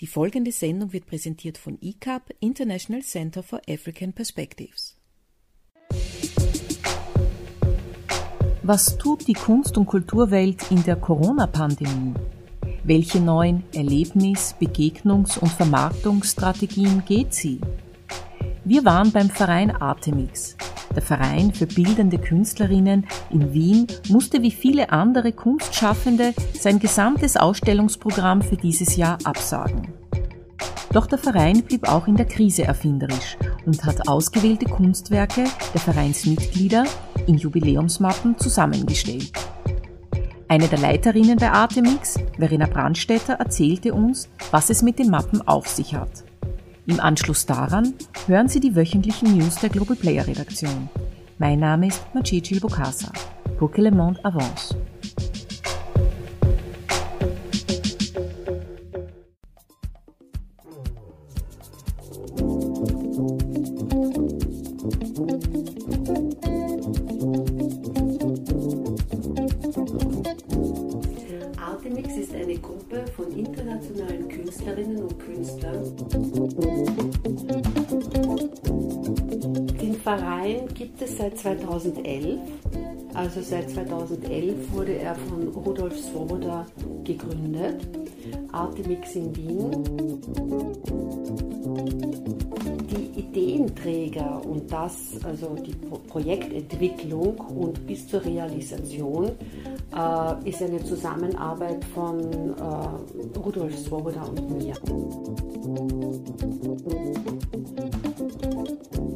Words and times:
Die 0.00 0.06
folgende 0.06 0.50
Sendung 0.50 0.94
wird 0.94 1.06
präsentiert 1.06 1.58
von 1.58 1.76
ICAP, 1.78 2.34
International 2.40 3.02
Center 3.02 3.42
for 3.42 3.60
African 3.68 4.14
Perspectives. 4.14 4.96
Was 8.62 8.96
tut 8.96 9.28
die 9.28 9.34
Kunst- 9.34 9.76
und 9.76 9.84
Kulturwelt 9.84 10.70
in 10.70 10.82
der 10.84 10.96
Corona-Pandemie? 10.96 12.14
Welche 12.84 13.20
neuen 13.20 13.62
Erlebnis-, 13.74 14.54
Begegnungs- 14.58 15.38
und 15.38 15.52
Vermarktungsstrategien 15.52 17.04
geht 17.04 17.34
sie? 17.34 17.60
Wir 18.64 18.82
waren 18.86 19.12
beim 19.12 19.28
Verein 19.28 19.70
Artemix. 19.70 20.56
Der 20.94 21.02
Verein 21.02 21.52
für 21.52 21.66
bildende 21.66 22.18
Künstlerinnen 22.18 23.06
in 23.30 23.52
Wien 23.52 23.86
musste 24.08 24.42
wie 24.42 24.50
viele 24.50 24.90
andere 24.90 25.32
Kunstschaffende 25.32 26.34
sein 26.58 26.80
gesamtes 26.80 27.36
Ausstellungsprogramm 27.36 28.42
für 28.42 28.56
dieses 28.56 28.96
Jahr 28.96 29.18
absagen. 29.22 29.94
Doch 30.92 31.06
der 31.06 31.18
Verein 31.18 31.62
blieb 31.62 31.88
auch 31.88 32.08
in 32.08 32.16
der 32.16 32.26
Krise 32.26 32.64
erfinderisch 32.64 33.36
und 33.64 33.84
hat 33.84 34.08
ausgewählte 34.08 34.64
Kunstwerke 34.64 35.44
der 35.72 35.80
Vereinsmitglieder 35.80 36.84
in 37.28 37.36
Jubiläumsmappen 37.36 38.36
zusammengestellt. 38.38 39.30
Eine 40.48 40.66
der 40.66 40.80
Leiterinnen 40.80 41.38
bei 41.38 41.52
Artemix, 41.52 42.18
Verena 42.36 42.66
Brandstätter, 42.66 43.34
erzählte 43.34 43.94
uns, 43.94 44.28
was 44.50 44.68
es 44.68 44.82
mit 44.82 44.98
den 44.98 45.08
Mappen 45.08 45.46
auf 45.46 45.68
sich 45.68 45.94
hat. 45.94 46.24
Im 46.90 46.98
Anschluss 46.98 47.46
daran 47.46 47.94
hören 48.26 48.48
Sie 48.48 48.58
die 48.58 48.74
wöchentlichen 48.74 49.38
News 49.38 49.60
der 49.60 49.70
Global 49.70 49.94
Player 49.94 50.26
Redaktion. 50.26 50.88
Mein 51.38 51.60
Name 51.60 51.86
ist 51.86 52.02
Majid 52.14 52.60
Bokassa. 52.60 53.12
Pour 53.60 53.70
que 53.70 53.80
le 53.80 53.92
monde 53.92 54.18
avance. 54.24 54.74
Verein 80.60 80.74
gibt 80.74 81.02
es 81.02 81.16
seit 81.16 81.38
2011. 81.38 82.38
Also 83.14 83.40
seit 83.40 83.70
2011 83.70 84.72
wurde 84.72 84.98
er 84.98 85.14
von 85.14 85.48
Rudolf 85.48 85.98
Swoboda 85.98 86.66
gegründet. 87.04 87.86
Artemix 88.52 89.14
in 89.14 89.34
Wien. 89.36 89.70
Die 92.90 93.20
Ideenträger 93.20 94.42
und 94.44 94.70
das, 94.70 95.18
also 95.24 95.54
die 95.54 95.74
Projektentwicklung 96.08 97.36
und 97.38 97.86
bis 97.86 98.06
zur 98.08 98.24
Realisation 98.24 99.30
äh, 99.96 100.48
ist 100.48 100.62
eine 100.62 100.82
Zusammenarbeit 100.84 101.84
von 101.94 102.20
äh, 102.20 103.38
Rudolf 103.38 103.78
Swoboda 103.78 104.22
und 104.22 104.50
mir. 104.58 104.74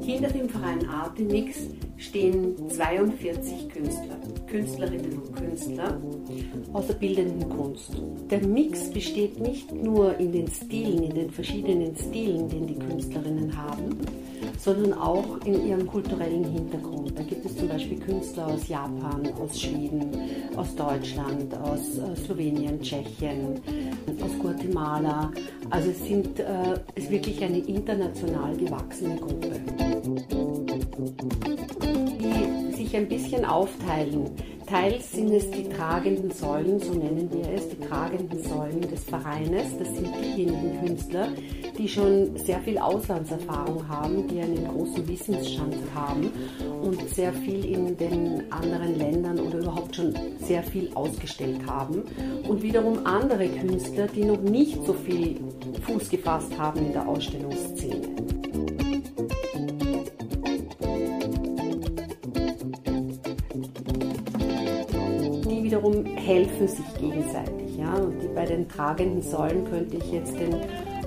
Hinter 0.05 0.29
dem 0.29 0.51
Verein 0.51 0.87
Artemix 0.87 1.57
stehen 1.97 2.69
42 2.69 3.71
Künstler, 3.71 4.21
Künstlerinnen 4.55 5.19
und 5.19 5.35
Künstler 5.35 6.01
aus 6.73 6.87
der 6.87 6.95
bildenden 6.95 7.49
Kunst. 7.49 7.91
Der 8.31 8.47
Mix 8.47 8.89
besteht 8.89 9.41
nicht 9.41 9.75
nur 9.75 10.17
in 10.21 10.31
den 10.31 10.47
Stilen, 10.47 11.03
in 11.03 11.13
den 11.13 11.31
verschiedenen 11.31 11.97
Stilen, 11.97 12.49
den 12.49 12.69
die 12.69 12.79
Künstlerinnen 12.79 13.57
haben, 13.57 13.99
sondern 14.57 14.93
auch 14.93 15.45
in 15.45 15.67
ihrem 15.67 15.89
kulturellen 15.89 16.45
Hintergrund. 16.45 17.19
Da 17.19 17.25
gibt 17.25 17.45
es 17.45 17.57
zum 17.57 17.67
Beispiel 17.67 17.99
Künstler 17.99 18.47
aus 18.47 18.69
Japan, 18.69 19.29
aus 19.43 19.61
Schweden, 19.61 20.09
aus 20.55 20.73
Deutschland, 20.77 21.53
aus 21.59 21.99
äh, 21.99 22.15
Slowenien, 22.25 22.81
Tschechien, 22.81 23.61
aus 24.23 24.39
Guatemala. 24.39 25.33
Also 25.71 25.91
es 25.91 26.05
sind, 26.07 26.39
äh, 26.39 26.79
ist 26.95 27.11
wirklich 27.11 27.43
eine 27.43 27.59
international 27.59 28.57
gewachsene 28.57 29.17
Gruppe 29.17 29.51
die 32.25 32.73
sich 32.77 32.97
ein 32.97 33.09
bisschen 33.09 33.45
aufteilen. 33.45 34.31
Teils 34.67 35.13
sind 35.13 35.31
es 35.31 35.51
die 35.51 35.69
tragenden 35.69 36.31
Säulen, 36.31 36.81
so 36.81 36.95
nennen 36.95 37.29
wir 37.31 37.47
es, 37.53 37.69
die 37.69 37.79
tragenden 37.87 38.43
Säulen 38.43 38.81
des 38.81 39.05
Vereines. 39.05 39.77
Das 39.79 39.89
sind 39.95 40.09
diejenigen 40.23 40.81
Künstler, 40.81 41.29
die 41.77 41.87
schon 41.87 42.35
sehr 42.39 42.61
viel 42.61 42.79
Auslandserfahrung 42.79 43.87
haben, 43.87 44.27
die 44.27 44.41
einen 44.41 44.67
großen 44.67 45.07
Wissensstand 45.07 45.77
haben 45.95 46.31
und 46.83 47.09
sehr 47.11 47.33
viel 47.33 47.65
in 47.65 47.97
den 47.97 48.51
anderen 48.51 48.99
Ländern 48.99 49.39
oder 49.39 49.59
überhaupt 49.59 49.97
schon 49.97 50.15
sehr 50.39 50.63
viel 50.63 50.91
ausgestellt 50.95 51.61
haben. 51.67 52.03
Und 52.49 52.63
wiederum 52.63 53.05
andere 53.05 53.47
Künstler, 53.49 54.07
die 54.07 54.25
noch 54.25 54.41
nicht 54.41 54.83
so 54.85 54.95
viel 54.95 55.37
Fuß 55.83 56.09
gefasst 56.09 56.57
haben 56.59 56.87
in 56.87 56.93
der 56.93 57.07
Ausstellungsszene. 57.07 58.44
Wiederum 65.85 66.17
helfen 66.17 66.69
sich 66.69 66.95
gegenseitig. 66.99 67.77
Ja? 67.77 67.95
Und 67.95 68.21
die, 68.21 68.29
bei 68.29 68.45
den 68.45 68.69
tragenden 68.69 69.23
Säulen 69.23 69.65
könnte 69.65 69.97
ich 69.97 70.13
jetzt 70.13 70.35
den 70.39 70.55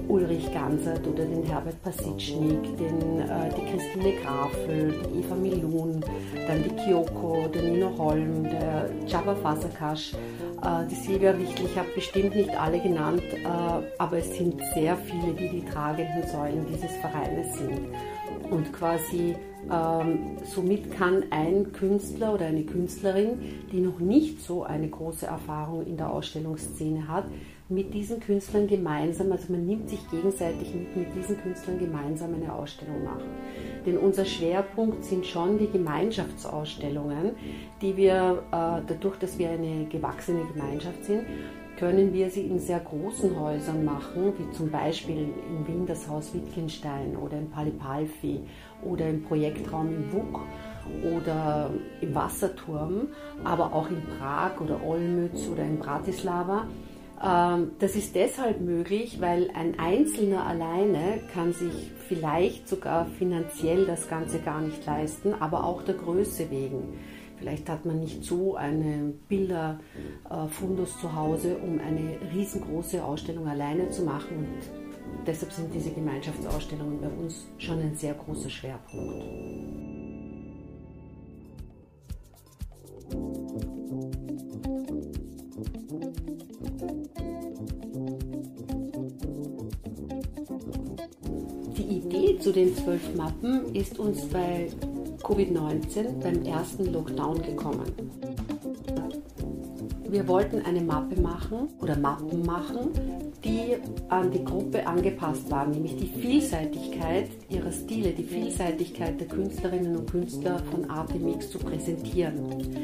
Ulrich 0.07 0.53
Gansert 0.53 1.05
oder 1.05 1.25
den 1.25 1.43
Herbert 1.43 1.81
Pasitschnik, 1.83 2.77
den, 2.77 3.19
äh, 3.19 3.49
die 3.57 3.71
Christine 3.71 4.13
Grafel, 4.23 4.93
die 5.03 5.19
Eva 5.19 5.35
Milun, 5.35 6.01
dann 6.47 6.63
die 6.63 6.69
Kyoko, 6.69 7.47
der 7.53 7.63
Nino 7.63 7.91
Holm, 7.97 8.43
der 8.43 8.89
Jabba 9.05 9.35
Fasakash, 9.35 10.13
äh, 10.13 10.88
die 10.89 10.95
Silvia 10.95 11.38
Wichtel. 11.38 11.65
Ich 11.65 11.77
habe 11.77 11.89
bestimmt 11.94 12.35
nicht 12.35 12.57
alle 12.57 12.79
genannt, 12.79 13.23
äh, 13.33 13.47
aber 13.97 14.17
es 14.17 14.33
sind 14.38 14.61
sehr 14.73 14.95
viele, 14.95 15.33
die 15.33 15.49
die 15.49 15.65
tragenden 15.65 16.25
Säulen 16.31 16.65
dieses 16.71 16.95
Vereines 16.97 17.57
sind. 17.57 17.89
Und 18.49 18.71
quasi 18.71 19.35
ähm, 19.72 20.38
somit 20.44 20.91
kann 20.91 21.23
ein 21.31 21.72
Künstler 21.73 22.33
oder 22.33 22.45
eine 22.45 22.63
Künstlerin, 22.63 23.39
die 23.72 23.79
noch 23.79 24.00
nicht 24.00 24.41
so 24.41 24.63
eine 24.63 24.88
große 24.88 25.25
Erfahrung 25.25 25.85
in 25.85 25.97
der 25.97 26.11
Ausstellungsszene 26.11 27.07
hat, 27.07 27.25
mit 27.69 27.94
diesen 27.94 28.19
Künstlern 28.22 28.67
gemeinsam, 28.67 29.31
also 29.31 29.51
man 29.51 29.66
nimmt 29.66 29.89
sich 29.89 30.00
gegenseitig 30.09 30.73
mit, 30.73 30.95
mit 30.95 31.16
diesen 31.16 31.38
Künstlern 31.41 31.77
gemeinsam 31.79 32.33
eine 32.33 32.53
Ausstellung 32.53 33.03
machen. 33.03 33.29
Denn 33.85 33.97
unser 33.97 34.23
Schwerpunkt 34.23 35.03
sind 35.03 35.25
schon 35.25 35.57
die 35.57 35.67
Gemeinschaftsausstellungen, 35.67 37.31
die 37.81 37.97
wir, 37.97 38.44
äh, 38.51 38.81
dadurch, 38.88 39.17
dass 39.17 39.38
wir 39.38 39.50
eine 39.50 39.85
gewachsene 39.85 40.45
Gemeinschaft 40.53 41.03
sind, 41.03 41.23
können 41.77 42.11
wir 42.13 42.29
sie 42.29 42.41
in 42.41 42.59
sehr 42.59 42.79
großen 42.79 43.39
Häusern 43.39 43.85
machen, 43.85 44.33
wie 44.38 44.51
zum 44.51 44.72
Beispiel 44.72 45.29
in 45.47 45.67
Wien 45.67 45.85
das 45.85 46.07
Haus 46.07 46.33
Wittgenstein 46.33 47.16
oder 47.16 47.38
im 47.38 47.50
Palipalfi 47.50 48.41
oder 48.83 49.09
im 49.09 49.23
Projektraum 49.23 49.88
im 49.88 50.13
WUK 50.13 50.39
oder 51.15 51.69
im 52.01 52.15
Wasserturm, 52.15 53.07
aber 53.43 53.73
auch 53.73 53.89
in 53.89 54.01
Prag 54.17 54.59
oder 54.61 54.83
Olmütz 54.83 55.47
oder 55.47 55.63
in 55.63 55.79
Bratislava. 55.79 56.67
Ähm, 57.23 57.71
das 57.79 57.95
ist 57.95 58.15
deshalb 58.15 58.61
möglich, 58.61 59.19
weil 59.19 59.49
ein 59.53 59.79
Einzelner 59.79 60.45
alleine 60.45 61.19
kann 61.33 61.53
sich 61.53 61.91
vielleicht 62.07 62.67
sogar 62.67 63.05
finanziell 63.05 63.85
das 63.85 64.07
Ganze 64.07 64.39
gar 64.39 64.61
nicht 64.61 64.85
leisten, 64.85 65.33
aber 65.33 65.63
auch 65.63 65.81
der 65.83 65.95
Größe 65.95 66.49
wegen. 66.51 66.99
Vielleicht 67.39 67.69
hat 67.69 67.85
man 67.85 67.99
nicht 67.99 68.23
so 68.23 68.55
einen 68.55 69.19
Bilderfundus 69.27 70.99
zu 70.99 71.15
Hause, 71.15 71.57
um 71.57 71.79
eine 71.79 72.17
riesengroße 72.33 73.03
Ausstellung 73.03 73.47
alleine 73.47 73.89
zu 73.91 74.03
machen. 74.03 74.47
Deshalb 75.27 75.51
sind 75.51 75.74
diese 75.74 75.91
Gemeinschaftsausstellungen 75.91 77.01
bei 77.01 77.09
uns 77.09 77.47
schon 77.57 77.79
ein 77.79 77.94
sehr 77.95 78.13
großer 78.13 78.50
Schwerpunkt. 78.50 79.25
Die 91.75 91.97
Idee 91.97 92.39
zu 92.39 92.53
den 92.53 92.73
zwölf 92.73 93.13
Mappen 93.15 93.75
ist 93.75 94.00
uns 94.00 94.25
bei 94.30 94.69
Covid-19 95.23 96.21
beim 96.21 96.41
ersten 96.44 96.85
Lockdown 96.94 97.41
gekommen. 97.41 98.37
Wir 100.09 100.25
wollten 100.27 100.62
eine 100.62 100.81
Mappe 100.81 101.19
machen 101.19 101.68
oder 101.81 101.98
Mappen 101.98 102.45
machen, 102.45 102.92
die 103.44 103.75
an 104.07 104.31
die 104.31 104.44
Gruppe 104.44 104.88
angepasst 104.88 105.51
waren, 105.51 105.71
nämlich 105.71 105.98
die 105.98 106.07
Vielseitigkeit 106.07 107.30
ihrer 107.50 107.71
Stile, 107.71 108.12
die 108.12 108.24
Vielseitigkeit 108.24 109.19
der 109.19 109.27
Künstlerinnen 109.27 109.98
und 109.98 110.09
Künstler 110.09 110.59
von 110.71 110.89
Artemix 110.89 111.50
zu 111.50 111.59
präsentieren. 111.59 112.77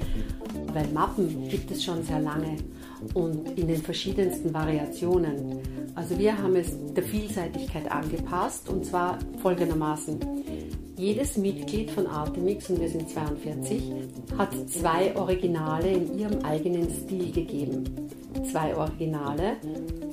Weil 0.74 0.88
Mappen 0.90 1.48
gibt 1.48 1.72
es 1.72 1.84
schon 1.84 2.04
sehr 2.04 2.20
lange 2.20 2.58
und 3.14 3.58
in 3.58 3.68
den 3.68 3.82
verschiedensten 3.82 4.54
Variationen. 4.54 5.60
Also 5.96 6.18
wir 6.18 6.38
haben 6.38 6.56
es 6.56 6.78
der 6.94 7.04
Vielseitigkeit 7.04 7.90
angepasst 7.90 8.68
und 8.68 8.86
zwar 8.86 9.18
folgendermaßen. 9.42 10.20
Jedes 10.96 11.38
Mitglied 11.38 11.90
von 11.92 12.08
Artemix, 12.08 12.70
und 12.70 12.80
wir 12.80 12.90
sind 12.90 13.10
42, 13.10 13.92
hat 14.38 14.50
zwei 14.70 15.16
Originale 15.16 15.92
in 15.92 16.20
ihrem 16.20 16.40
eigenen 16.44 16.88
Stil 16.90 17.32
gegeben. 17.32 17.84
Zwei 18.52 18.76
Originale 18.76 19.58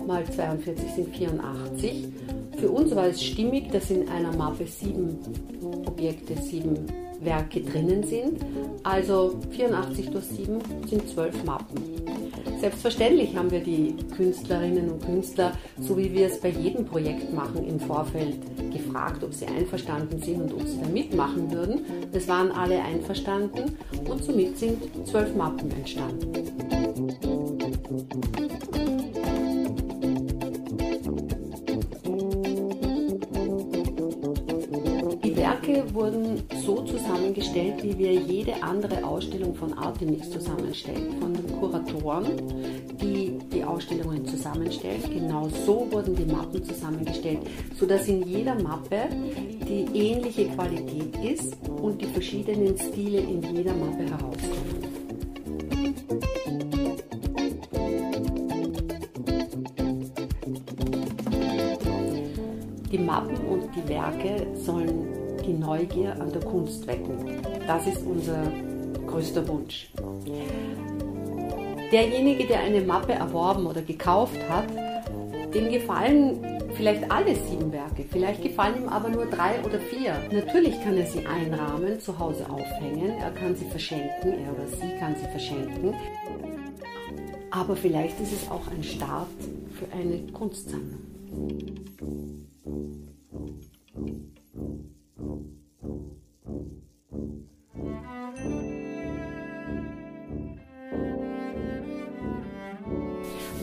mal 0.06 0.24
42 0.24 0.90
sind 0.90 1.14
84. 1.14 2.08
Für 2.56 2.70
uns 2.70 2.94
war 2.94 3.06
es 3.06 3.22
stimmig, 3.22 3.70
dass 3.70 3.90
in 3.90 4.08
einer 4.08 4.34
Mappe 4.36 4.66
sieben 4.66 5.18
Objekte, 5.86 6.40
sieben 6.40 6.86
Werke 7.20 7.60
drinnen 7.60 8.02
sind. 8.02 8.38
Also 8.82 9.38
84 9.50 10.10
durch 10.10 10.24
7 10.24 10.58
sind 10.86 11.08
12 11.08 11.44
Mappen. 11.44 11.99
Selbstverständlich 12.60 13.34
haben 13.36 13.50
wir 13.50 13.60
die 13.60 13.96
Künstlerinnen 14.14 14.90
und 14.90 15.02
Künstler, 15.02 15.52
so 15.80 15.96
wie 15.96 16.12
wir 16.12 16.26
es 16.26 16.38
bei 16.40 16.50
jedem 16.50 16.84
Projekt 16.84 17.32
machen, 17.32 17.64
im 17.66 17.80
Vorfeld 17.80 18.36
gefragt, 18.70 19.24
ob 19.24 19.32
sie 19.32 19.46
einverstanden 19.46 20.20
sind 20.20 20.42
und 20.42 20.52
ob 20.52 20.68
sie 20.68 20.78
da 20.78 20.88
mitmachen 20.88 21.50
würden. 21.50 21.86
Es 22.12 22.28
waren 22.28 22.52
alle 22.52 22.82
einverstanden 22.82 23.78
und 24.06 24.22
somit 24.22 24.58
sind 24.58 24.82
zwölf 25.06 25.34
Mappen 25.34 25.70
entstanden. 25.70 26.32
Werke 35.80 35.94
wurden 35.94 36.42
so 36.64 36.82
zusammengestellt, 36.82 37.82
wie 37.82 37.96
wir 37.96 38.12
jede 38.12 38.62
andere 38.62 39.04
Ausstellung 39.04 39.54
von 39.54 39.72
Artemix 39.72 40.30
zusammenstellen. 40.30 41.18
Von 41.20 41.32
den 41.32 41.58
Kuratoren, 41.58 42.26
die 43.00 43.38
die 43.52 43.64
Ausstellungen 43.64 44.26
zusammenstellen. 44.26 45.02
Genau 45.12 45.48
so 45.48 45.86
wurden 45.90 46.14
die 46.14 46.24
Mappen 46.24 46.62
zusammengestellt, 46.64 47.40
sodass 47.78 48.08
in 48.08 48.26
jeder 48.26 48.54
Mappe 48.60 49.08
die 49.66 49.86
ähnliche 49.94 50.48
Qualität 50.48 51.16
ist 51.24 51.56
und 51.80 52.00
die 52.00 52.06
verschiedenen 52.06 52.76
Stile 52.76 53.20
in 53.20 53.42
jeder 53.54 53.74
Mappe 53.74 54.04
herauskommen. 54.04 54.80
Die 62.92 62.98
Mappen 62.98 63.36
und 63.46 63.68
die 63.76 63.88
Werke 63.88 64.46
sollen 64.54 65.19
die 65.50 65.58
Neugier 65.58 66.12
an 66.20 66.32
der 66.32 66.42
Kunst 66.42 66.86
wecken. 66.86 67.42
Das 67.66 67.86
ist 67.86 68.06
unser 68.06 68.40
größter 69.06 69.46
Wunsch. 69.48 69.90
Derjenige, 71.90 72.46
der 72.46 72.60
eine 72.60 72.80
Mappe 72.82 73.12
erworben 73.12 73.66
oder 73.66 73.82
gekauft 73.82 74.38
hat, 74.48 74.66
dem 75.52 75.70
gefallen 75.72 76.60
vielleicht 76.74 77.10
alle 77.10 77.34
sieben 77.34 77.72
Werke, 77.72 78.04
vielleicht 78.08 78.42
gefallen 78.42 78.82
ihm 78.82 78.88
aber 78.88 79.08
nur 79.08 79.26
drei 79.26 79.58
oder 79.64 79.80
vier. 79.80 80.14
Natürlich 80.32 80.80
kann 80.84 80.96
er 80.96 81.06
sie 81.06 81.26
einrahmen, 81.26 81.98
zu 81.98 82.16
Hause 82.16 82.48
aufhängen, 82.48 83.10
er 83.18 83.32
kann 83.32 83.56
sie 83.56 83.64
verschenken, 83.64 84.34
er 84.44 84.52
oder 84.52 84.68
sie 84.68 84.98
kann 85.00 85.16
sie 85.16 85.26
verschenken. 85.26 85.94
Aber 87.50 87.74
vielleicht 87.74 88.20
ist 88.20 88.32
es 88.32 88.48
auch 88.48 88.68
ein 88.70 88.84
Start 88.84 89.26
für 89.74 89.92
eine 89.96 90.20
Kunstsammlung. 90.32 91.00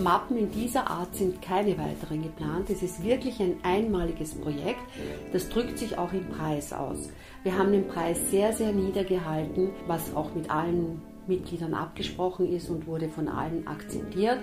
Mappen 0.08 0.38
in 0.38 0.50
dieser 0.52 0.90
Art 0.90 1.14
sind 1.14 1.42
keine 1.42 1.78
weiteren 1.78 2.24
geplant. 2.24 2.70
Es 2.70 2.82
ist 2.82 3.04
wirklich 3.04 3.42
ein 3.42 3.58
einmaliges 3.64 4.36
Projekt. 4.36 4.80
Das 5.34 5.50
drückt 5.50 5.78
sich 5.78 5.98
auch 5.98 6.14
im 6.14 6.30
Preis 6.30 6.72
aus. 6.72 7.10
Wir 7.44 7.58
haben 7.58 7.74
den 7.74 7.90
Preis 7.90 8.32
sehr, 8.32 8.54
sehr 8.54 8.72
niedergehalten, 8.72 9.72
was 9.86 10.16
auch 10.16 10.34
mit 10.34 10.50
allen 10.50 11.02
Mitgliedern 11.28 11.74
abgesprochen 11.74 12.48
ist 12.48 12.70
und 12.70 12.88
wurde 12.88 13.10
von 13.10 13.28
allen 13.28 13.68
akzeptiert. 13.68 14.40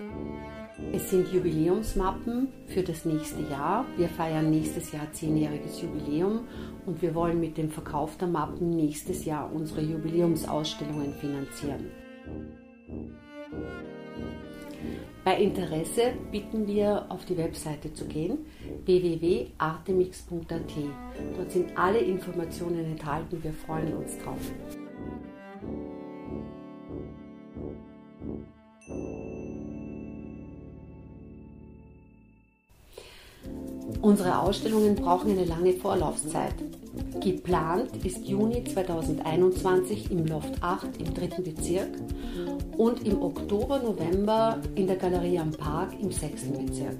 Es 0.93 1.09
sind 1.09 1.33
Jubiläumsmappen 1.33 2.49
für 2.67 2.83
das 2.83 3.07
nächste 3.07 3.41
Jahr. 3.51 3.87
Wir 3.97 4.11
feiern 4.11 4.51
nächstes 4.51 4.93
Jahr 4.93 5.11
zehnjähriges 5.13 5.81
Jubiläum 5.81 6.41
und 6.85 7.01
wir 7.01 7.15
wollen 7.15 7.41
mit 7.41 7.57
dem 7.57 7.71
Verkauf 7.71 8.19
der 8.19 8.29
Mappen 8.29 8.69
nächstes 8.69 9.25
Jahr 9.25 9.51
unsere 9.51 9.81
Jubiläumsausstellungen 9.81 11.15
finanzieren. 11.15 12.04
Bei 15.25 15.39
Interesse 15.39 16.13
bitten 16.31 16.67
wir, 16.67 17.07
auf 17.09 17.25
die 17.25 17.39
Webseite 17.39 17.95
zu 17.95 18.05
gehen, 18.05 18.45
www.artemix.at. 18.85 20.73
Dort 21.37 21.51
sind 21.51 21.79
alle 21.79 21.99
Informationen 21.99 22.85
enthalten. 22.85 23.43
Wir 23.43 23.55
freuen 23.55 23.95
uns 23.95 24.19
drauf. 24.19 24.53
Unsere 34.03 34.39
Ausstellungen 34.39 34.95
brauchen 34.95 35.31
eine 35.31 35.47
lange 35.47 35.73
Vorlaufzeit. 35.73 36.55
Geplant 37.21 38.05
ist 38.05 38.27
Juni 38.27 38.65
2021 38.65 40.11
im 40.11 40.27
Loft 40.27 40.63
8 40.63 40.97
im 40.99 41.15
dritten 41.15 41.43
Bezirk 41.43 41.91
und 42.77 43.07
im 43.07 43.23
Oktober, 43.23 43.79
November 43.79 44.61
in 44.75 44.87
der 44.87 44.97
Galerie 44.97 45.39
am 45.39 45.51
Park 45.53 45.93
im 46.01 46.11
sechsten 46.11 46.67
Bezirk. 46.67 46.99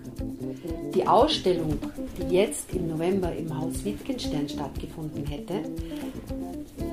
Die 0.95 1.07
Ausstellung, 1.07 1.79
die 2.19 2.35
jetzt 2.35 2.73
im 2.75 2.89
November 2.89 3.35
im 3.35 3.57
Haus 3.59 3.85
Wittgenstein 3.85 4.49
stattgefunden 4.49 5.27
hätte, 5.27 5.63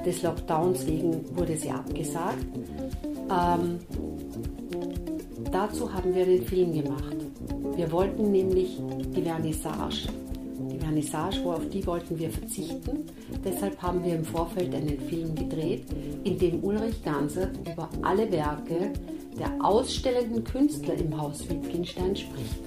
des 0.05 0.23
Lockdowns 0.23 0.85
wegen 0.87 1.23
wurde 1.35 1.55
sie 1.55 1.69
abgesagt. 1.69 2.45
Ähm, 3.29 3.79
dazu 5.51 5.93
haben 5.93 6.13
wir 6.15 6.23
einen 6.23 6.43
Film 6.43 6.73
gemacht. 6.73 7.15
Wir 7.75 7.91
wollten 7.91 8.31
nämlich 8.31 8.79
die 9.15 9.21
Vernissage, 9.21 10.07
Vernissage, 10.91 11.41
wo 11.45 11.51
auf 11.53 11.69
die 11.69 11.87
wollten 11.87 12.19
wir 12.19 12.29
verzichten. 12.29 13.05
Deshalb 13.45 13.81
haben 13.81 14.03
wir 14.03 14.13
im 14.13 14.25
Vorfeld 14.25 14.75
einen 14.75 14.99
Film 14.99 15.33
gedreht, 15.33 15.85
in 16.25 16.37
dem 16.37 16.61
Ulrich 16.61 17.01
Gansert 17.01 17.57
über 17.65 17.89
alle 18.01 18.29
Werke 18.29 18.91
der 19.39 19.53
ausstellenden 19.63 20.43
Künstler 20.43 20.95
im 20.95 21.17
Haus 21.17 21.47
Wittgenstein 21.49 22.13
spricht. 22.13 22.59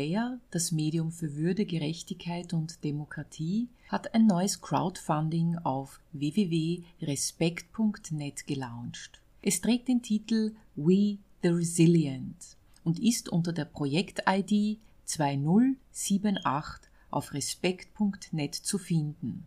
Player, 0.00 0.40
das 0.50 0.72
Medium 0.72 1.12
für 1.12 1.36
Würde, 1.36 1.66
Gerechtigkeit 1.66 2.54
und 2.54 2.82
Demokratie, 2.84 3.68
hat 3.88 4.14
ein 4.14 4.26
neues 4.26 4.62
Crowdfunding 4.62 5.58
auf 5.58 6.00
www.respekt.net 6.12 8.46
gelauncht. 8.46 9.20
Es 9.42 9.60
trägt 9.60 9.88
den 9.88 10.00
Titel 10.00 10.54
We 10.74 11.18
the 11.42 11.48
Resilient 11.48 12.56
und 12.82 12.98
ist 12.98 13.28
unter 13.28 13.52
der 13.52 13.66
Projekt-ID 13.66 14.78
2078 15.04 16.90
auf 17.10 17.34
respekt.net 17.34 18.54
zu 18.54 18.78
finden. 18.78 19.44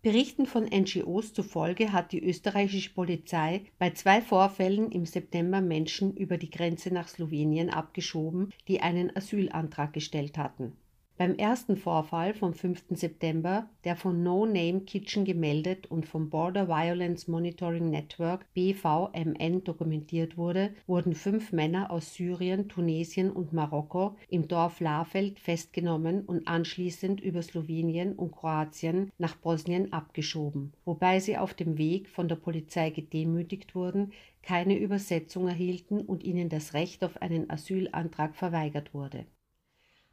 Berichten 0.00 0.46
von 0.46 0.64
NGOs 0.64 1.32
zufolge 1.32 1.92
hat 1.92 2.10
die 2.10 2.24
österreichische 2.24 2.92
Polizei 2.92 3.66
bei 3.78 3.90
zwei 3.90 4.20
Vorfällen 4.20 4.90
im 4.90 5.06
September 5.06 5.60
Menschen 5.60 6.16
über 6.16 6.38
die 6.38 6.50
Grenze 6.50 6.92
nach 6.92 7.06
Slowenien 7.06 7.70
abgeschoben, 7.70 8.52
die 8.66 8.80
einen 8.80 9.14
Asylantrag 9.14 9.92
gestellt 9.92 10.38
hatten. 10.38 10.76
Beim 11.18 11.36
ersten 11.36 11.76
Vorfall 11.76 12.32
vom 12.32 12.54
5. 12.54 12.84
September, 12.92 13.68
der 13.84 13.96
von 13.96 14.22
No 14.22 14.46
Name 14.46 14.80
Kitchen 14.80 15.26
gemeldet 15.26 15.86
und 15.86 16.06
vom 16.06 16.30
Border 16.30 16.68
Violence 16.68 17.28
Monitoring 17.28 17.90
Network 17.90 18.46
BVMN 18.54 19.62
dokumentiert 19.62 20.38
wurde, 20.38 20.74
wurden 20.86 21.14
fünf 21.14 21.52
Männer 21.52 21.90
aus 21.90 22.14
Syrien, 22.14 22.70
Tunesien 22.70 23.30
und 23.30 23.52
Marokko 23.52 24.16
im 24.30 24.48
Dorf 24.48 24.80
Lafeld 24.80 25.38
festgenommen 25.38 26.24
und 26.24 26.48
anschließend 26.48 27.20
über 27.20 27.42
Slowenien 27.42 28.14
und 28.14 28.32
Kroatien 28.32 29.12
nach 29.18 29.36
Bosnien 29.36 29.92
abgeschoben, 29.92 30.72
wobei 30.86 31.20
sie 31.20 31.36
auf 31.36 31.52
dem 31.52 31.76
Weg 31.76 32.08
von 32.08 32.26
der 32.26 32.36
Polizei 32.36 32.88
gedemütigt 32.88 33.74
wurden, 33.74 34.12
keine 34.42 34.78
Übersetzung 34.78 35.46
erhielten 35.46 36.00
und 36.00 36.24
ihnen 36.24 36.48
das 36.48 36.72
Recht 36.72 37.04
auf 37.04 37.20
einen 37.20 37.50
Asylantrag 37.50 38.34
verweigert 38.34 38.94
wurde 38.94 39.26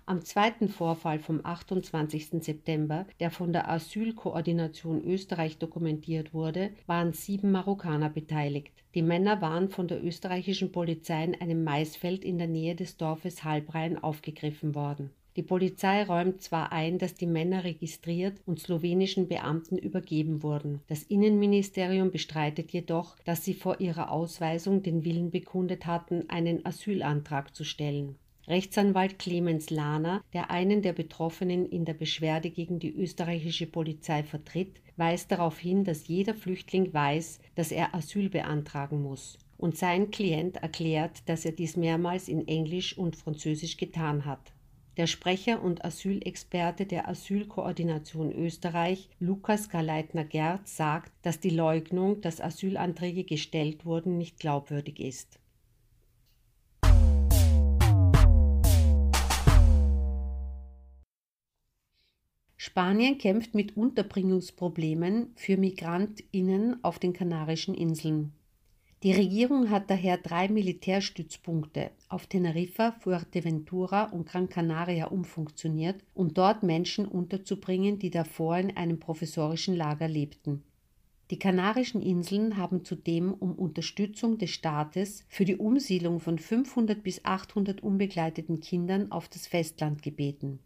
am 0.10 0.26
zweiten 0.26 0.70
Vorfall 0.70 1.20
vom 1.20 1.42
28. 1.46 2.44
September, 2.44 3.06
der 3.20 3.30
von 3.30 3.54
der 3.54 3.70
Asylkoordination 3.70 5.04
Österreich 5.04 5.60
dokumentiert 5.60 6.34
wurde, 6.34 6.72
waren 6.88 7.14
sieben 7.14 7.52
Marokkaner 7.52 8.10
beteiligt. 8.10 8.74
Die 8.96 9.04
Männer 9.04 9.40
waren 9.40 9.70
von 9.70 9.88
der 9.88 10.04
österreichischen 10.04 10.72
Polizei 10.72 11.24
in 11.24 11.40
einem 11.40 11.64
Maisfeld 11.64 12.26
in 12.26 12.40
der 12.40 12.48
Nähe 12.48 12.74
des 12.74 12.98
Dorfes 12.98 13.44
Halbrein 13.44 14.02
aufgegriffen 14.02 14.74
worden. 14.74 15.12
Die 15.36 15.44
Polizei 15.44 16.04
räumt 16.04 16.42
zwar 16.42 16.72
ein, 16.72 16.98
dass 16.98 17.14
die 17.14 17.28
Männer 17.28 17.64
registriert 17.64 18.42
und 18.48 18.60
slowenischen 18.60 19.28
Beamten 19.28 19.78
übergeben 19.78 20.42
wurden. 20.42 20.82
Das 20.88 21.04
Innenministerium 21.04 22.10
bestreitet 22.10 22.72
jedoch, 22.72 23.16
dass 23.26 23.46
sie 23.46 23.54
vor 23.54 23.80
ihrer 23.80 24.12
Ausweisung 24.12 24.82
den 24.82 25.06
Willen 25.06 25.30
bekundet 25.30 25.86
hatten, 25.86 26.28
einen 26.30 26.66
Asylantrag 26.66 27.56
zu 27.56 27.64
stellen. 27.64 28.16
Rechtsanwalt 28.50 29.20
Clemens 29.20 29.70
Lahner, 29.70 30.24
der 30.34 30.50
einen 30.50 30.82
der 30.82 30.94
Betroffenen 30.94 31.68
in 31.68 31.86
der 31.86 31.94
Beschwerde 31.94 32.50
gegen 32.50 32.80
die 32.80 32.92
österreichische 32.92 33.68
Polizei 33.68 34.24
vertritt, 34.24 34.82
weist 34.98 35.32
darauf 35.32 35.60
hin, 35.60 35.84
dass 35.84 36.08
jeder 36.08 36.34
Flüchtling 36.34 36.92
weiß, 36.92 37.42
dass 37.54 37.72
er 37.72 37.94
Asyl 37.94 38.28
beantragen 38.28 39.04
muss. 39.04 39.38
Und 39.58 39.78
sein 39.78 40.10
Klient 40.10 40.58
erklärt, 40.58 41.30
dass 41.30 41.46
er 41.46 41.52
dies 41.52 41.78
mehrmals 41.78 42.28
in 42.28 42.48
Englisch 42.48 42.98
und 42.98 43.16
Französisch 43.16 43.78
getan 43.78 44.26
hat. 44.26 44.52
Der 44.98 45.06
Sprecher 45.06 45.62
und 45.62 45.86
Asylexperte 45.86 46.88
der 46.88 47.08
Asylkoordination 47.08 48.32
Österreich, 48.32 49.10
Lukas 49.20 49.70
Galeitner-Gerd, 49.70 50.68
sagt, 50.68 51.12
dass 51.22 51.40
die 51.40 51.52
Leugnung, 51.52 52.20
dass 52.22 52.42
Asylanträge 52.42 53.26
gestellt 53.26 53.86
wurden, 53.86 54.18
nicht 54.18 54.40
glaubwürdig 54.40 55.00
ist. 55.00 55.40
Spanien 62.70 63.18
kämpft 63.18 63.56
mit 63.56 63.76
Unterbringungsproblemen 63.76 65.32
für 65.34 65.58
Migrantinnen 65.58 66.84
auf 66.84 67.00
den 67.00 67.14
Kanarischen 67.14 67.74
Inseln. 67.74 68.32
Die 69.02 69.12
Regierung 69.12 69.72
hat 69.72 69.90
daher 69.90 70.20
drei 70.20 70.50
Militärstützpunkte 70.50 71.90
auf 72.10 72.28
Teneriffa, 72.28 72.92
Fuerteventura 72.92 74.04
und 74.12 74.28
Gran 74.28 74.50
Canaria 74.50 75.08
umfunktioniert, 75.08 75.96
um 76.14 76.32
dort 76.36 76.62
Menschen 76.62 77.08
unterzubringen, 77.08 77.98
die 77.98 78.12
davor 78.12 78.60
in 78.60 78.78
einem 78.78 79.00
professorischen 79.00 79.76
Lager 79.76 80.08
lebten. 80.08 80.62
Die 81.32 81.40
Kanarischen 81.40 82.04
Inseln 82.04 82.56
haben 82.56 82.86
zudem 82.86 83.34
um 83.34 83.54
Unterstützung 83.54 84.38
des 84.38 84.52
Staates 84.52 85.26
für 85.28 85.46
die 85.46 85.58
Umsiedlung 85.58 86.20
von 86.20 86.38
500 86.38 87.02
bis 87.02 87.26
800 87.26 87.82
unbegleiteten 87.82 88.60
Kindern 88.60 89.12
auf 89.12 89.28
das 89.28 89.48
Festland 89.48 90.04
gebeten. 90.04 90.60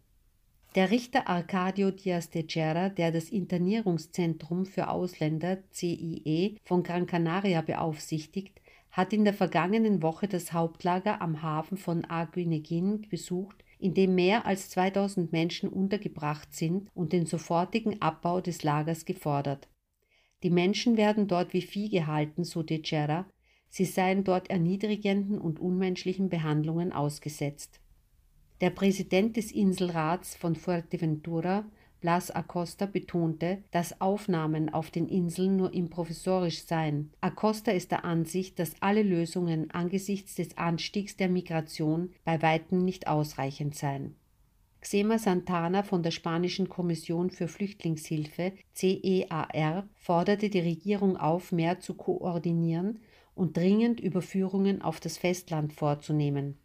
Der 0.74 0.90
Richter 0.90 1.28
Arcadio 1.28 1.92
Diaz 1.92 2.30
de 2.30 2.42
Gera, 2.42 2.88
der 2.88 3.12
das 3.12 3.28
Internierungszentrum 3.28 4.66
für 4.66 4.88
Ausländer 4.88 5.58
CIE 5.70 6.56
von 6.64 6.82
Gran 6.82 7.06
Canaria 7.06 7.60
beaufsichtigt, 7.60 8.60
hat 8.90 9.12
in 9.12 9.22
der 9.22 9.34
vergangenen 9.34 10.02
Woche 10.02 10.26
das 10.26 10.52
Hauptlager 10.52 11.22
am 11.22 11.42
Hafen 11.42 11.76
von 11.76 12.04
Aguineguin 12.04 13.06
besucht, 13.08 13.64
in 13.78 13.94
dem 13.94 14.16
mehr 14.16 14.46
als 14.46 14.68
2000 14.70 15.30
Menschen 15.30 15.68
untergebracht 15.68 16.52
sind 16.52 16.90
und 16.92 17.12
den 17.12 17.26
sofortigen 17.26 18.02
Abbau 18.02 18.40
des 18.40 18.64
Lagers 18.64 19.04
gefordert. 19.04 19.68
Die 20.42 20.50
Menschen 20.50 20.96
werden 20.96 21.28
dort 21.28 21.52
wie 21.52 21.62
Vieh 21.62 21.88
gehalten, 21.88 22.42
so 22.42 22.64
de 22.64 22.80
Gera, 22.80 23.26
sie 23.68 23.84
seien 23.84 24.24
dort 24.24 24.50
erniedrigenden 24.50 25.38
und 25.38 25.60
unmenschlichen 25.60 26.30
Behandlungen 26.30 26.92
ausgesetzt. 26.92 27.80
Der 28.60 28.70
Präsident 28.70 29.36
des 29.36 29.50
Inselrats 29.50 30.36
von 30.36 30.54
Fuerteventura, 30.54 31.64
Blas 32.00 32.30
Acosta, 32.30 32.86
betonte, 32.86 33.64
dass 33.72 34.00
Aufnahmen 34.00 34.68
auf 34.68 34.90
den 34.90 35.08
Inseln 35.08 35.56
nur 35.56 35.74
improvisorisch 35.74 36.62
seien. 36.62 37.10
Acosta 37.20 37.72
ist 37.72 37.90
der 37.90 38.04
Ansicht, 38.04 38.58
dass 38.58 38.80
alle 38.80 39.02
Lösungen 39.02 39.70
angesichts 39.72 40.36
des 40.36 40.56
Anstiegs 40.56 41.16
der 41.16 41.28
Migration 41.28 42.10
bei 42.24 42.40
weitem 42.42 42.84
nicht 42.84 43.08
ausreichend 43.08 43.74
seien. 43.74 44.14
Xema 44.80 45.18
Santana 45.18 45.82
von 45.82 46.02
der 46.02 46.10
spanischen 46.10 46.68
Kommission 46.68 47.30
für 47.30 47.48
Flüchtlingshilfe 47.48 48.52
CEAR 48.74 49.88
forderte 49.94 50.50
die 50.50 50.60
Regierung 50.60 51.16
auf, 51.16 51.52
mehr 51.52 51.80
zu 51.80 51.94
koordinieren 51.94 53.00
und 53.34 53.56
dringend 53.56 53.98
Überführungen 53.98 54.82
auf 54.82 55.00
das 55.00 55.16
Festland 55.16 55.72
vorzunehmen. 55.72 56.58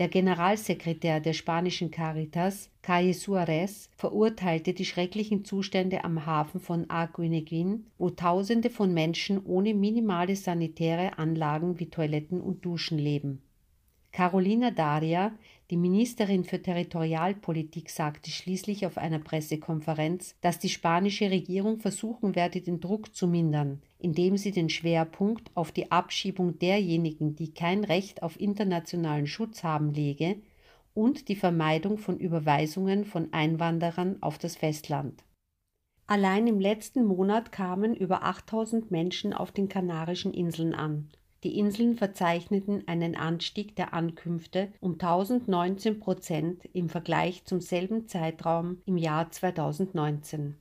Der 0.00 0.08
Generalsekretär 0.08 1.20
der 1.20 1.34
spanischen 1.34 1.90
Caritas, 1.90 2.70
Calle 2.80 3.12
Suarez, 3.12 3.90
verurteilte 3.96 4.72
die 4.72 4.86
schrecklichen 4.86 5.44
Zustände 5.44 6.04
am 6.04 6.24
Hafen 6.24 6.58
von 6.58 6.88
Arguineguin, 6.88 7.84
wo 7.98 8.08
Tausende 8.08 8.70
von 8.70 8.94
Menschen 8.94 9.44
ohne 9.44 9.74
minimale 9.74 10.36
sanitäre 10.36 11.18
Anlagen 11.18 11.78
wie 11.78 11.90
Toiletten 11.90 12.40
und 12.40 12.64
Duschen 12.64 12.96
leben. 12.96 13.42
Carolina 14.10 14.70
Daria, 14.70 15.32
die 15.70 15.76
Ministerin 15.76 16.44
für 16.44 16.62
Territorialpolitik, 16.62 17.90
sagte 17.90 18.30
schließlich 18.30 18.86
auf 18.86 18.96
einer 18.96 19.18
Pressekonferenz, 19.18 20.34
dass 20.40 20.58
die 20.58 20.70
spanische 20.70 21.30
Regierung 21.30 21.78
versuchen 21.78 22.34
werde, 22.34 22.62
den 22.62 22.80
Druck 22.80 23.14
zu 23.14 23.26
mindern, 23.26 23.82
indem 24.00 24.36
sie 24.36 24.50
den 24.50 24.68
Schwerpunkt 24.68 25.50
auf 25.54 25.72
die 25.72 25.92
Abschiebung 25.92 26.58
derjenigen, 26.58 27.36
die 27.36 27.52
kein 27.52 27.84
Recht 27.84 28.22
auf 28.22 28.40
internationalen 28.40 29.26
Schutz 29.26 29.62
haben, 29.62 29.92
lege 29.92 30.36
und 30.94 31.28
die 31.28 31.36
Vermeidung 31.36 31.98
von 31.98 32.18
Überweisungen 32.18 33.04
von 33.04 33.32
Einwanderern 33.32 34.16
auf 34.20 34.38
das 34.38 34.56
Festland. 34.56 35.24
Allein 36.06 36.46
im 36.46 36.58
letzten 36.58 37.04
Monat 37.04 37.52
kamen 37.52 37.94
über 37.94 38.24
8000 38.24 38.90
Menschen 38.90 39.32
auf 39.32 39.52
den 39.52 39.68
Kanarischen 39.68 40.34
Inseln 40.34 40.74
an 40.74 41.08
die 41.42 41.58
Inseln 41.58 41.96
verzeichneten 41.96 42.86
einen 42.86 43.16
Anstieg 43.16 43.74
der 43.74 43.94
Ankünfte 43.94 44.72
um 44.80 44.92
1019 44.92 45.98
Prozent 45.98 46.68
im 46.74 46.90
Vergleich 46.90 47.44
zum 47.46 47.60
selben 47.60 48.06
Zeitraum 48.08 48.82
im 48.84 48.98
Jahr 48.98 49.30
2019. 49.30 50.56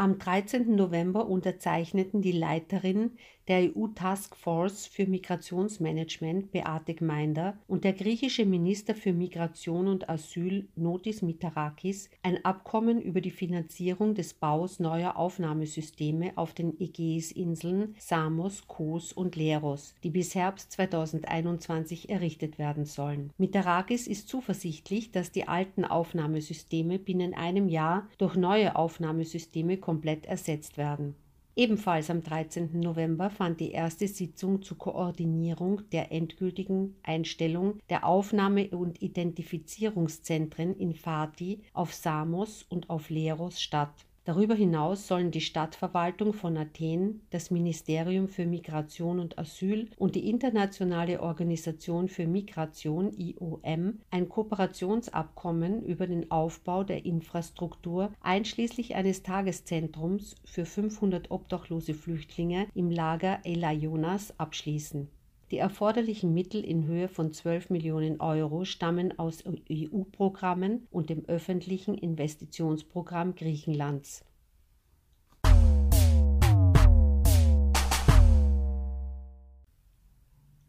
Am 0.00 0.18
13. 0.18 0.76
November 0.76 1.28
unterzeichneten 1.28 2.22
die 2.22 2.32
Leiterin 2.32 3.18
der 3.50 3.74
EU-Taskforce 3.74 4.86
für 4.86 5.08
Migrationsmanagement 5.08 6.52
Beate 6.52 6.94
Gmeinder 6.94 7.58
und 7.66 7.82
der 7.82 7.94
griechische 7.94 8.46
Minister 8.46 8.94
für 8.94 9.12
Migration 9.12 9.88
und 9.88 10.08
Asyl 10.08 10.68
Notis 10.76 11.20
Mitarakis 11.20 12.10
ein 12.22 12.44
Abkommen 12.44 13.02
über 13.02 13.20
die 13.20 13.32
Finanzierung 13.32 14.14
des 14.14 14.34
Baus 14.34 14.78
neuer 14.78 15.16
Aufnahmesysteme 15.16 16.30
auf 16.36 16.54
den 16.54 16.80
Ägäisinseln 16.80 17.96
Samos, 17.98 18.68
Kos 18.68 19.12
und 19.12 19.34
Leros, 19.34 19.96
die 20.04 20.10
bis 20.10 20.36
Herbst 20.36 20.70
2021 20.70 22.08
errichtet 22.08 22.56
werden 22.56 22.84
sollen. 22.84 23.32
Mitarakis 23.36 24.06
ist 24.06 24.28
zuversichtlich, 24.28 25.10
dass 25.10 25.32
die 25.32 25.48
alten 25.48 25.84
Aufnahmesysteme 25.84 27.00
binnen 27.00 27.34
einem 27.34 27.68
Jahr 27.68 28.08
durch 28.18 28.36
neue 28.36 28.76
Aufnahmesysteme 28.76 29.78
komplett 29.78 30.26
ersetzt 30.26 30.78
werden. 30.78 31.16
Ebenfalls 31.60 32.08
am 32.08 32.22
13. 32.22 32.80
November 32.80 33.28
fand 33.28 33.60
die 33.60 33.72
erste 33.72 34.08
Sitzung 34.08 34.62
zur 34.62 34.78
Koordinierung 34.78 35.82
der 35.90 36.10
endgültigen 36.10 36.96
Einstellung 37.02 37.80
der 37.90 38.06
Aufnahme- 38.06 38.70
und 38.70 39.02
Identifizierungszentren 39.02 40.74
in 40.74 40.94
Fati, 40.94 41.60
auf 41.74 41.92
Samos 41.92 42.62
und 42.62 42.88
auf 42.88 43.10
Leros 43.10 43.60
statt 43.60 44.06
Darüber 44.30 44.54
hinaus 44.54 45.08
sollen 45.08 45.32
die 45.32 45.40
Stadtverwaltung 45.40 46.32
von 46.34 46.56
Athen, 46.56 47.22
das 47.30 47.50
Ministerium 47.50 48.28
für 48.28 48.46
Migration 48.46 49.18
und 49.18 49.40
Asyl 49.40 49.90
und 49.96 50.14
die 50.14 50.30
Internationale 50.30 51.20
Organisation 51.20 52.06
für 52.06 52.28
Migration 52.28 53.10
IOM 53.18 53.98
ein 54.12 54.28
Kooperationsabkommen 54.28 55.82
über 55.82 56.06
den 56.06 56.30
Aufbau 56.30 56.84
der 56.84 57.04
Infrastruktur 57.04 58.12
einschließlich 58.20 58.94
eines 58.94 59.24
Tageszentrums 59.24 60.36
für 60.44 60.64
500 60.64 61.32
obdachlose 61.32 61.94
Flüchtlinge 61.94 62.68
im 62.72 62.88
Lager 62.88 63.40
Elaionas 63.42 64.38
abschließen. 64.38 65.08
Die 65.50 65.58
erforderlichen 65.58 66.32
Mittel 66.32 66.64
in 66.64 66.86
Höhe 66.86 67.08
von 67.08 67.32
12 67.32 67.70
Millionen 67.70 68.20
Euro 68.20 68.64
stammen 68.64 69.18
aus 69.18 69.42
EU-Programmen 69.46 70.86
und 70.92 71.10
dem 71.10 71.24
öffentlichen 71.26 71.98
Investitionsprogramm 71.98 73.34
Griechenlands. 73.34 74.24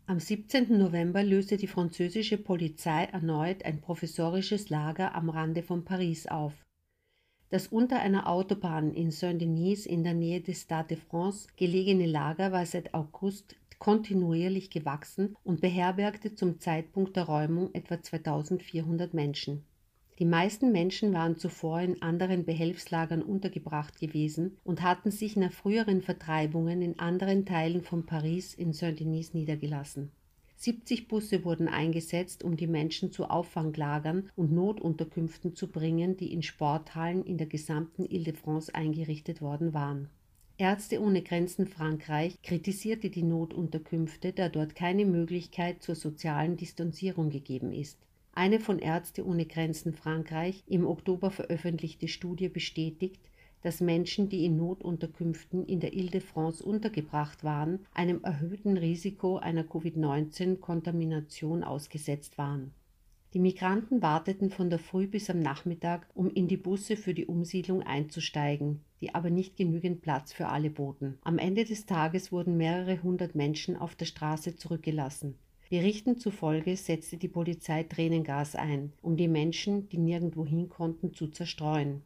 Am 0.08 0.20
17. 0.20 0.78
November 0.78 1.24
löste 1.24 1.58
die 1.58 1.68
französische 1.68 2.40
Polizei 2.40 3.04
erneut 3.06 3.64
ein 3.64 3.82
provisorisches 3.82 4.70
Lager 4.70 5.14
am 5.14 5.30
Rande 5.30 5.62
von 5.62 5.86
Paris 5.86 6.26
auf. 6.26 6.54
Das 7.50 7.68
unter 7.68 8.00
einer 8.00 8.28
Autobahn 8.28 8.94
in 8.94 9.12
Saint-Denis 9.12 9.86
in 9.86 10.04
der 10.04 10.16
Nähe 10.16 10.42
des 10.42 10.62
Stade 10.62 10.96
de 10.96 10.98
France 10.98 11.48
gelegene 11.56 12.08
Lager 12.08 12.52
war 12.52 12.66
seit 12.66 12.94
August 12.94 13.56
kontinuierlich 13.82 14.70
gewachsen 14.70 15.36
und 15.44 15.60
beherbergte 15.60 16.36
zum 16.36 16.60
Zeitpunkt 16.60 17.16
der 17.16 17.24
Räumung 17.24 17.74
etwa 17.74 18.00
2400 18.00 19.16
Menschen. 19.16 19.64
Die 20.20 20.26
meisten 20.26 20.72
Menschen 20.72 21.14
waren 21.14 21.36
zuvor 21.36 21.82
in 21.82 22.00
anderen 22.04 22.46
Behelfslagern 22.46 23.24
untergebracht 23.24 24.00
gewesen 24.00 24.60
und 24.64 24.84
hatten 24.84 25.10
sich 25.10 25.36
nach 25.36 25.52
früheren 25.52 26.04
Vertreibungen 26.04 26.84
in 26.84 27.00
anderen 27.00 27.44
Teilen 27.44 27.82
von 27.82 28.06
Paris 28.06 28.54
in 28.54 28.72
Saint-Denis 28.72 29.34
niedergelassen. 29.34 30.12
70 30.58 31.08
Busse 31.08 31.44
wurden 31.44 31.68
eingesetzt, 31.68 32.44
um 32.44 32.58
die 32.58 32.68
Menschen 32.68 33.12
zu 33.12 33.26
Auffanglagern 33.32 34.30
und 34.36 34.52
Notunterkünften 34.52 35.56
zu 35.56 35.72
bringen, 35.72 36.18
die 36.18 36.32
in 36.32 36.44
Sporthallen 36.44 37.24
in 37.24 37.40
der 37.40 37.48
gesamten 37.48 38.06
Ile-de-France 38.06 38.76
eingerichtet 38.76 39.42
worden 39.42 39.74
waren. 39.74 40.12
Ärzte 40.62 41.02
ohne 41.02 41.24
Grenzen 41.24 41.66
Frankreich 41.66 42.40
kritisierte 42.44 43.10
die 43.10 43.24
Notunterkünfte, 43.24 44.32
da 44.32 44.48
dort 44.48 44.76
keine 44.76 45.08
Möglichkeit 45.08 45.82
zur 45.82 45.96
sozialen 45.96 46.56
Distanzierung 46.56 47.32
gegeben 47.32 47.74
ist. 47.74 47.98
Eine 48.34 48.60
von 48.60 48.78
Ärzte 48.78 49.26
ohne 49.26 49.48
Grenzen 49.48 49.92
Frankreich 49.92 50.64
im 50.68 50.86
Oktober 50.86 51.32
veröffentlichte 51.32 52.08
Studie 52.08 52.48
bestätigt, 52.48 53.20
dass 53.64 53.82
Menschen, 53.82 54.30
die 54.30 54.46
in 54.46 54.56
Notunterkünften 54.56 55.66
in 55.66 55.80
der 55.80 55.94
Ile-de-France 55.94 56.64
untergebracht 56.64 57.44
waren, 57.44 57.80
einem 57.96 58.24
erhöhten 58.24 58.78
Risiko 58.78 59.38
einer 59.38 59.64
Covid-19-Kontamination 59.64 61.64
ausgesetzt 61.64 62.38
waren. 62.38 62.72
Die 63.34 63.40
Migranten 63.40 64.02
warteten 64.02 64.50
von 64.50 64.70
der 64.70 64.80
Früh 64.80 65.08
bis 65.08 65.30
am 65.30 65.40
Nachmittag, 65.40 66.06
um 66.14 66.30
in 66.30 66.50
die 66.50 66.58
Busse 66.58 66.98
für 66.98 67.14
die 67.14 67.28
Umsiedlung 67.28 67.82
einzusteigen, 67.82 68.82
die 69.00 69.16
aber 69.16 69.30
nicht 69.30 69.56
genügend 69.56 70.02
Platz 70.02 70.34
für 70.34 70.48
alle 70.48 70.70
boten. 70.70 71.18
Am 71.22 71.38
Ende 71.38 71.64
des 71.64 71.86
Tages 71.86 72.34
wurden 72.34 72.58
mehrere 72.58 73.02
hundert 73.02 73.34
Menschen 73.34 73.78
auf 73.78 73.96
der 73.96 74.06
Straße 74.06 74.58
zurückgelassen. 74.58 75.36
Berichten 75.70 76.18
zufolge 76.18 76.76
setzte 76.76 77.16
die 77.16 77.30
Polizei 77.30 77.84
Tränengas 77.84 78.58
ein, 78.58 78.92
um 79.02 79.16
die 79.16 79.30
Menschen, 79.30 79.88
die 79.88 79.98
nirgendwo 79.98 80.46
hin 80.46 80.68
konnten, 80.68 81.14
zu 81.14 81.30
zerstreuen. 81.30 82.02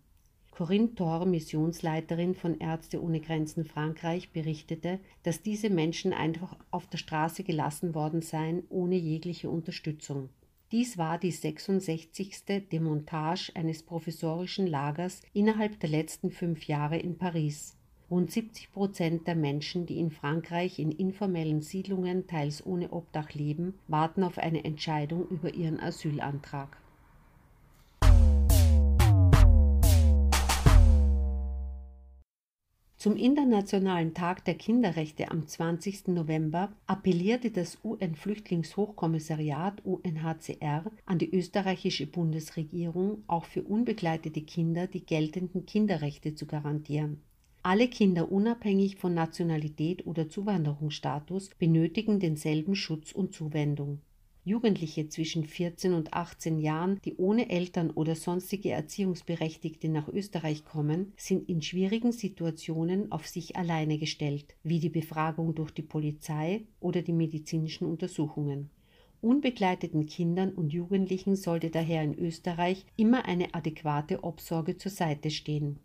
Corinne 0.51 0.93
Thor, 0.93 1.25
Missionsleiterin 1.25 2.35
von 2.35 2.59
Ärzte 2.59 3.01
ohne 3.01 3.19
Grenzen 3.19 3.65
Frankreich, 3.65 4.31
berichtete, 4.31 4.99
dass 5.23 5.41
diese 5.41 5.71
Menschen 5.71 6.13
einfach 6.13 6.55
auf 6.69 6.85
der 6.85 6.99
Straße 6.99 7.43
gelassen 7.43 7.95
worden 7.95 8.21
seien, 8.21 8.61
ohne 8.69 8.95
jegliche 8.95 9.49
Unterstützung. 9.49 10.29
Dies 10.71 10.97
war 10.97 11.19
die 11.19 11.31
66. 11.31 12.43
Demontage 12.71 13.51
eines 13.53 13.83
provisorischen 13.83 14.65
Lagers 14.65 15.21
innerhalb 15.31 15.79
der 15.79 15.89
letzten 15.89 16.31
fünf 16.31 16.65
Jahre 16.65 16.97
in 16.97 17.19
Paris. 17.19 17.77
Rund 18.09 18.31
70 18.31 18.71
Prozent 18.71 19.27
der 19.27 19.35
Menschen, 19.35 19.85
die 19.85 19.99
in 19.99 20.09
Frankreich 20.09 20.79
in 20.79 20.91
informellen 20.91 21.61
Siedlungen 21.61 22.25
teils 22.25 22.65
ohne 22.65 22.91
Obdach 22.91 23.33
leben, 23.33 23.75
warten 23.87 24.23
auf 24.23 24.39
eine 24.39 24.65
Entscheidung 24.65 25.27
über 25.27 25.53
ihren 25.53 25.79
Asylantrag. 25.79 26.77
Zum 33.05 33.17
Internationalen 33.17 34.15
Tag 34.15 34.45
der 34.45 34.55
Kinderrechte 34.55 35.29
am 35.29 35.45
20. 35.45 36.07
November 36.07 36.73
appellierte 36.87 37.51
das 37.51 37.77
UN-Flüchtlingshochkommissariat 37.83 39.85
UNHCR 39.85 40.91
an 41.05 41.19
die 41.19 41.31
österreichische 41.31 42.07
Bundesregierung, 42.07 43.23
auch 43.27 43.45
für 43.45 43.61
unbegleitete 43.61 44.41
Kinder 44.41 44.87
die 44.87 45.05
geltenden 45.05 45.67
Kinderrechte 45.67 46.33
zu 46.33 46.47
garantieren. 46.47 47.21
Alle 47.61 47.89
Kinder 47.89 48.31
unabhängig 48.31 48.95
von 48.95 49.13
Nationalität 49.13 50.07
oder 50.07 50.27
Zuwanderungsstatus 50.27 51.51
benötigen 51.59 52.19
denselben 52.19 52.75
Schutz 52.75 53.11
und 53.11 53.35
Zuwendung. 53.35 54.01
Jugendliche 54.47 55.09
zwischen 55.09 55.43
14 55.43 55.95
und 55.95 56.13
18 56.13 56.59
Jahren, 56.59 56.99
die 57.03 57.15
ohne 57.15 57.49
Eltern 57.49 57.89
oder 57.89 58.13
sonstige 58.13 58.69
Erziehungsberechtigte 58.69 59.89
nach 59.89 60.07
Österreich 60.07 60.63
kommen, 60.63 61.13
sind 61.17 61.49
in 61.49 61.63
schwierigen 61.63 62.11
Situationen 62.11 63.11
auf 63.11 63.25
sich 63.25 63.55
alleine 63.55 63.97
gestellt, 63.97 64.55
wie 64.61 64.79
die 64.79 64.89
Befragung 64.89 65.55
durch 65.55 65.71
die 65.71 65.81
Polizei 65.81 66.61
oder 66.79 67.01
die 67.01 67.11
medizinischen 67.11 67.87
Untersuchungen. 67.87 68.69
Unbegleiteten 69.19 70.05
Kindern 70.05 70.53
und 70.53 70.71
Jugendlichen 70.71 71.35
sollte 71.35 71.71
daher 71.71 72.03
in 72.03 72.13
Österreich 72.13 72.85
immer 72.97 73.25
eine 73.25 73.55
adäquate 73.55 74.23
Obsorge 74.23 74.77
zur 74.77 74.91
Seite 74.91 75.31
stehen. 75.31 75.79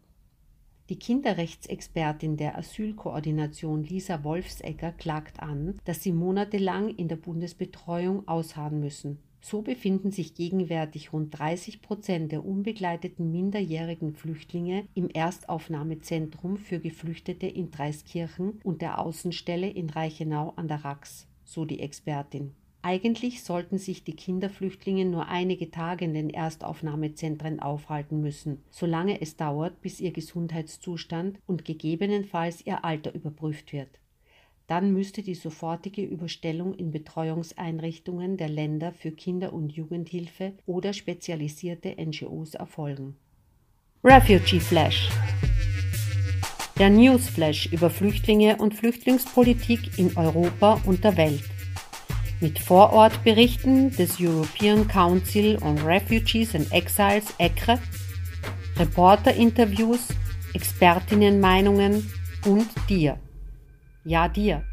Die 0.91 0.99
Kinderrechtsexpertin 0.99 2.37
der 2.37 2.59
Asylkoordination 2.59 3.85
Lisa 3.85 4.25
Wolfsegger 4.25 4.91
klagt 4.91 5.39
an, 5.39 5.79
dass 5.85 6.03
sie 6.03 6.11
monatelang 6.11 6.89
in 6.89 7.07
der 7.07 7.15
Bundesbetreuung 7.15 8.27
ausharren 8.27 8.81
müssen. 8.81 9.21
So 9.41 9.63
befinden 9.63 10.11
sich 10.11 10.35
gegenwärtig 10.35 11.13
rund 11.13 11.39
30 11.39 11.81
Prozent 11.81 12.33
der 12.33 12.45
unbegleiteten 12.45 13.31
minderjährigen 13.31 14.15
Flüchtlinge 14.15 14.85
im 14.95 15.09
Erstaufnahmezentrum 15.09 16.57
für 16.57 16.81
Geflüchtete 16.81 17.47
in 17.47 17.71
Dreiskirchen 17.71 18.61
und 18.65 18.83
der 18.83 18.99
Außenstelle 18.99 19.71
in 19.71 19.91
Reichenau 19.91 20.55
an 20.57 20.67
der 20.67 20.85
Rax, 20.85 21.29
so 21.45 21.65
die 21.65 21.79
Expertin. 21.79 22.51
Eigentlich 22.83 23.43
sollten 23.43 23.77
sich 23.77 24.05
die 24.05 24.17
Kinderflüchtlinge 24.17 25.05
nur 25.05 25.29
einige 25.29 25.71
Tage 25.71 26.07
in 26.07 26.15
den 26.15 26.31
Erstaufnahmezentren 26.31 27.61
aufhalten 27.61 28.23
müssen, 28.23 28.63
solange 28.71 29.21
es 29.21 29.37
dauert, 29.37 29.83
bis 29.83 30.01
ihr 30.01 30.13
Gesundheitszustand 30.13 31.39
und 31.47 31.67
gegebenenfalls 31.67 32.65
ihr 32.65 32.83
Alter 32.83 33.15
überprüft 33.15 33.75
wird. 33.75 33.91
Dann 34.67 34.95
müsste 34.95 35.23
die 35.23 35.35
sofortige 35.35 36.03
Überstellung 36.03 36.75
in 36.75 36.91
Betreuungseinrichtungen 36.91 38.39
der 38.39 38.49
Länder 38.49 38.93
für 38.93 39.11
Kinder- 39.11 39.53
und 39.53 39.73
Jugendhilfe 39.73 40.55
oder 40.65 40.95
spezialisierte 40.95 41.97
NGOs 41.99 42.55
erfolgen. 42.55 43.17
Refugee 44.03 44.61
Flash 44.61 45.11
Der 46.79 46.89
Newsflash 46.89 47.67
über 47.73 47.91
Flüchtlinge 47.91 48.57
und 48.57 48.75
Flüchtlingspolitik 48.75 49.99
in 49.99 50.17
Europa 50.17 50.81
und 50.87 51.05
der 51.05 51.19
Welt 51.19 51.43
mit 52.41 52.59
Vorortberichten 52.59 53.91
des 53.91 54.19
European 54.19 54.89
Council 54.89 55.59
on 55.63 55.79
Refugees 55.79 56.55
and 56.55 56.71
Exiles 56.73 57.35
ECRE, 57.39 57.79
Reporterinterviews, 58.77 60.09
Expertinnenmeinungen 60.55 62.11
und 62.47 62.67
dir. 62.89 63.19
Ja, 64.05 64.29
dir. 64.29 64.65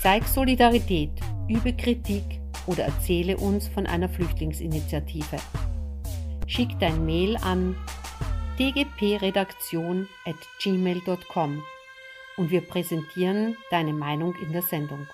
Zeig 0.00 0.28
Solidarität, 0.28 1.10
übe 1.48 1.72
Kritik 1.72 2.40
oder 2.66 2.84
erzähle 2.84 3.36
uns 3.36 3.66
von 3.66 3.86
einer 3.86 4.08
Flüchtlingsinitiative. 4.08 5.36
Schick 6.46 6.78
dein 6.78 7.04
Mail 7.04 7.36
an 7.38 7.76
dgpredaktion 8.58 10.08
at 10.24 10.36
gmail.com 10.62 11.62
und 12.36 12.50
wir 12.50 12.60
präsentieren 12.60 13.56
deine 13.70 13.92
Meinung 13.92 14.34
in 14.36 14.52
der 14.52 14.62
Sendung. 14.62 15.06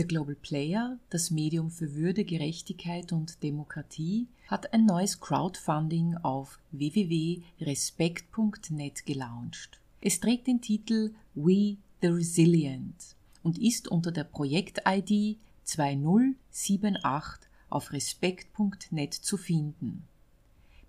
Der 0.00 0.06
Global 0.06 0.34
Player, 0.34 0.98
das 1.10 1.30
Medium 1.30 1.70
für 1.70 1.94
Würde, 1.94 2.24
Gerechtigkeit 2.24 3.12
und 3.12 3.42
Demokratie, 3.42 4.28
hat 4.46 4.72
ein 4.72 4.86
neues 4.86 5.20
Crowdfunding 5.20 6.16
auf 6.22 6.58
www.respekt.net 6.70 9.04
gelauncht. 9.04 9.78
Es 10.00 10.18
trägt 10.18 10.46
den 10.46 10.62
Titel 10.62 11.12
We 11.34 11.76
the 12.00 12.06
Resilient 12.06 13.14
und 13.42 13.58
ist 13.58 13.88
unter 13.88 14.10
der 14.10 14.24
Projekt-ID 14.24 15.36
2078 15.64 17.50
auf 17.68 17.92
respekt.net 17.92 19.12
zu 19.12 19.36
finden. 19.36 20.08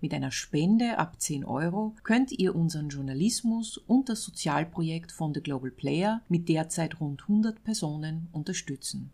Mit 0.02 0.12
einer 0.14 0.32
Spende 0.32 0.98
ab 0.98 1.20
10 1.20 1.44
Euro 1.44 1.94
könnt 2.02 2.32
ihr 2.32 2.56
unseren 2.56 2.88
Journalismus 2.88 3.78
und 3.78 4.08
das 4.08 4.24
Sozialprojekt 4.24 5.12
von 5.12 5.32
The 5.32 5.40
Global 5.40 5.70
Player 5.70 6.22
mit 6.28 6.48
derzeit 6.48 6.98
rund 6.98 7.22
100 7.22 7.62
Personen 7.62 8.26
unterstützen. 8.32 9.12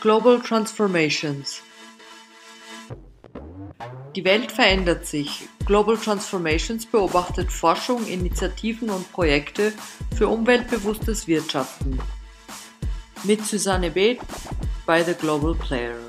Global 0.00 0.40
Transformations 0.40 1.62
Die 4.16 4.24
Welt 4.24 4.50
verändert 4.50 5.06
sich. 5.06 5.48
Global 5.64 5.96
Transformations 5.96 6.86
beobachtet 6.86 7.52
Forschung, 7.52 8.04
Initiativen 8.08 8.90
und 8.90 9.12
Projekte 9.12 9.72
für 10.16 10.26
umweltbewusstes 10.26 11.28
Wirtschaften. 11.28 12.00
Mit 13.22 13.46
Susanne 13.46 13.92
Beth 13.92 14.18
bei 14.86 15.04
The 15.04 15.14
Global 15.14 15.54
Player. 15.54 16.07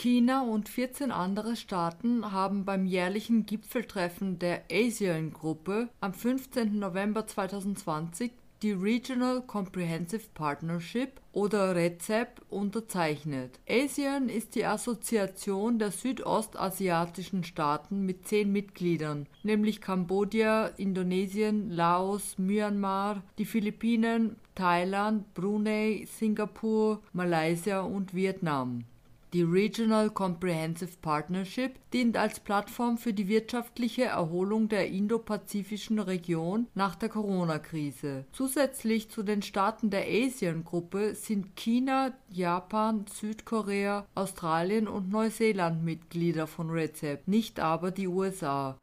China 0.00 0.40
und 0.40 0.70
14 0.70 1.12
andere 1.12 1.56
Staaten 1.56 2.32
haben 2.32 2.64
beim 2.64 2.86
jährlichen 2.86 3.44
Gipfeltreffen 3.44 4.38
der 4.38 4.62
ASEAN-Gruppe 4.72 5.90
am 6.00 6.14
15. 6.14 6.78
November 6.78 7.26
2020 7.26 8.32
die 8.62 8.72
Regional 8.72 9.42
Comprehensive 9.42 10.22
Partnership 10.32 11.20
oder 11.32 11.76
RCEP 11.76 12.40
unterzeichnet. 12.48 13.60
ASEAN 13.68 14.30
ist 14.30 14.54
die 14.54 14.64
Assoziation 14.64 15.78
der 15.78 15.90
südostasiatischen 15.90 17.44
Staaten 17.44 18.06
mit 18.06 18.26
zehn 18.26 18.50
Mitgliedern, 18.50 19.26
nämlich 19.42 19.82
Kambodscha, 19.82 20.68
Indonesien, 20.78 21.68
Laos, 21.68 22.38
Myanmar, 22.38 23.22
die 23.36 23.44
Philippinen, 23.44 24.36
Thailand, 24.54 25.34
Brunei, 25.34 26.08
Singapur, 26.10 27.02
Malaysia 27.12 27.82
und 27.82 28.14
Vietnam. 28.14 28.84
Die 29.32 29.42
Regional 29.42 30.10
Comprehensive 30.10 30.96
Partnership 31.00 31.78
dient 31.92 32.16
als 32.16 32.40
Plattform 32.40 32.98
für 32.98 33.12
die 33.12 33.28
wirtschaftliche 33.28 34.02
Erholung 34.02 34.68
der 34.68 34.88
indopazifischen 34.88 36.00
Region 36.00 36.66
nach 36.74 36.96
der 36.96 37.10
Corona-Krise. 37.10 38.24
Zusätzlich 38.32 39.08
zu 39.08 39.22
den 39.22 39.42
Staaten 39.42 39.90
der 39.90 40.06
ASEAN-Gruppe 40.08 41.14
sind 41.14 41.54
China, 41.54 42.12
Japan, 42.28 43.04
Südkorea, 43.06 44.04
Australien 44.16 44.88
und 44.88 45.10
Neuseeland 45.10 45.84
Mitglieder 45.84 46.48
von 46.48 46.68
RCEP, 46.68 47.28
nicht 47.28 47.60
aber 47.60 47.92
die 47.92 48.08
USA 48.08 48.78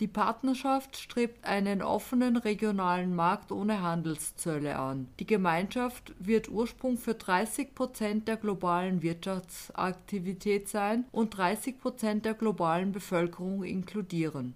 die 0.00 0.08
Partnerschaft 0.08 0.96
strebt 0.96 1.44
einen 1.44 1.82
offenen 1.82 2.38
regionalen 2.38 3.14
Markt 3.14 3.52
ohne 3.52 3.82
Handelszölle 3.82 4.78
an. 4.78 5.08
Die 5.20 5.26
Gemeinschaft 5.26 6.14
wird 6.18 6.48
Ursprung 6.48 6.96
für 6.96 7.14
30 7.14 7.74
Prozent 7.74 8.26
der 8.26 8.38
globalen 8.38 9.02
Wirtschaftsaktivität 9.02 10.68
sein 10.68 11.04
und 11.12 11.36
30 11.36 11.78
Prozent 11.78 12.24
der 12.24 12.34
globalen 12.34 12.92
Bevölkerung 12.92 13.62
inkludieren. 13.62 14.54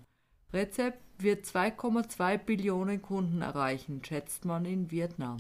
RCEP 0.52 0.94
wird 1.18 1.44
2,2 1.44 2.38
Billionen 2.38 3.02
Kunden 3.02 3.42
erreichen, 3.42 4.02
schätzt 4.04 4.44
man 4.44 4.64
in 4.64 4.90
Vietnam. 4.90 5.38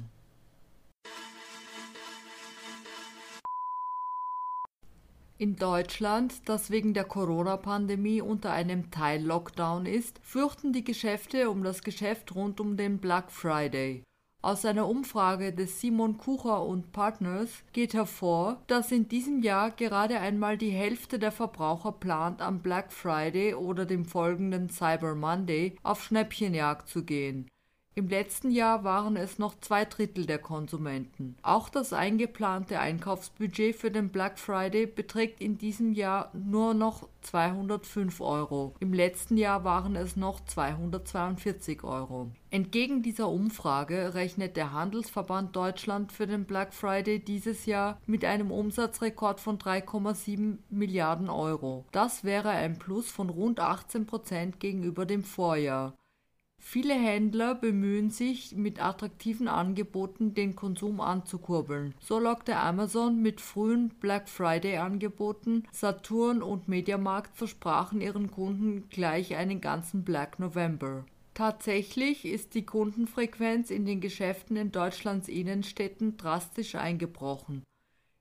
In 5.36 5.56
Deutschland, 5.56 6.48
das 6.48 6.70
wegen 6.70 6.94
der 6.94 7.02
Corona-Pandemie 7.02 8.20
unter 8.20 8.52
einem 8.52 8.92
Teil-Lockdown 8.92 9.84
ist, 9.84 10.20
fürchten 10.22 10.72
die 10.72 10.84
Geschäfte 10.84 11.50
um 11.50 11.64
das 11.64 11.82
Geschäft 11.82 12.36
rund 12.36 12.60
um 12.60 12.76
den 12.76 12.98
Black 12.98 13.32
Friday. 13.32 14.04
Aus 14.42 14.64
einer 14.64 14.86
Umfrage 14.86 15.52
des 15.52 15.80
Simon 15.80 16.18
Kucher 16.18 16.62
und 16.62 16.92
Partners 16.92 17.64
geht 17.72 17.94
hervor, 17.94 18.62
dass 18.68 18.92
in 18.92 19.08
diesem 19.08 19.42
Jahr 19.42 19.72
gerade 19.72 20.20
einmal 20.20 20.56
die 20.56 20.70
Hälfte 20.70 21.18
der 21.18 21.32
Verbraucher 21.32 21.92
plant, 21.92 22.40
am 22.40 22.60
Black 22.60 22.92
Friday 22.92 23.54
oder 23.54 23.86
dem 23.86 24.04
folgenden 24.04 24.68
Cyber 24.68 25.16
Monday 25.16 25.74
auf 25.82 26.04
Schnäppchenjagd 26.04 26.88
zu 26.88 27.04
gehen. 27.04 27.48
Im 27.96 28.08
letzten 28.08 28.50
Jahr 28.50 28.82
waren 28.82 29.16
es 29.16 29.38
noch 29.38 29.54
zwei 29.60 29.84
Drittel 29.84 30.26
der 30.26 30.40
Konsumenten. 30.40 31.36
Auch 31.42 31.68
das 31.68 31.92
eingeplante 31.92 32.80
Einkaufsbudget 32.80 33.76
für 33.76 33.92
den 33.92 34.08
Black 34.08 34.40
Friday 34.40 34.86
beträgt 34.86 35.40
in 35.40 35.58
diesem 35.58 35.92
Jahr 35.92 36.32
nur 36.32 36.74
noch 36.74 37.08
205 37.20 38.20
Euro. 38.20 38.74
Im 38.80 38.92
letzten 38.92 39.36
Jahr 39.36 39.62
waren 39.62 39.94
es 39.94 40.16
noch 40.16 40.44
242 40.44 41.84
Euro. 41.84 42.32
Entgegen 42.50 43.02
dieser 43.02 43.28
Umfrage 43.28 44.14
rechnet 44.14 44.56
der 44.56 44.72
Handelsverband 44.72 45.54
Deutschland 45.54 46.10
für 46.10 46.26
den 46.26 46.46
Black 46.46 46.74
Friday 46.74 47.20
dieses 47.20 47.64
Jahr 47.64 48.00
mit 48.06 48.24
einem 48.24 48.50
Umsatzrekord 48.50 49.38
von 49.38 49.58
3,7 49.58 50.58
Milliarden 50.68 51.30
Euro. 51.30 51.84
Das 51.92 52.24
wäre 52.24 52.50
ein 52.50 52.76
Plus 52.76 53.08
von 53.08 53.30
rund 53.30 53.60
18 53.60 54.06
Prozent 54.06 54.58
gegenüber 54.58 55.06
dem 55.06 55.22
Vorjahr. 55.22 55.94
Viele 56.66 56.94
Händler 56.94 57.54
bemühen 57.54 58.10
sich, 58.10 58.56
mit 58.56 58.82
attraktiven 58.82 59.48
Angeboten 59.48 60.34
den 60.34 60.56
Konsum 60.56 60.98
anzukurbeln. 61.00 61.94
So 62.00 62.18
lockte 62.18 62.56
Amazon 62.56 63.22
mit 63.22 63.40
frühen 63.40 63.90
Black 64.00 64.28
Friday-Angeboten, 64.28 65.64
Saturn 65.70 66.42
und 66.42 66.66
Mediamarkt 66.66 67.36
versprachen 67.36 68.00
ihren 68.00 68.30
Kunden 68.30 68.88
gleich 68.88 69.36
einen 69.36 69.60
ganzen 69.60 70.04
Black 70.04 70.40
November. 70.40 71.04
Tatsächlich 71.34 72.24
ist 72.24 72.54
die 72.54 72.66
Kundenfrequenz 72.66 73.70
in 73.70 73.84
den 73.84 74.00
Geschäften 74.00 74.56
in 74.56 74.72
Deutschlands 74.72 75.28
Innenstädten 75.28 76.16
drastisch 76.16 76.76
eingebrochen. 76.76 77.62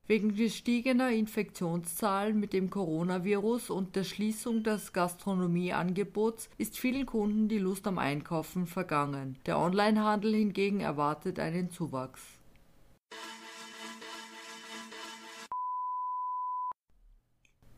Wegen 0.05 0.35
gestiegener 0.35 1.11
Infektionszahlen 1.11 2.37
mit 2.37 2.51
dem 2.51 2.69
Coronavirus 2.69 3.69
und 3.69 3.95
der 3.95 4.03
Schließung 4.03 4.61
des 4.61 4.91
Gastronomieangebots 4.91 6.49
ist 6.57 6.77
vielen 6.77 7.05
Kunden 7.05 7.47
die 7.47 7.57
Lust 7.57 7.87
am 7.87 7.97
Einkaufen 7.97 8.67
vergangen. 8.67 9.37
Der 9.45 9.57
Onlinehandel 9.57 10.35
hingegen 10.35 10.81
erwartet 10.81 11.39
einen 11.39 11.71
Zuwachs. 11.71 12.21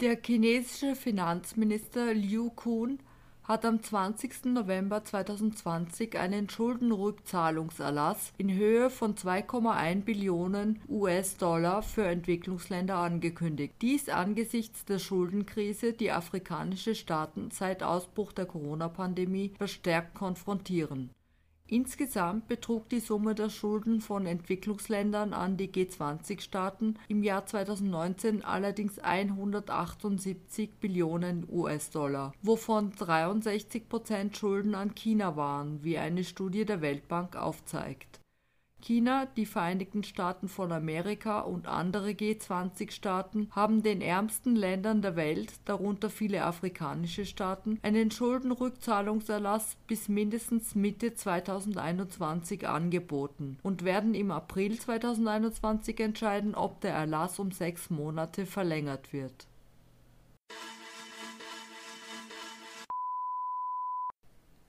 Der 0.02 0.18
chinesische 0.20 0.96
Finanzminister 0.96 2.16
Liu 2.16 2.50
Kun 2.50 2.98
hat 3.48 3.64
am 3.64 3.82
20. 3.82 4.46
November 4.46 5.04
2020 5.04 6.18
einen 6.18 6.50
Schuldenrückzahlungserlass 6.50 8.34
in 8.38 8.52
Höhe 8.52 8.90
von 8.90 9.16
2,1 9.16 10.04
Billionen 10.04 10.82
US-Dollar 10.90 11.84
für 11.84 12.06
Entwicklungsländer 12.06 12.96
angekündigt. 12.96 13.76
Dies 13.82 14.10
angesichts 14.10 14.86
der 14.86 15.00
Schuldenkrise, 15.00 15.94
die 15.94 16.12
afrikanische 16.12 16.96
Staaten 16.96 17.52
seit 17.52 17.84
Ausbruch 17.84 18.32
der 18.32 18.46
Corona-Pandemie 18.46 19.54
verstärkt 19.58 20.16
konfrontieren 20.16 21.12
Insgesamt 21.68 22.48
betrug 22.48 22.90
die 22.90 23.00
Summe 23.00 23.34
der 23.34 23.50
Schulden 23.50 24.00
von 24.00 24.28
Entwicklungsländern 24.28 25.34
an 25.34 25.58
die 25.58 25.68
G20-Staaten 25.68 27.00
im 27.08 27.24
Jahr 27.24 27.48
2019 27.48 28.46
allerdings 28.46 29.00
178 29.00 30.76
Billionen 30.80 31.48
US-Dollar, 31.52 32.34
wovon 32.44 32.92
63 32.92 33.90
Prozent 33.90 34.38
Schulden 34.38 34.76
an 34.76 34.94
China 34.94 35.36
waren, 35.36 35.84
wie 35.84 35.98
eine 35.98 36.24
Studie 36.24 36.66
der 36.66 36.82
Weltbank 36.82 37.36
aufzeigt 37.36 38.20
China, 38.86 39.26
die 39.26 39.48
Vereinigten 39.48 40.04
Staaten 40.04 40.48
von 40.48 40.72
Amerika 40.72 41.40
und 41.40 41.66
andere 41.68 42.12
G20-Staaten 42.12 43.50
haben 43.50 43.82
den 43.82 44.00
ärmsten 44.00 44.56
Ländern 44.56 45.02
der 45.02 45.16
Welt, 45.16 45.54
darunter 45.66 46.12
viele 46.12 46.44
afrikanische 46.44 47.26
Staaten, 47.26 47.80
einen 47.82 48.12
Schuldenrückzahlungserlass 48.12 49.76
bis 49.88 50.08
mindestens 50.08 50.76
Mitte 50.76 51.16
2021 51.16 52.68
angeboten 52.68 53.58
und 53.64 53.84
werden 53.84 54.14
im 54.14 54.30
April 54.30 54.78
2021 54.78 56.00
entscheiden, 56.00 56.54
ob 56.54 56.80
der 56.82 56.94
Erlass 56.94 57.40
um 57.40 57.52
sechs 57.52 57.90
Monate 57.90 58.46
verlängert 58.46 59.12
wird 59.14 59.48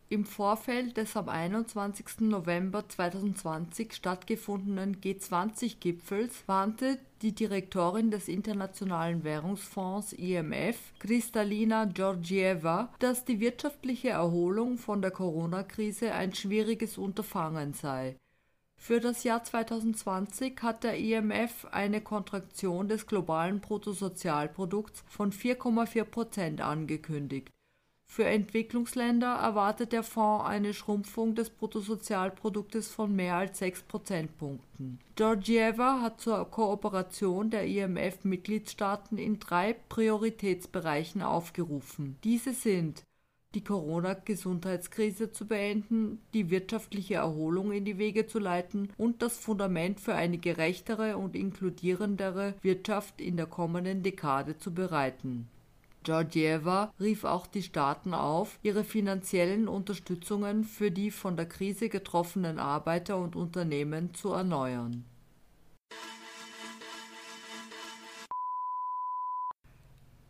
Im 0.09 0.25
Vorfeld 0.25 0.99
des 0.99 1.17
am 1.17 1.29
21. 1.29 2.21
November 2.21 2.89
2020 2.89 3.93
stattgefundenen 3.93 5.01
G20-Gipfels 5.01 6.47
warnte 6.47 7.01
die 7.23 7.35
Direktorin 7.35 8.13
des 8.13 8.29
Internationalen 8.29 9.25
Währungsfonds 9.25 10.13
IMF, 10.13 10.77
Kristalina 11.01 11.87
Georgieva, 11.87 12.95
dass 13.01 13.25
die 13.25 13.41
wirtschaftliche 13.41 14.11
Erholung 14.11 14.79
von 14.79 15.03
der 15.03 15.11
Corona-Krise 15.11 16.13
ein 16.13 16.33
schwieriges 16.33 16.99
Unterfangen 16.99 17.73
sei. 17.73 18.17
Für 18.79 19.01
das 19.01 19.25
Jahr 19.25 19.43
2020 19.43 20.63
hat 20.63 20.85
der 20.85 20.99
IMF 20.99 21.67
eine 21.73 22.01
Kontraktion 22.01 22.87
des 22.87 23.09
globalen 23.09 23.59
Bruttosozialprodukts 23.59 25.03
von 25.09 25.33
4,4 25.33 26.05
Prozent 26.05 26.61
angekündigt 26.61 27.51
Für 28.17 28.25
Entwicklungsländer 28.25 29.27
erwartet 29.27 29.93
der 29.93 30.03
Fonds 30.03 30.47
eine 30.47 30.73
Schrumpfung 30.73 31.35
des 31.35 31.51
Bruttosozialproduktes 31.51 32.89
von 32.89 33.15
mehr 33.15 33.35
als 33.35 33.59
6 33.59 33.83
Prozentpunkten. 33.83 35.01
Georgieva 35.17 36.01
hat 36.01 36.23
zur 36.23 36.51
Kooperation 36.51 37.51
der 37.51 37.67
IMF-Mitgliedstaaten 37.67 39.19
in 39.19 39.39
drei 39.39 39.75
Prioritätsbereichen 39.91 41.21
aufgerufen. 41.21 42.17
Diese 42.25 42.55
sind 42.55 43.03
die 43.55 43.63
Corona-Gesundheitskrise 43.63 45.33
zu 45.33 45.47
beenden, 45.47 46.23
die 46.33 46.49
wirtschaftliche 46.49 47.17
Erholung 47.17 47.71
in 47.71 47.85
die 47.85 47.99
Wege 47.99 48.27
zu 48.27 48.39
leiten 48.39 48.89
und 48.97 49.21
das 49.21 49.37
Fundament 49.37 50.01
für 50.01 50.15
eine 50.15 50.39
gerechtere 50.39 51.19
und 51.19 51.37
inkludierendere 51.37 52.55
Wirtschaft 52.63 53.21
in 53.21 53.37
der 53.37 53.47
kommenden 53.47 54.03
Dekade 54.03 54.57
zu 54.57 54.73
bereiten. 54.73 55.51
Georgieva 56.07 56.95
rief 57.01 57.25
auch 57.25 57.49
die 57.49 57.65
Staaten 57.65 58.15
auf, 58.15 58.61
ihre 58.63 58.85
finanziellen 58.85 59.67
Unterstützungen 59.67 60.63
für 60.63 60.93
die 60.93 61.11
von 61.11 61.37
der 61.37 61.47
Krise 61.47 61.89
getroffenen 61.89 62.61
Arbeiter 62.61 63.19
und 63.19 63.35
Unternehmen 63.35 64.15
zu 64.15 64.31
erneuern 64.31 65.05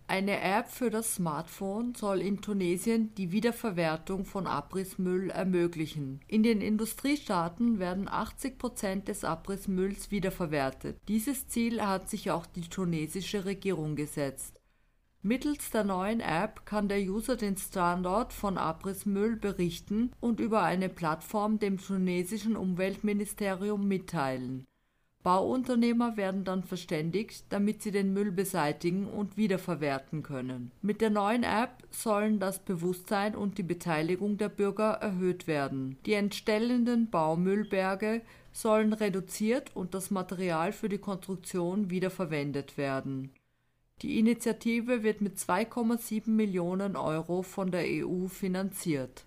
Eine 0.08 0.40
App 0.40 0.70
für 0.70 0.88
das 0.88 1.16
Smartphone 1.16 1.94
soll 1.94 2.22
in 2.22 2.40
Tunesien 2.40 3.12
die 3.16 3.32
Wiederverwertung 3.32 4.24
von 4.24 4.46
Abrissmüll 4.46 5.28
ermöglichen. 5.28 6.20
In 6.26 6.42
den 6.42 6.62
Industriestaaten 6.62 7.78
werden 7.78 8.08
80 8.08 8.56
Prozent 8.56 9.08
des 9.08 9.24
Abrissmülls 9.24 10.10
wiederverwertet. 10.10 10.96
Dieses 11.08 11.48
Ziel 11.48 11.82
hat 11.82 12.08
sich 12.08 12.30
auch 12.30 12.46
die 12.46 12.68
tunesische 12.68 13.44
Regierung 13.44 13.94
gesetzt. 13.94 14.55
Mittels 15.26 15.70
der 15.70 15.82
neuen 15.82 16.20
App 16.20 16.64
kann 16.66 16.88
der 16.88 17.00
User 17.00 17.34
den 17.34 17.56
Standort 17.56 18.32
von 18.32 18.56
Abrissmüll 18.56 19.34
berichten 19.34 20.12
und 20.20 20.38
über 20.38 20.62
eine 20.62 20.88
Plattform 20.88 21.58
dem 21.58 21.78
tunesischen 21.78 22.56
Umweltministerium 22.56 23.88
mitteilen 23.88 24.64
Bauunternehmer 25.26 26.16
werden 26.16 26.44
dann 26.44 26.62
verständigt, 26.62 27.46
damit 27.48 27.82
sie 27.82 27.90
den 27.90 28.12
Müll 28.12 28.30
beseitigen 28.30 29.08
und 29.08 29.36
wiederverwerten 29.36 30.22
können. 30.22 30.70
Mit 30.82 31.00
der 31.00 31.10
neuen 31.10 31.42
App 31.42 31.82
sollen 31.90 32.38
das 32.38 32.60
Bewusstsein 32.60 33.34
und 33.34 33.58
die 33.58 33.64
Beteiligung 33.64 34.38
der 34.38 34.48
Bürger 34.48 34.92
erhöht 34.92 35.48
werden. 35.48 35.98
Die 36.06 36.12
entstellenden 36.12 37.10
Baumüllberge 37.10 38.22
sollen 38.52 38.92
reduziert 38.92 39.74
und 39.74 39.94
das 39.94 40.12
Material 40.12 40.70
für 40.70 40.88
die 40.88 40.98
Konstruktion 40.98 41.90
wiederverwendet 41.90 42.78
werden. 42.78 43.32
Die 44.02 44.18
Initiative 44.18 45.02
wird 45.02 45.20
mit 45.20 45.38
2,7 45.38 46.30
Millionen 46.30 46.96
Euro 46.96 47.42
von 47.42 47.70
der 47.70 47.84
EU 47.86 48.28
finanziert. 48.28 49.24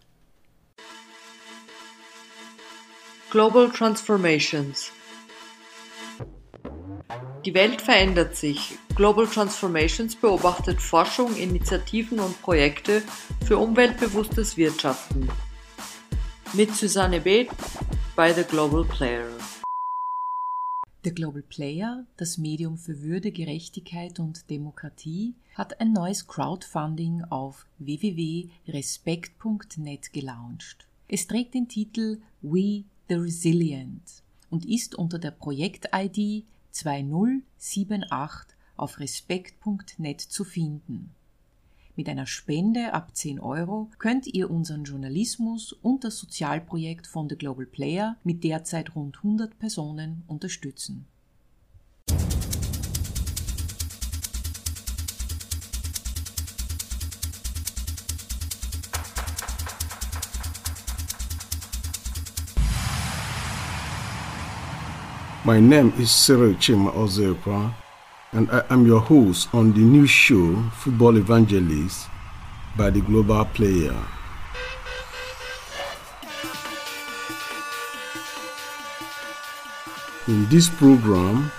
Global 3.32 3.70
Transformations 3.72 4.92
die 7.46 7.54
Welt 7.54 7.82
verändert 7.82 8.36
sich. 8.36 8.78
Global 8.96 9.26
Transformations 9.26 10.16
beobachtet 10.16 10.82
Forschung, 10.82 11.36
Initiativen 11.38 12.20
und 12.20 12.42
Projekte 12.42 13.02
für 13.46 13.58
umweltbewusstes 13.58 14.58
Wirtschaften. 14.58 15.30
Mit 16.54 16.76
Susanne 16.76 17.22
Beth 17.22 17.50
bei 18.16 18.34
The 18.34 18.44
Global 18.44 18.84
Player. 18.84 19.39
The 21.02 21.12
Global 21.12 21.42
Player, 21.42 22.06
das 22.18 22.38
Medium 22.38 22.78
für 22.78 23.02
Würde, 23.02 23.32
Gerechtigkeit 23.32 24.20
und 24.20 24.50
Demokratie, 24.50 25.34
hat 25.56 25.80
ein 25.80 25.94
neues 25.94 26.28
Crowdfunding 26.28 27.24
auf 27.24 27.66
www.respekt.net 27.78 30.12
gelauncht. 30.12 30.90
Es 31.08 31.26
trägt 31.26 31.54
den 31.54 31.70
Titel 31.70 32.20
We 32.42 32.84
the 33.08 33.16
Resilient 33.16 34.24
und 34.50 34.66
ist 34.66 34.94
unter 34.94 35.20
der 35.20 35.32
Projekt-ID 35.32 36.44
2078 36.72 38.58
auf 38.76 39.00
respekt.net 39.00 40.20
zu 40.20 40.44
finden. 40.44 41.16
Mit 42.00 42.08
einer 42.08 42.28
Spende 42.28 42.94
ab 42.94 43.14
10 43.14 43.42
Euro 43.42 43.92
könnt 44.00 44.26
ihr 44.26 44.50
unseren 44.50 44.86
Journalismus 44.86 45.74
und 45.74 46.06
das 46.06 46.18
Sozialprojekt 46.18 47.06
von 47.06 47.28
The 47.28 47.36
Global 47.36 47.66
Player 47.66 48.16
mit 48.24 48.46
derzeit 48.46 48.96
rund 48.96 49.18
100 49.18 49.60
Personen 49.60 50.24
unterstützen. 50.26 51.08
My 65.44 65.60
name 65.60 65.92
is 66.00 66.10
Cyril 66.14 66.56
Chima 66.60 66.94
Ozekwa, 66.94 67.76
and 68.32 68.50
I 68.52 68.64
am 68.70 68.86
your 68.86 69.00
host 69.00 69.50
on 69.54 69.74
the 69.74 69.80
new 69.80 70.06
show 70.06 70.56
Football 70.74 71.18
Evangelist 71.18 72.08
by 72.78 72.90
the 72.90 73.02
Global 73.02 73.44
Player. 73.46 73.96
In 80.28 80.48
this 80.50 80.70
program, 80.70 81.52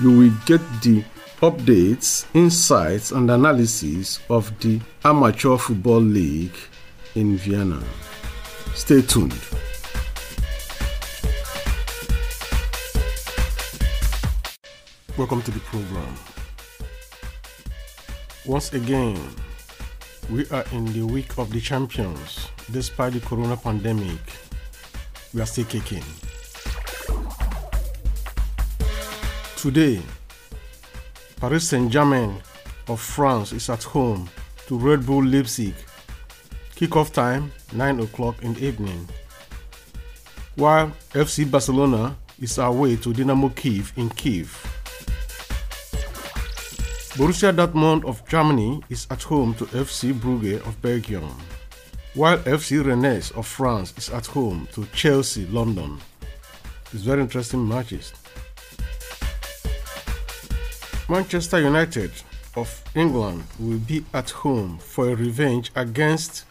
you 0.00 0.18
will 0.18 0.32
get 0.46 0.60
the 0.80 1.04
updates, 1.42 2.24
insights, 2.32 3.12
and 3.12 3.30
analysis 3.30 4.20
of 4.30 4.58
the 4.60 4.80
Amateur 5.04 5.58
Football 5.58 6.00
League 6.00 6.56
in 7.14 7.36
Vienna. 7.36 7.82
Stay 8.74 9.02
tuned. 9.02 9.55
Welcome 15.16 15.40
to 15.44 15.50
the 15.50 15.60
program. 15.60 16.14
Once 18.44 18.74
again, 18.74 19.18
we 20.28 20.46
are 20.50 20.64
in 20.72 20.84
the 20.92 21.06
week 21.06 21.38
of 21.38 21.50
the 21.50 21.58
champions. 21.58 22.50
Despite 22.70 23.14
the 23.14 23.20
corona 23.20 23.56
pandemic, 23.56 24.20
we 25.32 25.40
are 25.40 25.46
still 25.46 25.64
kicking. 25.64 26.04
Today, 29.56 30.02
Paris 31.40 31.66
Saint 31.66 31.90
Germain 31.90 32.42
of 32.88 33.00
France 33.00 33.52
is 33.52 33.70
at 33.70 33.84
home 33.84 34.28
to 34.66 34.76
Red 34.76 35.06
Bull 35.06 35.24
Leipzig. 35.24 35.72
Kickoff 36.74 37.10
time 37.10 37.50
9 37.72 38.00
o'clock 38.00 38.42
in 38.42 38.52
the 38.52 38.66
evening. 38.66 39.08
While 40.56 40.92
FC 41.14 41.50
Barcelona 41.50 42.14
is 42.38 42.58
away 42.58 42.96
to 42.96 43.14
Dynamo 43.14 43.48
Kiev 43.48 43.94
in 43.96 44.10
Kiev. 44.10 44.75
Borussia 47.16 47.50
Dortmund 47.50 48.04
of 48.04 48.28
Germany 48.28 48.82
is 48.90 49.06
at 49.10 49.22
home 49.22 49.54
to 49.54 49.64
FC 49.66 50.12
Brugge 50.12 50.60
of 50.66 50.82
Belgium, 50.82 51.34
while 52.12 52.36
FC 52.40 52.84
Rennes 52.84 53.30
of 53.30 53.46
France 53.46 53.94
is 53.96 54.10
at 54.10 54.26
home 54.26 54.68
to 54.72 54.84
Chelsea 54.92 55.46
London. 55.46 55.98
It's 56.92 57.04
very 57.04 57.22
interesting 57.22 57.66
matches. 57.66 58.12
Manchester 61.08 61.58
United 61.58 62.10
of 62.54 62.84
England 62.94 63.44
will 63.58 63.78
be 63.78 64.04
at 64.12 64.28
home 64.28 64.76
for 64.76 65.08
a 65.08 65.14
revenge 65.14 65.70
against 65.74 66.44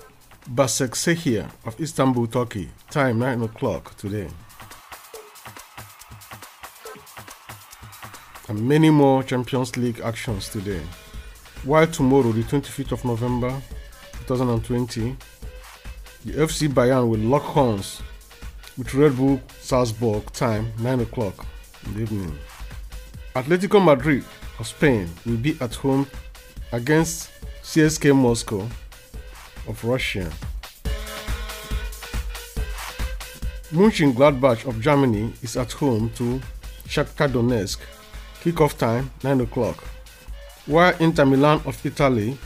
Basaksehir 0.52 1.48
of 1.66 1.80
Istanbul, 1.80 2.26
Turkey. 2.26 2.70
Time 2.90 3.20
9 3.20 3.44
o'clock 3.44 3.96
today. 3.98 4.30
And 8.48 8.68
many 8.68 8.90
more 8.90 9.24
Champions 9.24 9.76
League 9.78 10.00
actions 10.02 10.50
today. 10.50 10.82
While 11.64 11.88
tomorrow, 11.88 12.32
the 12.32 12.44
25th 12.44 12.92
of 12.92 13.06
November 13.06 13.62
2020, 14.28 15.16
the 16.26 16.34
FC 16.34 16.68
Bayern 16.68 17.10
will 17.10 17.20
lock 17.20 17.44
horns 17.44 18.02
with 18.78 18.94
Red 18.94 19.16
Bull 19.18 19.42
Salzburg 19.60 20.32
time 20.32 20.72
9 20.80 21.00
o'clock 21.02 21.46
in 21.86 21.94
the 21.96 22.02
evening. 22.02 22.38
Atletico 23.36 23.84
Madrid 23.84 24.24
of 24.60 24.68
Spain 24.68 25.10
will 25.26 25.38
be 25.38 25.58
at 25.60 25.76
home 25.76 26.08
against 26.72 27.32
CSK 27.64 28.16
Moscow 28.16 28.68
of 29.68 29.84
Russia. 29.84 30.32
Mönchengladbach 33.72 34.66
of 34.68 34.80
Germany 34.80 35.34
is 35.42 35.58
at 35.58 35.72
home 35.74 36.12
to 36.16 36.40
Shakhtar 36.88 37.28
Donetsk 37.28 37.80
Kickoff 38.46 38.78
time 38.78 39.10
9 39.24 39.42
o'clock. 39.42 39.84
While 40.68 40.96
Inter 41.00 41.26
Milan 41.26 41.62
of 41.66 41.84
Italy 41.84 42.38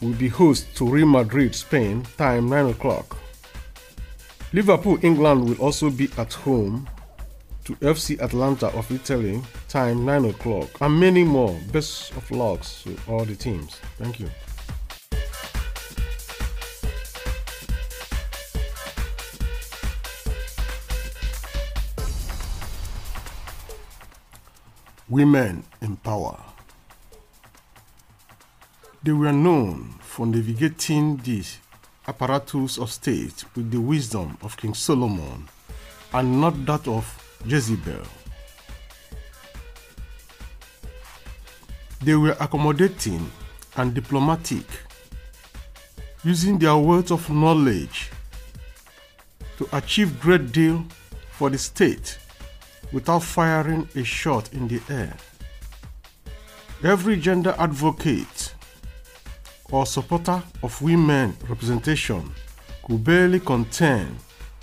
will 0.00 0.14
be 0.14 0.26
host 0.26 0.74
to 0.74 0.84
Real 0.84 1.06
Madrid, 1.06 1.54
Spain, 1.54 2.04
time 2.18 2.48
9 2.48 2.70
o'clock. 2.70 3.16
Liverpool, 4.52 4.98
England 5.02 5.48
will 5.48 5.54
also 5.58 5.88
be 5.88 6.10
at 6.18 6.32
home 6.32 6.88
to 7.64 7.76
FC 7.76 8.20
Atlanta 8.20 8.76
of 8.76 8.90
Italy, 8.90 9.40
time 9.68 10.04
9 10.04 10.24
o'clock, 10.24 10.68
and 10.80 10.98
many 10.98 11.22
more. 11.22 11.56
Best 11.70 12.10
of 12.16 12.28
luck 12.32 12.62
to 12.82 12.96
all 13.06 13.24
the 13.24 13.36
teams. 13.36 13.76
Thank 13.98 14.18
you. 14.18 14.28
Women 25.10 25.64
in 25.82 25.96
Power. 25.96 26.38
They 29.02 29.10
were 29.10 29.32
known 29.32 29.96
for 29.98 30.24
navigating 30.24 31.16
the 31.16 31.42
apparatus 32.06 32.78
of 32.78 32.92
state 32.92 33.44
with 33.56 33.72
the 33.72 33.80
wisdom 33.80 34.38
of 34.40 34.56
King 34.56 34.72
Solomon 34.72 35.48
and 36.12 36.40
not 36.40 36.64
that 36.64 36.86
of 36.86 37.04
Jezebel. 37.44 38.06
They 42.04 42.14
were 42.14 42.36
accommodating 42.38 43.32
and 43.76 43.92
diplomatic, 43.92 44.64
using 46.22 46.56
their 46.56 46.76
wealth 46.76 47.10
of 47.10 47.28
knowledge 47.30 48.10
to 49.58 49.68
achieve 49.72 50.20
great 50.20 50.52
deal 50.52 50.84
for 51.32 51.50
the 51.50 51.58
state 51.58 52.19
without 52.92 53.22
firing 53.22 53.88
a 53.94 54.04
shot 54.04 54.52
in 54.52 54.68
the 54.68 54.80
air. 54.88 55.16
Every 56.82 57.16
gender 57.16 57.54
advocate 57.58 58.54
or 59.70 59.86
supporter 59.86 60.42
of 60.62 60.80
women 60.82 61.36
representation 61.48 62.30
could 62.84 63.04
barely 63.04 63.40
contain 63.40 64.16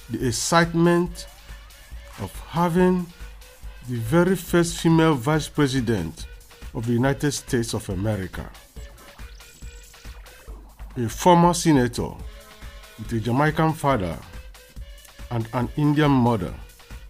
the 0.10 0.28
excitement 0.28 1.28
of 2.20 2.32
having 2.50 3.06
the 3.88 3.96
very 3.98 4.36
first 4.36 4.80
female 4.80 5.14
vice 5.14 5.48
president 5.48 6.26
of 6.74 6.86
the 6.86 6.94
United 6.94 7.32
States 7.32 7.74
of 7.74 7.88
America. 7.90 8.50
A 10.98 11.08
former 11.08 11.54
senator 11.54 12.10
with 12.98 13.14
a 13.14 13.20
Jamaican 13.20 13.74
father 13.74 14.18
and 15.30 15.48
an 15.54 15.70
Indian 15.78 16.12
mother 16.12 16.54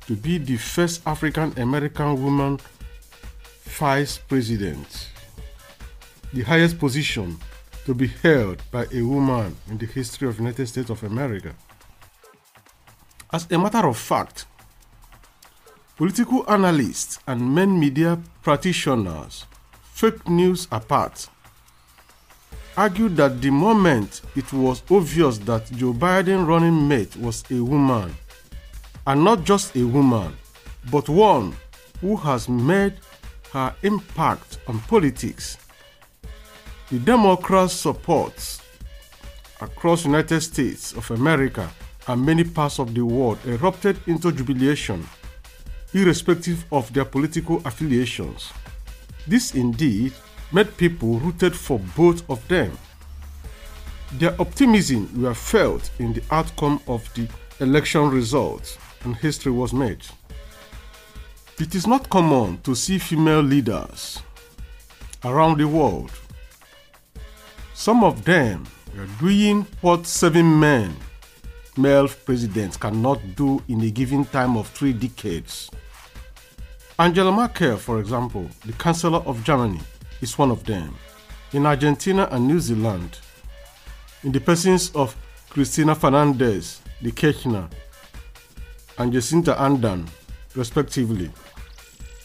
to 0.08 0.15
be 0.15 0.38
the 0.38 0.58
first 0.58 1.02
African 1.06 1.54
American 1.60 2.22
woman 2.22 2.60
vice 3.65 4.17
president, 4.17 5.10
the 6.34 6.41
highest 6.41 6.80
position 6.80 7.38
to 7.86 7.93
be 7.93 8.08
held 8.08 8.62
by 8.72 8.86
a 8.93 9.02
woman 9.02 9.56
in 9.70 9.78
the 9.78 9.86
history 9.86 10.28
of 10.28 10.38
the 10.38 10.43
United 10.43 10.67
States 10.67 10.89
of 10.89 11.04
America. 11.04 11.54
As 13.32 13.46
a 13.52 13.58
matter 13.58 13.86
of 13.88 13.98
fact, 13.98 14.46
political 15.98 16.50
analysts 16.50 17.20
and 17.28 17.54
main 17.54 17.78
media 17.80 18.17
practitioners, 18.41 19.46
fake 19.82 20.28
news 20.30 20.67
apart, 20.72 21.28
argued 22.78 23.17
that 23.17 23.41
the 23.41 23.50
moment 23.50 24.22
it 24.36 24.52
was 24.54 24.84
obvious 24.89 25.38
that 25.39 25.70
Joe 25.72 25.93
Biden 25.93 26.48
running 26.48 26.88
mate 26.88 27.15
was 27.17 27.43
a 27.52 27.62
woman, 27.62 28.15
and 29.08 29.24
not 29.24 29.43
just 29.46 29.76
a 29.78 29.84
woman, 29.86 30.36
but 30.91 31.08
one 31.08 31.56
who 32.02 32.17
has 32.17 32.50
made 32.50 32.93
her 33.54 33.74
impact 33.84 34.60
on 34.67 34.80
politics, 34.82 35.58
the 36.89 37.00
Democrats' 37.00 37.74
support 37.74 38.60
across 39.62 40.06
United 40.06 40.41
States 40.41 40.93
of 40.93 41.10
America 41.12 41.70
and 42.08 42.26
many 42.26 42.43
parts 42.43 42.80
of 42.80 42.93
the 42.93 43.02
world 43.04 43.39
erupted 43.46 43.98
into 44.08 44.32
jubilation, 44.32 45.08
irrespective 45.93 46.65
of 46.74 46.91
their 46.93 47.06
political 47.06 47.62
affiliations. 47.65 48.52
This 49.26 49.56
indeed 49.56 50.12
made 50.52 50.76
people 50.76 51.20
rooted 51.20 51.56
for 51.56 51.80
both 51.96 52.30
of 52.30 52.46
them. 52.50 52.78
Their 54.13 54.39
optimism 54.39 55.22
were 55.22 55.34
felt 55.34 55.89
in 55.98 56.12
the 56.13 56.24
outcome 56.30 56.82
of 56.88 57.10
the 57.13 57.28
election 57.60 58.10
results, 58.10 58.78
and 59.08 59.15
history 59.15 59.54
was 59.54 59.74
made. 59.74 60.06
It 61.60 61.74
is 61.76 61.88
not 61.88 62.10
common 62.10 62.60
to 62.63 62.76
see 62.76 63.00
female 63.00 63.41
leaders 63.41 64.22
around 65.24 65.60
the 65.60 65.67
world. 65.67 66.12
Some 67.74 68.04
of 68.04 68.26
them 68.26 68.67
are 68.98 69.08
doing 69.20 69.65
what 69.80 70.06
seven 70.06 70.60
men, 70.60 70.93
male 71.78 72.10
presidents, 72.10 72.76
cannot 72.76 73.20
do 73.36 73.63
in 73.70 73.82
a 73.82 73.89
given 73.89 74.26
time 74.26 74.58
of 74.58 74.67
three 74.67 74.91
decades. 74.91 75.72
Angela 77.00 77.32
Merkel, 77.32 77.78
for 77.78 78.02
example, 78.02 78.50
the 78.65 78.74
Chancellor 78.74 79.20
of 79.20 79.41
Germany, 79.43 79.80
is 80.22 80.38
one 80.38 80.52
of 80.52 80.65
them. 80.65 80.93
In 81.54 81.65
Argentina 81.65 82.28
and 82.32 82.46
New 82.46 82.60
Zealand, 82.60 83.20
in 84.24 84.34
the 84.34 84.41
persons 84.41 84.91
of 84.93 85.15
Cristina 85.50 85.96
Fernandez, 85.96 86.82
the 87.02 87.12
Kirchner, 87.12 87.70
and 88.97 89.13
Jacinta 89.13 89.53
Ardern, 89.55 90.07
respectively. 90.55 91.31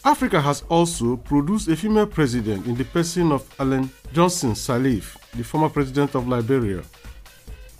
Africa 0.05 0.41
has 0.41 0.63
also 0.69 1.15
produced 1.15 1.67
a 1.69 1.75
female 1.75 2.07
president 2.07 2.65
in 2.65 2.75
the 2.75 2.83
person 2.83 3.31
of 3.31 3.47
Ellen 3.59 3.89
Johnson 4.11 4.51
Sirleaf, 4.51 5.17
the 5.31 5.43
former 5.43 5.69
president 5.69 6.13
of 6.15 6.27
Liberia, 6.27 6.83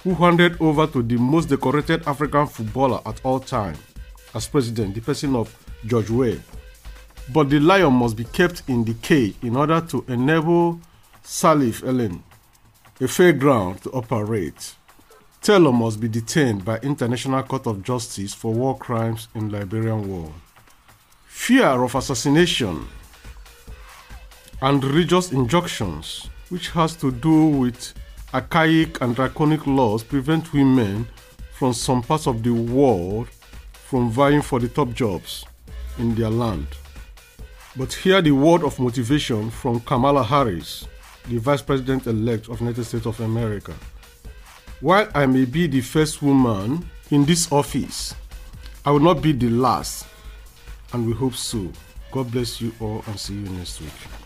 who 0.03 0.13
handed 0.13 0.59
over 0.61 0.87
to 0.87 1.03
the 1.03 1.17
most 1.17 1.49
decorated 1.49 2.07
African 2.07 2.47
footballer 2.47 3.01
at 3.05 3.19
all 3.25 3.39
time 3.39 3.75
as 4.33 4.47
president, 4.47 4.95
the 4.95 5.01
person 5.01 5.35
of 5.35 5.53
George 5.85 6.09
Weah. 6.09 6.39
But 7.31 7.49
the 7.49 7.59
lion 7.59 7.93
must 7.93 8.15
be 8.15 8.25
kept 8.25 8.63
in 8.67 8.83
the 8.83 8.93
cage 8.95 9.35
in 9.41 9.55
order 9.55 9.81
to 9.81 10.03
enable 10.07 10.79
Salif 11.23 11.85
Ellen 11.85 12.23
a 12.99 13.07
fair 13.07 13.33
ground 13.33 13.81
to 13.83 13.91
operate. 13.91 14.75
Taylor 15.43 15.73
must 15.73 15.99
be 15.99 16.07
detained 16.07 16.63
by 16.63 16.77
International 16.77 17.43
Court 17.43 17.67
of 17.67 17.83
Justice 17.83 18.33
for 18.33 18.53
war 18.53 18.77
crimes 18.77 19.27
in 19.35 19.49
Liberian 19.49 20.07
war. 20.07 20.31
Fear 21.25 21.83
of 21.83 21.95
assassination 21.95 22.87
and 24.61 24.81
religious 24.81 25.33
injunctions, 25.33 26.29
which 26.47 26.69
has 26.69 26.95
to 26.95 27.11
do 27.11 27.47
with 27.47 27.93
archaic 28.33 29.01
and 29.01 29.17
draconic 29.17 29.67
laws, 29.67 30.01
prevent 30.01 30.53
women 30.53 31.05
from 31.51 31.73
some 31.73 32.01
parts 32.01 32.25
of 32.25 32.41
the 32.41 32.53
world 32.53 33.27
from 33.73 34.09
vying 34.09 34.41
for 34.41 34.61
the 34.61 34.69
top 34.69 34.93
jobs 34.93 35.43
in 35.97 36.15
their 36.15 36.29
land. 36.29 36.67
But 37.75 37.91
hear 37.91 38.21
the 38.21 38.31
word 38.31 38.63
of 38.63 38.79
motivation 38.79 39.49
from 39.49 39.81
Kamala 39.81 40.23
Harris, 40.23 40.87
the 41.27 41.37
Vice 41.39 41.61
President 41.61 42.07
elect 42.07 42.47
of 42.47 42.59
the 42.59 42.63
United 42.63 42.85
States 42.85 43.05
of 43.05 43.19
America. 43.19 43.73
While 44.83 45.07
I 45.15 45.27
may 45.27 45.45
be 45.45 45.67
the 45.67 45.79
first 45.79 46.21
woman 46.21 46.89
in 47.09 47.23
this 47.23 47.49
office, 47.53 48.13
I 48.85 48.91
will 48.91 48.99
not 48.99 49.21
be 49.21 49.31
the 49.31 49.49
last, 49.49 50.05
and 50.91 51.07
we 51.07 51.13
hope 51.13 51.35
so. 51.35 51.71
God 52.11 52.29
bless 52.29 52.59
you 52.59 52.73
all 52.81 53.01
and 53.07 53.17
see 53.17 53.33
you 53.33 53.47
next 53.47 53.79
week. 53.79 54.22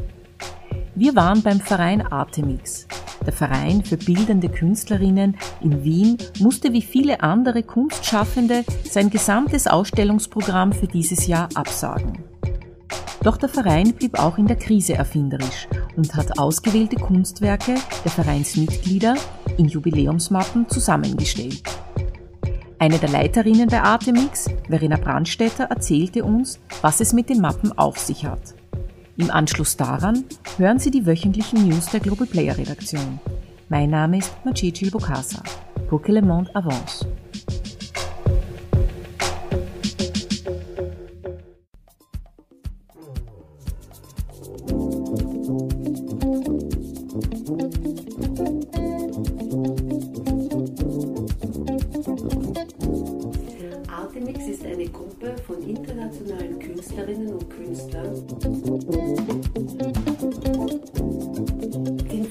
Wir 0.94 1.16
waren 1.16 1.42
beim 1.42 1.58
Verein 1.58 2.02
Artemix. 2.02 2.86
Der 3.24 3.32
Verein 3.32 3.84
für 3.84 3.96
bildende 3.96 4.48
Künstlerinnen 4.48 5.36
in 5.60 5.84
Wien 5.84 6.18
musste 6.40 6.72
wie 6.72 6.82
viele 6.82 7.22
andere 7.22 7.62
Kunstschaffende 7.62 8.64
sein 8.84 9.10
gesamtes 9.10 9.66
Ausstellungsprogramm 9.66 10.72
für 10.72 10.88
dieses 10.88 11.26
Jahr 11.26 11.48
absagen. 11.54 12.18
Doch 13.22 13.36
der 13.36 13.48
Verein 13.48 13.94
blieb 13.94 14.18
auch 14.18 14.38
in 14.38 14.48
der 14.48 14.56
Krise 14.56 14.94
erfinderisch 14.94 15.68
und 15.96 16.16
hat 16.16 16.40
ausgewählte 16.40 16.96
Kunstwerke 16.96 17.76
der 18.04 18.10
Vereinsmitglieder 18.10 19.14
in 19.56 19.68
Jubiläumsmappen 19.68 20.68
zusammengestellt. 20.68 21.62
Eine 22.80 22.98
der 22.98 23.10
Leiterinnen 23.10 23.68
bei 23.68 23.80
Artemix, 23.80 24.50
Verena 24.68 24.96
Brandstätter, 24.96 25.64
erzählte 25.64 26.24
uns, 26.24 26.58
was 26.80 27.00
es 27.00 27.12
mit 27.12 27.28
den 27.28 27.40
Mappen 27.40 27.78
auf 27.78 27.96
sich 27.98 28.24
hat. 28.24 28.54
Im 29.22 29.30
Anschluss 29.30 29.76
daran 29.76 30.24
hören 30.56 30.80
Sie 30.80 30.90
die 30.90 31.06
wöchentlichen 31.06 31.68
News 31.68 31.86
der 31.86 32.00
Global 32.00 32.26
Player 32.26 32.58
Redaktion. 32.58 33.20
Mein 33.68 33.88
Name 33.90 34.18
ist 34.18 34.32
Majid 34.44 34.90
Bokassa. 34.90 35.44
Pour 35.88 36.02
le 36.08 36.20
monde 36.20 36.50
avance. 36.56 37.06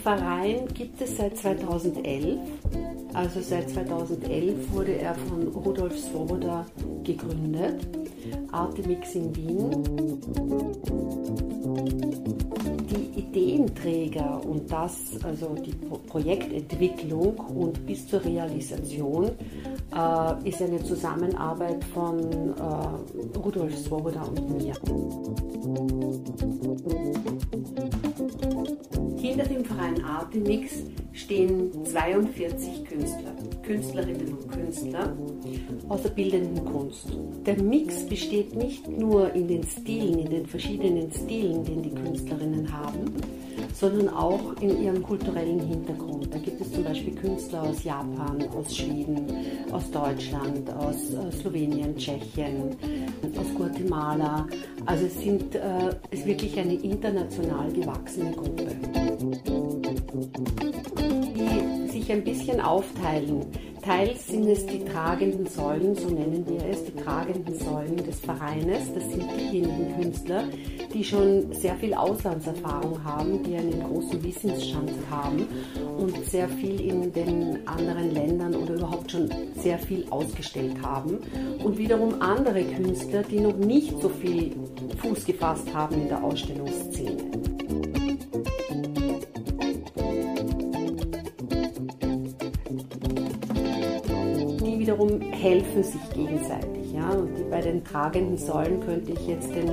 Verein 0.01 0.67
gibt 0.73 0.99
es 1.01 1.15
seit 1.15 1.37
2011. 1.37 2.39
Also 3.13 3.39
seit 3.41 3.69
2011 3.69 4.71
wurde 4.73 4.97
er 4.97 5.13
von 5.15 5.47
Rudolf 5.49 5.97
Svoboda 5.97 6.65
gegründet. 7.03 7.87
Artemix 8.51 9.15
in 9.15 9.35
Wien. 9.35 9.69
Die 12.89 13.19
Ideenträger 13.19 14.41
und 14.45 14.71
das, 14.71 15.17
also 15.23 15.55
die 15.55 15.73
Projektentwicklung 16.07 17.37
und 17.37 17.85
bis 17.85 18.07
zur 18.07 18.23
Realisation 18.25 19.31
äh, 19.93 20.49
ist 20.49 20.61
eine 20.61 20.83
Zusammenarbeit 20.83 21.83
von 21.85 22.19
äh, 22.19 23.37
Rudolf 23.37 23.77
Svoboda 23.77 24.23
und 24.23 24.57
mir. 24.57 24.73
Hinter 29.17 29.45
dem 29.45 29.63
Verein 29.63 30.03
Artemix 30.03 30.83
stehen 31.13 31.85
42 31.85 32.85
Künstler, 32.85 33.35
Künstlerinnen 33.63 34.33
und 34.33 34.51
Künstler 34.51 35.15
aus 35.89 36.03
der 36.03 36.09
bildenden 36.09 36.65
Kunst. 36.65 37.07
Der 37.45 37.61
Mix 37.61 38.05
besteht 38.05 38.55
nicht 38.55 38.87
nur 38.87 39.31
in 39.33 39.47
den 39.47 39.63
Stilen, 39.63 40.19
in 40.19 40.29
den 40.29 40.45
verschiedenen 40.47 41.11
Stilen, 41.11 41.63
den 41.63 41.83
die 41.83 41.93
Künstlerinnen 41.93 42.71
haben, 42.71 43.05
sondern 43.73 44.09
auch 44.09 44.53
in 44.61 44.81
ihrem 44.83 45.01
kulturellen 45.03 45.59
Hintergrund. 45.59 46.33
Da 46.33 46.37
gibt 46.37 46.61
es 46.61 46.71
zum 46.71 46.83
Beispiel 46.83 47.15
Künstler 47.15 47.63
aus 47.63 47.83
Japan, 47.83 48.43
aus 48.55 48.75
Schweden, 48.75 49.25
aus 49.71 49.89
Deutschland, 49.91 50.71
aus 50.73 51.13
äh, 51.13 51.31
Slowenien, 51.31 51.95
Tschechien, 51.95 52.75
aus 53.37 53.55
Guatemala. 53.55 54.47
Also 54.85 55.05
es 55.05 55.21
sind, 55.21 55.55
äh, 55.55 55.89
ist 56.11 56.25
wirklich 56.25 56.57
eine 56.59 56.73
international 56.75 57.71
gewachsene 57.71 58.31
Gruppe 58.31 58.67
die 61.41 61.80
sich 62.01 62.11
ein 62.11 62.23
bisschen 62.23 62.59
aufteilen. 62.59 63.45
Teils 63.83 64.27
sind 64.27 64.47
es 64.47 64.65
die 64.65 64.83
tragenden 64.85 65.47
Säulen, 65.47 65.95
so 65.95 66.07
nennen 66.09 66.45
wir 66.47 66.63
es, 66.69 66.83
die 66.85 66.95
tragenden 67.03 67.57
Säulen 67.57 67.97
des 67.97 68.19
Vereines. 68.19 68.93
Das 68.93 69.09
sind 69.09 69.23
diejenigen 69.39 69.95
Künstler, 69.99 70.43
die 70.93 71.03
schon 71.03 71.51
sehr 71.51 71.75
viel 71.75 71.93
Auslandserfahrung 71.93 73.03
haben, 73.03 73.41
die 73.43 73.55
einen 73.55 73.83
großen 73.83 74.23
Wissensstand 74.23 74.91
haben 75.09 75.47
und 75.97 76.25
sehr 76.25 76.47
viel 76.47 76.79
in 76.79 77.11
den 77.11 77.67
anderen 77.67 78.13
Ländern 78.13 78.55
oder 78.55 78.75
überhaupt 78.75 79.11
schon 79.11 79.29
sehr 79.55 79.79
viel 79.79 80.05
ausgestellt 80.11 80.75
haben. 80.83 81.19
Und 81.63 81.77
wiederum 81.77 82.21
andere 82.21 82.63
Künstler, 82.63 83.23
die 83.23 83.39
noch 83.39 83.57
nicht 83.57 83.99
so 83.99 84.09
viel 84.09 84.55
Fuß 84.97 85.25
gefasst 85.25 85.73
haben 85.73 86.01
in 86.01 86.07
der 86.07 86.23
Ausstellungsszene. 86.23 87.50
Wiederum 94.91 95.21
helfen 95.21 95.83
sich 95.83 96.09
gegenseitig. 96.13 96.93
Ja? 96.93 97.09
Und 97.11 97.37
die, 97.37 97.43
bei 97.43 97.61
den 97.61 97.83
tragenden 97.83 98.37
Säulen 98.37 98.81
könnte 98.81 99.13
ich 99.13 99.27
jetzt 99.27 99.53
den 99.55 99.71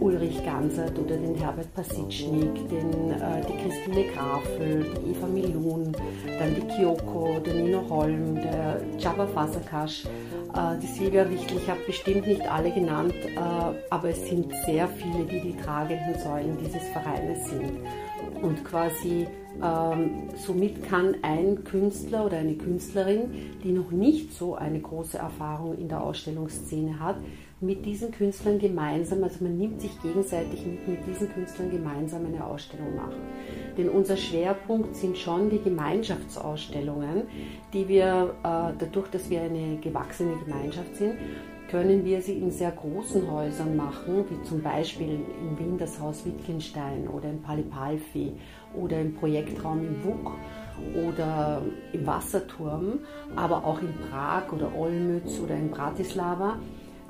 Ulrich 0.00 0.42
Gansert 0.44 0.98
oder 0.98 1.16
den 1.16 1.34
Herbert 1.34 1.72
Pasitschnik, 1.74 2.68
den, 2.68 3.10
äh, 3.12 3.42
die 3.46 3.62
Christine 3.62 4.04
Grafel, 4.14 4.86
die 4.96 5.10
Eva 5.10 5.26
Milun, 5.26 5.92
dann 6.38 6.54
die 6.54 6.74
Kyoko, 6.74 7.38
der 7.44 7.54
Nino 7.54 7.82
Holm, 7.88 8.34
der 8.36 8.80
Jabba 8.98 9.26
Fasakash, 9.26 10.04
äh, 10.04 10.78
die 10.82 10.86
Silvia 10.86 11.28
Wichtel. 11.28 11.58
Ich 11.58 11.68
habe 11.68 11.80
bestimmt 11.86 12.26
nicht 12.26 12.42
alle 12.50 12.70
genannt, 12.70 13.14
äh, 13.14 13.38
aber 13.90 14.08
es 14.08 14.26
sind 14.26 14.52
sehr 14.64 14.88
viele, 14.88 15.24
die 15.24 15.40
die 15.40 15.56
tragenden 15.56 16.18
Säulen 16.18 16.56
dieses 16.64 16.86
Vereines 16.88 17.48
sind. 17.50 17.80
Und 18.42 18.64
quasi 18.64 19.26
ähm, 19.62 20.28
somit 20.36 20.82
kann 20.84 21.16
ein 21.22 21.64
Künstler 21.64 22.26
oder 22.26 22.38
eine 22.38 22.54
Künstlerin, 22.54 23.30
die 23.62 23.72
noch 23.72 23.90
nicht 23.90 24.32
so 24.32 24.54
eine 24.54 24.80
große 24.80 25.18
Erfahrung 25.18 25.76
in 25.78 25.88
der 25.88 26.02
Ausstellungsszene 26.02 26.98
hat, 26.98 27.16
mit 27.60 27.84
diesen 27.84 28.10
Künstlern 28.10 28.58
gemeinsam, 28.58 29.22
also 29.22 29.44
man 29.44 29.58
nimmt 29.58 29.82
sich 29.82 29.90
gegenseitig 30.00 30.64
mit, 30.64 30.88
mit 30.88 31.06
diesen 31.06 31.30
Künstlern 31.30 31.70
gemeinsam 31.70 32.24
eine 32.24 32.44
Ausstellung 32.44 32.96
machen. 32.96 33.20
Denn 33.76 33.90
unser 33.90 34.16
Schwerpunkt 34.16 34.96
sind 34.96 35.18
schon 35.18 35.50
die 35.50 35.60
Gemeinschaftsausstellungen, 35.60 37.24
die 37.74 37.86
wir 37.86 38.34
äh, 38.42 38.72
dadurch, 38.78 39.08
dass 39.08 39.28
wir 39.28 39.42
eine 39.42 39.76
gewachsene 39.76 40.36
Gemeinschaft 40.44 40.96
sind, 40.96 41.16
können 41.70 42.04
wir 42.04 42.20
sie 42.20 42.32
in 42.38 42.50
sehr 42.50 42.72
großen 42.72 43.30
Häusern 43.30 43.76
machen, 43.76 44.24
wie 44.28 44.42
zum 44.42 44.60
Beispiel 44.60 45.20
in 45.40 45.58
Wien 45.58 45.78
das 45.78 46.00
Haus 46.00 46.24
Wittgenstein 46.26 47.06
oder 47.06 47.30
im 47.30 47.40
Palipalfi 47.42 48.32
oder 48.74 49.00
im 49.00 49.14
Projektraum 49.14 49.80
im 49.80 50.04
WUK 50.04 50.32
oder 51.08 51.62
im 51.92 52.06
Wasserturm, 52.06 53.00
aber 53.36 53.64
auch 53.64 53.80
in 53.82 53.92
Prag 54.10 54.52
oder 54.52 54.74
Olmütz 54.74 55.38
oder 55.38 55.54
in 55.56 55.70
Bratislava. 55.70 56.58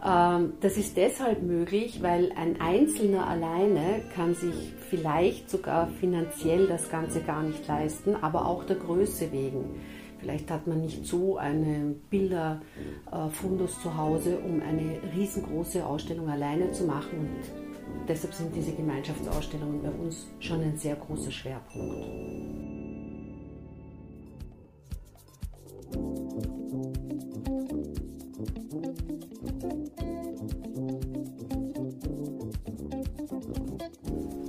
Ähm, 0.05 0.55
das 0.61 0.77
ist 0.77 0.97
deshalb 0.97 1.43
möglich, 1.43 2.03
weil 2.03 2.33
ein 2.37 2.61
Einzelner 2.61 3.29
alleine 3.29 4.03
kann 4.15 4.35
sich 4.35 4.73
vielleicht 4.89 5.51
sogar 5.51 5.89
finanziell 5.89 6.67
das 6.67 6.91
Ganze 6.91 7.21
gar 7.21 7.43
nicht 7.43 7.67
leisten, 7.69 8.17
aber 8.17 8.47
auch 8.47 8.65
der 8.65 8.77
Größe 8.77 9.31
wegen. 9.33 9.81
Vielleicht 10.21 10.51
hat 10.51 10.67
man 10.67 10.83
nicht 10.83 11.07
so 11.07 11.39
einen 11.39 12.03
Bilderfundus 12.11 13.81
zu 13.81 13.97
Hause, 13.97 14.39
um 14.39 14.61
eine 14.61 15.01
riesengroße 15.17 15.85
Ausstellung 15.85 16.29
alleine 16.29 16.73
zu 16.73 16.85
machen. 16.85 17.21
Und 17.21 17.70
deshalb 18.09 18.35
sind 18.35 18.55
diese 18.55 18.73
Gemeinschaftsausstellungen 18.73 19.83
bei 19.83 19.91
uns 19.91 20.27
schon 20.39 20.61
ein 20.61 20.77
sehr 20.77 20.97
großer 20.97 21.31
Schwerpunkt. 21.31 22.07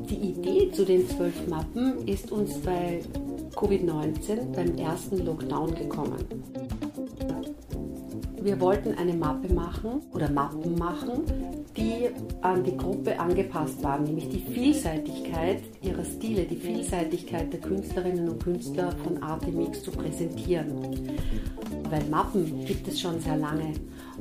Die 0.10 0.16
Idee 0.16 0.72
zu 0.72 0.86
den 0.86 1.08
zwölf 1.08 1.48
Mappen 1.48 2.08
ist 2.08 2.32
uns 2.32 2.58
bei 2.60 3.02
Covid-19 3.56 4.54
beim 4.56 4.76
ersten 4.76 5.26
Lockdown 5.26 5.76
gekommen. 5.76 6.26
Wir 8.42 8.60
wollten 8.60 8.96
eine 8.98 9.14
Mappe 9.14 9.54
machen 9.54 10.02
oder 10.14 10.30
Mappen 10.32 10.76
machen, 10.76 11.24
die 11.78 12.10
an 12.42 12.64
die 12.64 12.76
Gruppe 12.76 13.18
angepasst 13.20 13.82
waren, 13.84 14.04
nämlich 14.04 14.30
die 14.30 14.40
Vielseitigkeit 14.40 15.62
ihrer 15.82 16.04
Stile, 16.04 16.44
die 16.44 16.58
Vielseitigkeit 16.58 17.52
der 17.54 17.62
Künstlerinnen 17.62 18.30
und 18.30 18.44
Künstler 18.44 18.92
von 19.04 19.22
Artemix 19.24 19.84
zu 19.84 19.92
präsentieren. 19.92 21.18
Weil 21.90 22.04
Mappen 22.10 22.66
gibt 22.66 22.88
es 22.88 23.00
schon 23.00 23.20
sehr 23.20 23.38
lange 23.38 23.74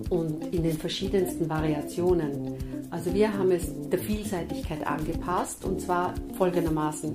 und 0.08 0.52
in 0.54 0.62
den 0.62 0.76
verschiedensten 0.76 1.48
Variationen. 1.48 2.54
Also 2.90 3.12
wir 3.14 3.32
haben 3.32 3.50
es 3.50 3.72
der 3.90 3.98
Vielseitigkeit 3.98 4.86
angepasst 4.86 5.64
und 5.64 5.80
zwar 5.80 6.14
folgendermaßen. 6.36 7.14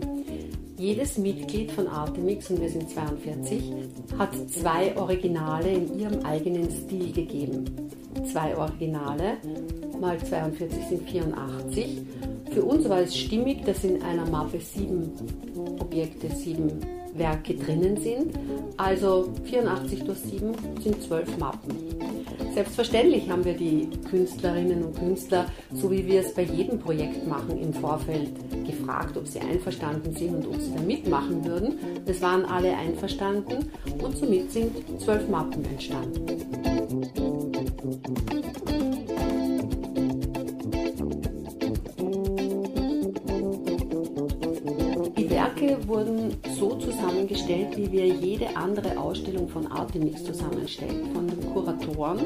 Jedes 0.77 1.17
Mitglied 1.17 1.71
von 1.71 1.87
Artemix, 1.87 2.49
und 2.49 2.59
wir 2.59 2.69
sind 2.69 2.89
42, 2.89 3.71
hat 4.17 4.35
zwei 4.49 4.95
Originale 4.97 5.69
in 5.69 5.97
ihrem 5.97 6.25
eigenen 6.25 6.69
Stil 6.69 7.13
gegeben. 7.13 7.63
zwei 8.25 8.57
Originale, 8.57 9.37
mal 10.05 10.19
42 10.19 10.85
sind 10.87 11.09
84. 11.09 12.01
Für 12.51 12.63
uns 12.63 12.87
war 12.87 12.99
es 12.99 13.17
stimmig, 13.17 13.65
dass 13.65 13.83
in 13.83 14.03
einer 14.03 14.29
Mappe 14.29 14.59
sieben 14.59 15.11
Objekte, 15.79 16.29
sieben 16.29 16.79
Werke 17.15 17.55
drinnen 17.55 17.97
sind. 17.97 18.33
Also 18.77 19.33
84 19.45 20.03
durch 20.03 20.19
7 20.19 20.51
sind 20.81 21.01
12 21.01 21.37
Mappen. 21.39 21.75
Selbstverständlich 22.53 23.29
haben 23.29 23.43
wir 23.43 23.55
die 23.55 23.89
Künstlerinnen 24.09 24.83
und 24.83 24.95
Künstler, 24.95 25.47
so 25.73 25.89
wie 25.89 26.05
wir 26.05 26.21
es 26.21 26.33
bei 26.33 26.43
jedem 26.43 26.77
Projekt 26.79 27.27
machen, 27.27 27.57
im 27.57 27.73
Vorfeld 27.73 28.29
gefragt, 28.65 29.17
ob 29.17 29.27
sie 29.27 29.39
einverstanden 29.39 30.15
sind 30.15 30.35
und 30.35 30.47
ob 30.47 30.61
sie 30.61 30.71
da 30.73 30.81
mitmachen 30.81 31.43
würden. 31.43 31.79
Es 32.05 32.21
waren 32.21 32.45
alle 32.45 32.77
einverstanden 32.77 33.71
und 34.01 34.17
somit 34.17 34.51
sind 34.51 34.71
zwölf 35.01 35.27
Mappen 35.27 35.65
entstanden. 35.65 36.25
Werke 45.55 45.87
wurden 45.87 46.35
so 46.57 46.75
zusammengestellt, 46.75 47.77
wie 47.77 47.89
wir 47.91 48.07
jede 48.07 48.55
andere 48.57 48.97
Ausstellung 48.97 49.47
von 49.47 49.65
Artemix 49.67 50.23
zusammenstellen. 50.23 51.13
Von 51.13 51.27
den 51.27 51.53
Kuratoren, 51.53 52.19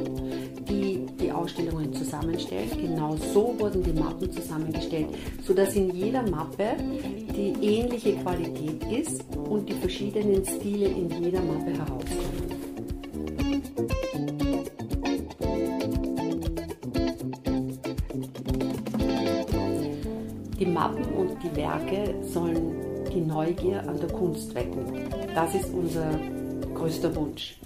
die 0.67 1.05
die 1.19 1.32
Ausstellungen 1.32 1.93
zusammenstellen. 1.93 2.69
Genau 2.82 3.15
so 3.17 3.53
wurden 3.59 3.84
die 3.84 3.93
Mappen 3.93 4.32
zusammengestellt, 4.32 5.09
sodass 5.43 5.75
in 5.75 5.91
jeder 5.95 6.23
Mappe 6.23 6.75
die 7.36 7.53
ähnliche 7.61 8.15
Qualität 8.17 8.84
ist 8.91 9.23
und 9.47 9.69
die 9.69 9.73
verschiedenen 9.73 10.43
Stile 10.45 10.88
in 10.88 11.09
jeder 11.23 11.41
Mappe 11.41 11.71
herauskommen. 11.71 12.49
Die 20.59 20.65
Mappen 20.65 21.05
und 21.13 21.32
die 21.43 21.55
Werke 21.55 22.15
sollen 22.23 22.88
die 23.10 23.22
Neugier 23.22 23.88
an 23.88 23.99
der 23.99 24.10
Kunst 24.10 24.53
wecken. 24.55 25.10
Das 25.34 25.53
ist 25.55 25.74
unser 25.74 26.12
größter 26.74 27.16
Wunsch. 27.16 27.60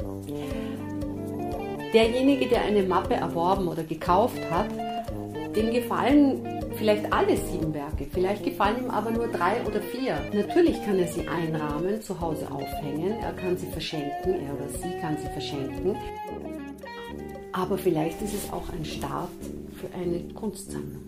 Derjenige, 1.94 2.48
der 2.48 2.64
eine 2.64 2.84
Mappe 2.84 3.14
erworben 3.14 3.68
oder 3.68 3.84
gekauft 3.84 4.40
hat, 4.50 4.70
dem 5.56 5.72
gefallen 5.72 6.42
vielleicht 6.76 7.14
alle 7.14 7.38
sieben 7.38 7.74
Werke, 7.74 8.08
vielleicht 8.12 8.44
gefallen 8.44 8.86
ihm 8.86 8.90
aber 8.90 9.12
nur 9.12 9.28
drei 9.28 9.64
oder 9.68 9.82
vier. 9.82 10.18
Natürlich 10.34 10.84
kann 10.84 10.98
er 10.98 11.08
sie 11.08 11.28
einrahmen, 11.28 12.02
zu 12.02 12.20
Hause 12.20 12.50
aufhängen, 12.52 13.12
er 13.22 13.34
kann 13.34 13.56
sie 13.58 13.68
verschenken, 13.68 14.34
er 14.48 14.54
oder 14.56 14.70
sie 14.70 15.00
kann 15.00 15.18
sie 15.18 15.30
verschenken. 15.30 15.96
Aber 17.52 17.78
vielleicht 17.78 18.20
ist 18.24 18.34
es 18.34 18.52
auch 18.52 18.68
ein 18.74 18.84
Start 18.84 19.30
für 19.76 19.96
eine 19.96 20.24
Kunstsammlung. 20.34 21.04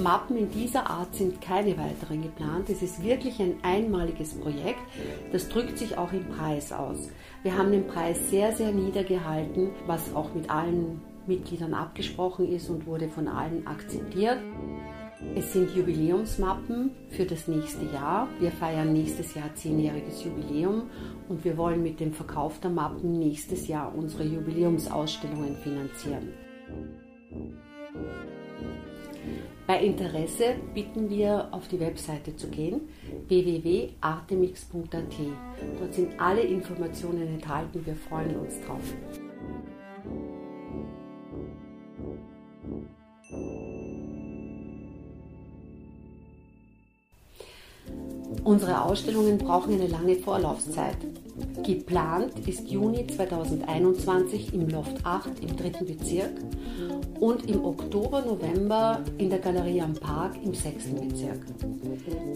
Mappen 0.00 0.36
in 0.36 0.50
dieser 0.50 0.88
Art 0.88 1.14
sind 1.14 1.40
keine 1.40 1.76
weiteren 1.76 2.22
geplant. 2.22 2.70
Es 2.70 2.82
ist 2.82 3.02
wirklich 3.02 3.40
ein 3.40 3.56
einmaliges 3.62 4.34
Projekt. 4.34 4.80
Das 5.32 5.48
drückt 5.48 5.76
sich 5.76 5.98
auch 5.98 6.12
im 6.12 6.26
Preis 6.28 6.72
aus. 6.72 7.08
Wir 7.42 7.56
haben 7.56 7.72
den 7.72 7.86
Preis 7.86 8.30
sehr, 8.30 8.54
sehr 8.54 8.72
niedergehalten, 8.72 9.70
was 9.86 10.14
auch 10.14 10.32
mit 10.34 10.48
allen 10.50 11.02
Mitgliedern 11.26 11.74
abgesprochen 11.74 12.48
ist 12.48 12.70
und 12.70 12.86
wurde 12.86 13.08
von 13.08 13.28
allen 13.28 13.66
akzeptiert. 13.66 14.38
Es 15.34 15.52
sind 15.52 15.74
Jubiläumsmappen 15.74 16.90
für 17.10 17.24
das 17.24 17.48
nächste 17.48 17.84
Jahr. 17.86 18.28
Wir 18.38 18.52
feiern 18.52 18.92
nächstes 18.92 19.34
Jahr 19.34 19.52
zehnjähriges 19.54 20.24
Jubiläum 20.24 20.90
und 21.28 21.44
wir 21.44 21.56
wollen 21.56 21.82
mit 21.82 21.98
dem 21.98 22.12
Verkauf 22.12 22.60
der 22.60 22.70
Mappen 22.70 23.18
nächstes 23.18 23.66
Jahr 23.66 23.92
unsere 23.96 24.24
Jubiläumsausstellungen 24.24 25.56
finanzieren. 25.56 26.28
Bei 29.66 29.82
Interesse 29.82 30.54
bitten 30.72 31.10
wir 31.10 31.48
auf 31.50 31.68
die 31.68 31.80
Webseite 31.80 32.36
zu 32.36 32.48
gehen 32.48 32.82
www.artemix.at. 33.26 35.14
Dort 35.78 35.94
sind 35.94 36.20
alle 36.20 36.42
Informationen 36.42 37.26
enthalten. 37.26 37.84
Wir 37.84 37.96
freuen 37.96 38.36
uns 38.36 38.60
drauf. 38.60 38.94
Unsere 48.44 48.82
Ausstellungen 48.82 49.38
brauchen 49.38 49.74
eine 49.74 49.86
lange 49.86 50.16
Vorlaufzeit. 50.16 50.96
Geplant 51.62 52.32
ist 52.46 52.68
Juni 52.68 53.06
2021 53.06 54.54
im 54.54 54.68
Loft 54.68 55.04
8 55.04 55.40
im 55.40 55.56
dritten 55.56 55.86
Bezirk 55.86 56.32
und 57.20 57.48
im 57.48 57.64
Oktober, 57.64 58.22
November 58.22 59.00
in 59.18 59.30
der 59.30 59.38
Galerie 59.38 59.80
am 59.80 59.94
Park 59.94 60.36
im 60.42 60.54
sechsten 60.54 61.08
Bezirk. 61.08 61.40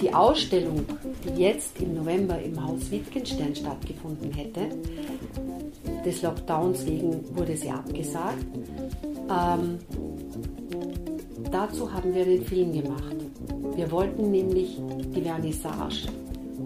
Die 0.01 0.13
Ausstellung, 0.13 0.85
die 1.25 1.41
jetzt 1.41 1.81
im 1.81 1.95
November 1.95 2.41
im 2.41 2.63
Haus 2.65 2.91
Wittgenstein 2.91 3.55
stattgefunden 3.55 4.33
hätte, 4.33 4.69
des 6.05 6.23
Lockdowns 6.23 6.87
wegen 6.87 7.37
wurde 7.37 7.57
sie 7.57 7.71
abgesagt. 7.71 8.45
Ähm, 9.31 9.79
dazu 11.51 11.93
haben 11.93 12.15
wir 12.15 12.25
den 12.25 12.45
Film 12.45 12.73
gemacht. 12.73 13.22
Wir 13.75 13.91
wollten 13.91 14.31
nämlich 14.31 14.79
die 15.15 15.23
Vernissage, 15.23 16.09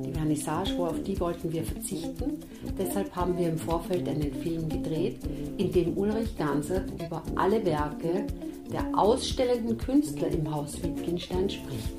die 0.04 0.12
Vernissage, 0.12 0.74
auf 0.78 1.00
die 1.02 1.18
wollten 1.20 1.52
wir 1.52 1.62
verzichten. 1.62 2.40
Deshalb 2.78 3.14
haben 3.14 3.38
wir 3.38 3.48
im 3.48 3.58
Vorfeld 3.58 4.08
einen 4.08 4.32
Film 4.34 4.68
gedreht, 4.68 5.18
in 5.56 5.70
dem 5.70 5.96
Ulrich 5.96 6.36
Gansert 6.36 6.90
über 7.00 7.22
alle 7.36 7.64
Werke 7.64 8.26
der 8.72 8.86
ausstellenden 8.98 9.78
Künstler 9.78 10.28
im 10.28 10.52
Haus 10.52 10.82
Wittgenstein 10.82 11.48
spricht. 11.48 11.94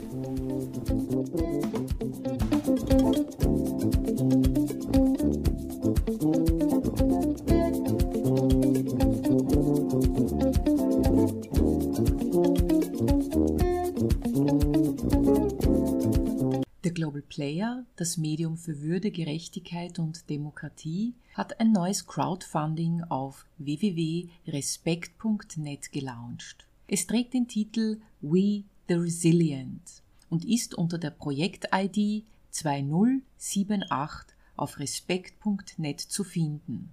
Player, 17.38 17.85
das 17.97 18.17
Medium 18.17 18.57
für 18.57 18.81
Würde, 18.81 19.11
Gerechtigkeit 19.11 19.99
und 19.99 20.27
Demokratie, 20.27 21.13
hat 21.35 21.59
ein 21.59 21.71
neues 21.71 22.07
Crowdfunding 22.07 23.03
auf 23.03 23.45
www.respekt.net 23.59 25.91
gelauncht. 25.91 26.65
Es 26.88 27.05
trägt 27.05 27.35
den 27.35 27.47
Titel 27.47 27.99
We 28.21 28.63
the 28.88 28.95
Resilient 28.95 30.01
und 30.31 30.45
ist 30.45 30.73
unter 30.73 30.97
der 30.97 31.11
Projekt-ID 31.11 32.25
2078 32.49 34.35
auf 34.55 34.79
respekt.net 34.79 35.99
zu 35.99 36.23
finden. 36.23 36.89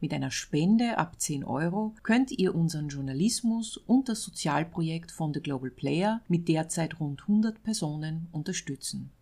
Mit 0.00 0.12
einer 0.12 0.32
Spende 0.32 0.98
ab 0.98 1.20
10 1.20 1.44
Euro 1.44 1.94
könnt 2.02 2.32
ihr 2.32 2.56
unseren 2.56 2.88
Journalismus 2.88 3.76
und 3.76 4.08
das 4.08 4.24
Sozialprojekt 4.24 5.12
von 5.12 5.32
The 5.32 5.40
Global 5.40 5.70
Player 5.70 6.20
mit 6.26 6.48
derzeit 6.48 6.98
rund 6.98 7.22
100 7.22 7.62
Personen 7.62 8.26
unterstützen. 8.32 9.12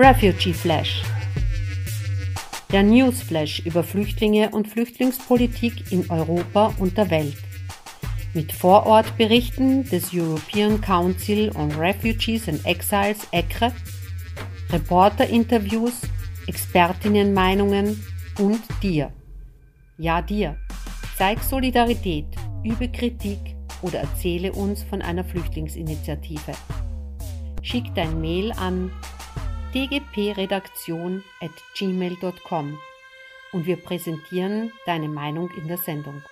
Refugee 0.00 0.52
Flash 0.52 1.02
Der 2.70 2.84
Newsflash 2.84 3.58
über 3.66 3.82
Flüchtlinge 3.82 4.48
und 4.50 4.68
Flüchtlingspolitik 4.68 5.90
in 5.90 6.08
Europa 6.08 6.72
und 6.78 6.96
der 6.96 7.10
Welt. 7.10 7.36
Mit 8.32 8.52
Vorortberichten 8.52 9.82
des 9.90 10.14
European 10.14 10.80
Council 10.80 11.50
on 11.56 11.72
Refugees 11.72 12.48
and 12.48 12.64
Exiles 12.64 13.26
ECRE, 13.32 13.72
Reporterinterviews, 14.70 16.02
Expertinnenmeinungen 16.46 18.00
und 18.38 18.60
dir. 18.80 19.12
Ja, 19.96 20.22
dir. 20.22 20.58
Zeig 21.16 21.42
Solidarität, 21.42 22.26
übe 22.62 22.88
Kritik 22.88 23.56
oder 23.82 23.98
erzähle 23.98 24.52
uns 24.52 24.84
von 24.84 25.02
einer 25.02 25.24
Flüchtlingsinitiative. 25.24 26.52
Schick 27.62 27.92
dein 27.96 28.20
Mail 28.20 28.52
an 28.52 28.92
dgpredaktion 29.74 31.22
at 31.42 31.50
gmail.com 31.74 32.78
und 33.52 33.66
wir 33.66 33.76
präsentieren 33.76 34.72
deine 34.86 35.08
Meinung 35.08 35.50
in 35.50 35.68
der 35.68 35.76
Sendung. 35.76 36.22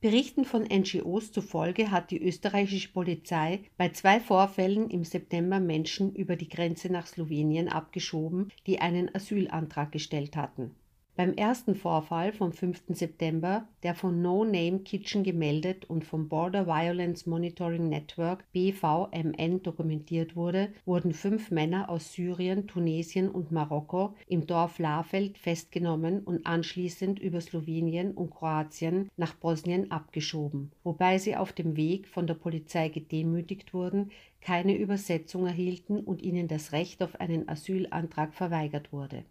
Berichten 0.00 0.46
von 0.46 0.62
NGOs 0.62 1.32
zufolge 1.32 1.90
hat 1.90 2.10
die 2.10 2.22
österreichische 2.22 2.88
Polizei 2.92 3.60
bei 3.76 3.90
zwei 3.90 4.20
Vorfällen 4.20 4.88
im 4.88 5.04
September 5.04 5.60
Menschen 5.60 6.14
über 6.14 6.36
die 6.36 6.48
Grenze 6.48 6.90
nach 6.90 7.06
Slowenien 7.06 7.68
abgeschoben, 7.68 8.50
die 8.66 8.80
einen 8.80 9.14
Asylantrag 9.14 9.92
gestellt 9.92 10.34
hatten 10.34 10.74
beim 11.14 11.34
ersten 11.34 11.74
Vorfall 11.74 12.32
vom 12.32 12.52
5. 12.52 12.84
September, 12.88 13.68
der 13.82 13.94
von 13.94 14.22
No 14.22 14.44
Name 14.44 14.78
Kitchen 14.78 15.24
gemeldet 15.24 15.84
und 15.84 16.06
vom 16.06 16.30
Border 16.30 16.66
Violence 16.66 17.26
Monitoring 17.26 17.90
Network 17.90 18.50
BVMN 18.52 19.62
dokumentiert 19.62 20.36
wurde, 20.36 20.72
wurden 20.86 21.12
fünf 21.12 21.50
Männer 21.50 21.90
aus 21.90 22.14
Syrien, 22.14 22.66
Tunesien 22.66 23.30
und 23.30 23.52
Marokko 23.52 24.14
im 24.26 24.46
Dorf 24.46 24.78
Lafeld 24.78 25.36
festgenommen 25.36 26.20
und 26.20 26.46
anschließend 26.46 27.18
über 27.18 27.42
Slowenien 27.42 28.12
und 28.12 28.30
Kroatien 28.30 29.10
nach 29.18 29.34
Bosnien 29.34 29.90
abgeschoben, 29.90 30.72
wobei 30.82 31.18
sie 31.18 31.36
auf 31.36 31.52
dem 31.52 31.76
Weg 31.76 32.08
von 32.08 32.26
der 32.26 32.34
Polizei 32.34 32.88
gedemütigt 32.88 33.74
wurden, 33.74 34.12
keine 34.40 34.78
Übersetzung 34.78 35.46
erhielten 35.46 36.00
und 36.00 36.22
ihnen 36.22 36.48
das 36.48 36.72
Recht 36.72 37.02
auf 37.02 37.20
einen 37.20 37.50
Asylantrag 37.50 38.32
verweigert 38.32 38.92
wurde 38.92 39.24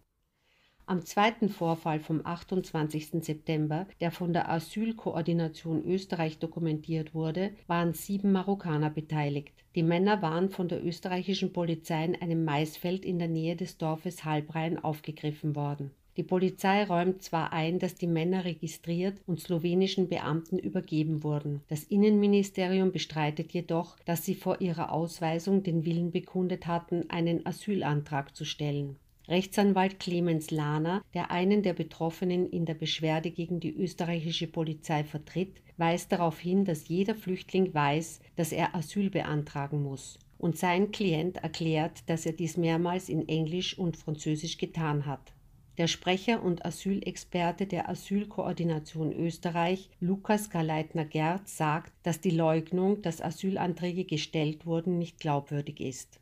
am 0.91 1.05
zweiten 1.05 1.47
Vorfall 1.47 2.01
vom 2.01 2.19
28. 2.25 3.23
September, 3.23 3.87
der 4.01 4.11
von 4.11 4.33
der 4.33 4.49
Asylkoordination 4.51 5.85
Österreich 5.85 6.37
dokumentiert 6.37 7.15
wurde, 7.15 7.51
waren 7.65 7.93
sieben 7.93 8.33
Marokkaner 8.33 8.89
beteiligt. 8.89 9.53
Die 9.75 9.83
Männer 9.83 10.21
waren 10.21 10.49
von 10.49 10.67
der 10.67 10.85
österreichischen 10.85 11.53
Polizei 11.53 12.03
in 12.03 12.21
einem 12.21 12.43
Maisfeld 12.43 13.05
in 13.05 13.19
der 13.19 13.29
Nähe 13.29 13.55
des 13.55 13.77
Dorfes 13.77 14.25
Halbrein 14.25 14.83
aufgegriffen 14.83 15.55
worden. 15.55 15.91
Die 16.17 16.23
Polizei 16.23 16.83
räumt 16.83 17.21
zwar 17.21 17.53
ein, 17.53 17.79
dass 17.79 17.95
die 17.95 18.07
Männer 18.07 18.43
registriert 18.43 19.21
und 19.25 19.39
slowenischen 19.39 20.09
Beamten 20.09 20.59
übergeben 20.59 21.23
wurden. 21.23 21.61
Das 21.69 21.85
Innenministerium 21.85 22.91
bestreitet 22.91 23.53
jedoch, 23.53 23.97
dass 24.03 24.25
sie 24.25 24.35
vor 24.35 24.59
ihrer 24.59 24.91
Ausweisung 24.91 25.63
den 25.63 25.85
Willen 25.85 26.11
bekundet 26.11 26.67
hatten, 26.67 27.09
einen 27.09 27.45
Asylantrag 27.45 28.35
zu 28.35 28.43
stellen. 28.43 28.97
Rechtsanwalt 29.32 29.97
Clemens 29.97 30.51
Lahner, 30.51 31.05
der 31.13 31.32
einen 31.32 31.63
der 31.63 31.71
Betroffenen 31.71 32.49
in 32.49 32.65
der 32.65 32.73
Beschwerde 32.73 33.32
gegen 33.32 33.61
die 33.61 33.73
österreichische 33.73 34.45
Polizei 34.45 35.05
vertritt, 35.05 35.61
weist 35.77 36.11
darauf 36.11 36.38
hin, 36.38 36.65
dass 36.65 36.89
jeder 36.89 37.15
Flüchtling 37.15 37.73
weiß, 37.73 38.19
dass 38.36 38.51
er 38.51 38.75
Asyl 38.75 39.09
beantragen 39.09 39.84
muss. 39.84 40.19
Und 40.38 40.57
sein 40.57 40.91
Klient 40.91 41.38
erklärt, 41.38 42.09
dass 42.09 42.25
er 42.25 42.34
dies 42.34 42.57
mehrmals 42.57 43.07
in 43.07 43.29
Englisch 43.29 43.79
und 43.79 43.95
Französisch 43.95 44.57
getan 44.57 45.05
hat. 45.05 45.32
Der 45.77 45.88
Sprecher 45.88 46.43
und 46.43 46.65
Asylexperte 46.65 47.67
der 47.67 47.88
Asylkoordination 47.88 49.13
Österreich, 49.13 49.89
Lukas 50.01 50.49
Galeitner-Gerd, 50.49 51.47
sagt, 51.47 51.93
dass 52.03 52.19
die 52.19 52.32
Leugnung, 52.32 53.01
dass 53.01 53.21
Asylanträge 53.21 54.03
gestellt 54.03 54.65
wurden, 54.65 54.97
nicht 54.97 55.21
glaubwürdig 55.21 55.79
ist. 55.79 56.20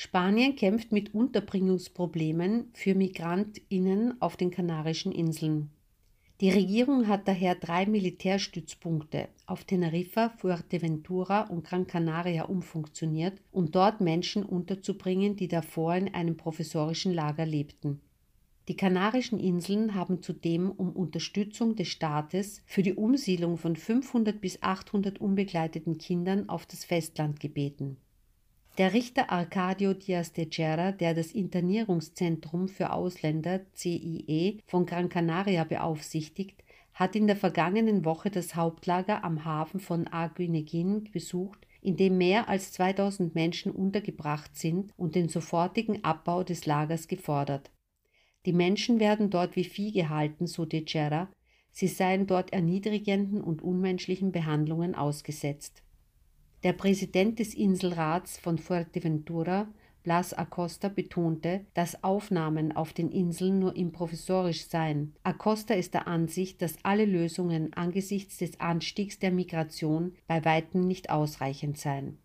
Spanien 0.00 0.54
kämpft 0.54 0.92
mit 0.92 1.12
Unterbringungsproblemen 1.12 2.70
für 2.72 2.94
Migrantinnen 2.94 4.22
auf 4.22 4.36
den 4.36 4.52
Kanarischen 4.52 5.10
Inseln. 5.10 5.70
Die 6.40 6.50
Regierung 6.50 7.08
hat 7.08 7.26
daher 7.26 7.56
drei 7.56 7.84
Militärstützpunkte 7.84 9.26
auf 9.46 9.64
Teneriffa, 9.64 10.28
Fuerteventura 10.38 11.48
und 11.48 11.64
Gran 11.64 11.88
Canaria 11.88 12.44
umfunktioniert, 12.44 13.42
um 13.50 13.72
dort 13.72 14.00
Menschen 14.00 14.44
unterzubringen, 14.44 15.34
die 15.34 15.48
davor 15.48 15.96
in 15.96 16.14
einem 16.14 16.36
professorischen 16.36 17.12
Lager 17.12 17.44
lebten. 17.44 18.00
Die 18.68 18.76
Kanarischen 18.76 19.40
Inseln 19.40 19.96
haben 19.96 20.22
zudem 20.22 20.70
um 20.70 20.92
Unterstützung 20.92 21.74
des 21.74 21.88
Staates 21.88 22.62
für 22.66 22.84
die 22.84 22.94
Umsiedlung 22.94 23.56
von 23.56 23.74
500 23.74 24.40
bis 24.40 24.62
800 24.62 25.20
unbegleiteten 25.20 25.98
Kindern 25.98 26.48
auf 26.48 26.66
das 26.66 26.84
Festland 26.84 27.40
gebeten. 27.40 27.96
Der 28.78 28.94
Richter 28.94 29.32
Arcadio 29.32 29.92
Diaz 29.92 30.32
de 30.32 30.46
Gera, 30.46 30.92
der 30.92 31.12
das 31.12 31.32
Internierungszentrum 31.32 32.68
für 32.68 32.92
Ausländer 32.92 33.62
CIE 33.74 34.60
von 34.66 34.86
Gran 34.86 35.08
Canaria 35.08 35.64
beaufsichtigt, 35.64 36.62
hat 36.94 37.16
in 37.16 37.26
der 37.26 37.34
vergangenen 37.34 38.04
Woche 38.04 38.30
das 38.30 38.54
Hauptlager 38.54 39.24
am 39.24 39.44
Hafen 39.44 39.80
von 39.80 40.06
Aguineguin 40.06 41.10
besucht, 41.10 41.66
in 41.82 41.96
dem 41.96 42.18
mehr 42.18 42.48
als 42.48 42.70
2000 42.70 43.34
Menschen 43.34 43.72
untergebracht 43.72 44.56
sind 44.56 44.92
und 44.96 45.16
den 45.16 45.28
sofortigen 45.28 46.04
Abbau 46.04 46.44
des 46.44 46.64
Lagers 46.64 47.08
gefordert. 47.08 47.72
Die 48.46 48.52
Menschen 48.52 49.00
werden 49.00 49.28
dort 49.28 49.56
wie 49.56 49.64
Vieh 49.64 49.90
gehalten, 49.90 50.46
so 50.46 50.64
de 50.64 50.82
Gera, 50.82 51.28
sie 51.72 51.88
seien 51.88 52.28
dort 52.28 52.52
erniedrigenden 52.52 53.40
und 53.40 53.60
unmenschlichen 53.60 54.30
Behandlungen 54.30 54.94
ausgesetzt. 54.94 55.82
Der 56.64 56.72
Präsident 56.72 57.38
des 57.38 57.54
Inselrats 57.54 58.36
von 58.36 58.58
Fuerteventura, 58.58 59.68
Blas 60.02 60.34
Acosta, 60.34 60.88
betonte, 60.88 61.64
dass 61.74 62.02
Aufnahmen 62.02 62.72
auf 62.72 62.92
den 62.92 63.12
Inseln 63.12 63.60
nur 63.60 63.76
improvisorisch 63.76 64.66
seien. 64.66 65.14
Acosta 65.22 65.74
ist 65.74 65.94
der 65.94 66.08
Ansicht, 66.08 66.60
dass 66.60 66.74
alle 66.82 67.04
Lösungen 67.04 67.72
angesichts 67.74 68.38
des 68.38 68.58
Anstiegs 68.58 69.20
der 69.20 69.30
Migration 69.30 70.16
bei 70.26 70.44
weitem 70.44 70.88
nicht 70.88 71.10
ausreichend 71.10 71.78
seien. 71.78 72.18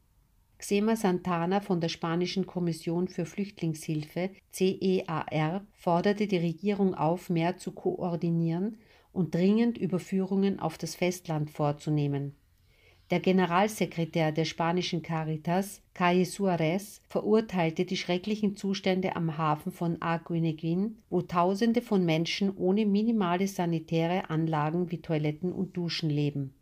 Xema 0.57 0.95
Santana 0.95 1.59
von 1.59 1.79
der 1.79 1.89
Spanischen 1.89 2.47
Kommission 2.47 3.09
für 3.09 3.25
Flüchtlingshilfe 3.25 4.31
CEAR 4.51 5.67
forderte 5.73 6.25
die 6.25 6.37
Regierung 6.37 6.95
auf, 6.95 7.29
mehr 7.29 7.57
zu 7.57 7.71
koordinieren 7.73 8.77
und 9.11 9.35
dringend 9.35 9.77
Überführungen 9.77 10.59
auf 10.59 10.79
das 10.79 10.95
Festland 10.95 11.51
vorzunehmen. 11.51 12.35
Der 13.11 13.19
Generalsekretär 13.19 14.31
der 14.31 14.45
spanischen 14.45 15.03
Caritas, 15.03 15.81
Calle 15.93 16.25
Suarez, 16.25 17.01
verurteilte 17.09 17.85
die 17.85 17.97
schrecklichen 17.97 18.55
Zustände 18.55 19.15
am 19.15 19.37
Hafen 19.37 19.71
von 19.71 20.01
Arguineguin, 20.01 20.97
wo 21.09 21.21
Tausende 21.21 21.81
von 21.81 22.05
Menschen 22.05 22.55
ohne 22.55 22.85
minimale 22.85 23.47
sanitäre 23.47 24.29
Anlagen 24.29 24.89
wie 24.89 25.01
Toiletten 25.01 25.51
und 25.51 25.75
Duschen 25.75 26.09
leben. 26.09 26.53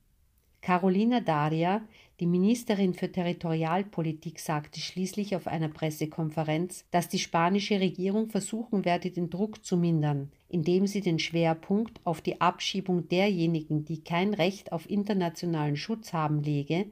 Carolina 0.62 1.22
Daria, 1.22 1.82
die 2.20 2.28
Ministerin 2.28 2.93
für 2.93 3.12
Territorialpolitik 3.12 4.39
sagte 4.39 4.80
schließlich 4.80 5.36
auf 5.36 5.47
einer 5.47 5.70
Pressekonferenz, 5.70 6.86
dass 6.91 7.09
die 7.09 7.18
spanische 7.18 7.80
Regierung 7.80 8.30
versuchen 8.30 8.86
werde, 8.86 9.09
den 9.09 9.30
Druck 9.30 9.66
zu 9.66 9.76
mindern, 9.76 10.32
indem 10.47 10.86
sie 10.86 11.01
den 11.01 11.18
Schwerpunkt 11.18 11.99
auf 12.03 12.22
die 12.22 12.39
Abschiebung 12.39 13.07
derjenigen, 13.07 13.86
die 13.86 14.03
kein 14.03 14.34
Recht 14.34 14.72
auf 14.72 14.89
internationalen 14.89 15.78
Schutz 15.78 16.14
haben, 16.14 16.43
lege 16.43 16.86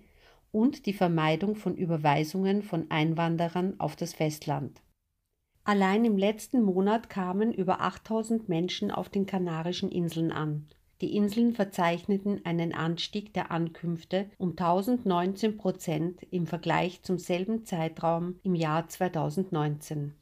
und 0.51 0.85
die 0.87 0.93
Vermeidung 0.93 1.55
von 1.55 1.75
Überweisungen 1.75 2.63
von 2.63 2.89
Einwanderern 2.89 3.79
auf 3.79 3.95
das 3.95 4.13
Festland. 4.13 4.81
Allein 5.63 6.05
im 6.05 6.17
letzten 6.17 6.63
Monat 6.63 7.09
kamen 7.09 7.53
über 7.53 7.81
8000 7.81 8.49
Menschen 8.49 8.89
auf 8.89 9.09
den 9.09 9.27
Kanarischen 9.27 9.91
Inseln 9.91 10.31
an. 10.31 10.65
Die 11.01 11.15
Inseln 11.15 11.53
verzeichneten 11.53 12.41
einen 12.45 12.73
Anstieg 12.73 13.33
der 13.33 13.51
Ankünfte 13.51 14.29
um 14.37 14.51
1019 14.51 15.57
Prozent 15.57 16.23
im 16.31 16.45
Vergleich 16.45 17.01
zum 17.03 17.17
selben 17.17 17.63
Zeitraum 17.63 18.35
im 18.43 18.53
Jahr 18.53 18.87
2019. 18.87 20.13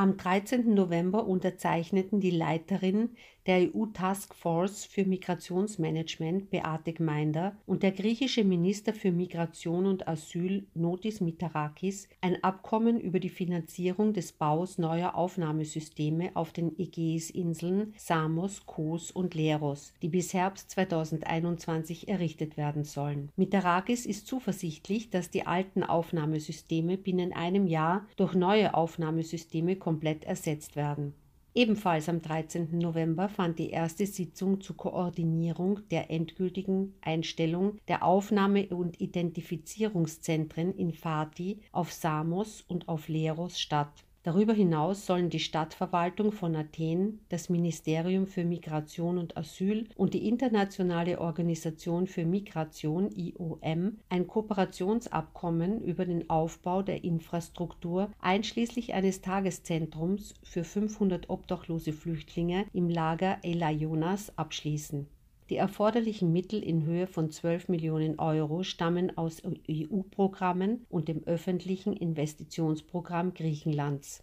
Am 0.00 0.16
13. 0.16 0.72
November 0.72 1.26
unterzeichneten 1.26 2.20
die 2.20 2.30
Leiterin 2.30 3.10
der 3.46 3.70
EU-Taskforce 3.74 4.84
für 4.84 5.04
Migrationsmanagement 5.04 6.50
Beate 6.50 6.92
Gmeinder 6.92 7.56
und 7.66 7.82
der 7.82 7.92
griechische 7.92 8.44
Minister 8.44 8.92
für 8.92 9.12
Migration 9.12 9.86
und 9.86 10.06
Asyl 10.06 10.66
Notis 10.74 11.20
Mitarakis 11.20 12.08
ein 12.20 12.42
Abkommen 12.44 13.00
über 13.00 13.18
die 13.18 13.30
Finanzierung 13.30 14.12
des 14.12 14.32
Baus 14.32 14.78
neuer 14.78 15.14
Aufnahmesysteme 15.14 16.30
auf 16.34 16.52
den 16.52 16.78
Ägäisinseln 16.78 17.94
Samos, 17.96 18.66
Kos 18.66 19.10
und 19.10 19.34
Leros, 19.34 19.94
die 20.02 20.08
bis 20.08 20.34
Herbst 20.34 20.70
2021 20.70 22.08
errichtet 22.08 22.56
werden 22.56 22.84
sollen. 22.84 23.30
Mitarakis 23.36 24.06
ist 24.06 24.26
zuversichtlich, 24.26 25.10
dass 25.10 25.30
die 25.30 25.46
alten 25.46 25.82
Aufnahmesysteme 25.82 26.98
binnen 26.98 27.32
einem 27.32 27.66
Jahr 27.66 28.06
durch 28.16 28.34
neue 28.34 28.74
Aufnahmesysteme 28.74 29.76
komplett 29.90 30.22
ersetzt 30.24 30.76
werden. 30.76 31.14
Ebenfalls 31.52 32.08
am 32.08 32.22
13. 32.22 32.78
November 32.78 33.28
fand 33.28 33.58
die 33.58 33.70
erste 33.70 34.06
Sitzung 34.06 34.60
zur 34.60 34.76
Koordinierung 34.76 35.80
der 35.90 36.12
endgültigen 36.12 36.94
Einstellung 37.00 37.78
der 37.88 38.04
Aufnahme- 38.04 38.68
und 38.68 39.00
Identifizierungszentren 39.00 40.72
in 40.76 40.92
Fati, 40.92 41.58
auf 41.72 41.92
Samos 41.92 42.62
und 42.68 42.88
auf 42.88 43.08
Leros 43.08 43.58
statt. 43.58 44.04
Darüber 44.22 44.52
hinaus 44.52 45.06
sollen 45.06 45.30
die 45.30 45.38
Stadtverwaltung 45.38 46.32
von 46.32 46.54
Athen, 46.54 47.20
das 47.30 47.48
Ministerium 47.48 48.26
für 48.26 48.44
Migration 48.44 49.16
und 49.16 49.38
Asyl 49.38 49.88
und 49.96 50.12
die 50.12 50.28
Internationale 50.28 51.18
Organisation 51.18 52.06
für 52.06 52.26
Migration 52.26 53.10
IOM 53.12 53.98
ein 54.10 54.26
Kooperationsabkommen 54.26 55.80
über 55.80 56.04
den 56.04 56.28
Aufbau 56.28 56.82
der 56.82 57.02
Infrastruktur 57.02 58.10
einschließlich 58.20 58.92
eines 58.92 59.22
Tageszentrums 59.22 60.34
für 60.42 60.64
500 60.64 61.30
obdachlose 61.30 61.94
Flüchtlinge 61.94 62.66
im 62.74 62.90
Lager 62.90 63.38
Elaionas 63.42 64.36
abschließen. 64.36 65.08
Die 65.50 65.56
erforderlichen 65.56 66.32
Mittel 66.32 66.62
in 66.62 66.84
Höhe 66.84 67.08
von 67.08 67.32
12 67.32 67.68
Millionen 67.68 68.20
Euro 68.20 68.62
stammen 68.62 69.18
aus 69.18 69.42
EU-Programmen 69.44 70.86
und 70.88 71.08
dem 71.08 71.24
öffentlichen 71.24 71.92
Investitionsprogramm 71.92 73.34
Griechenlands. 73.34 74.22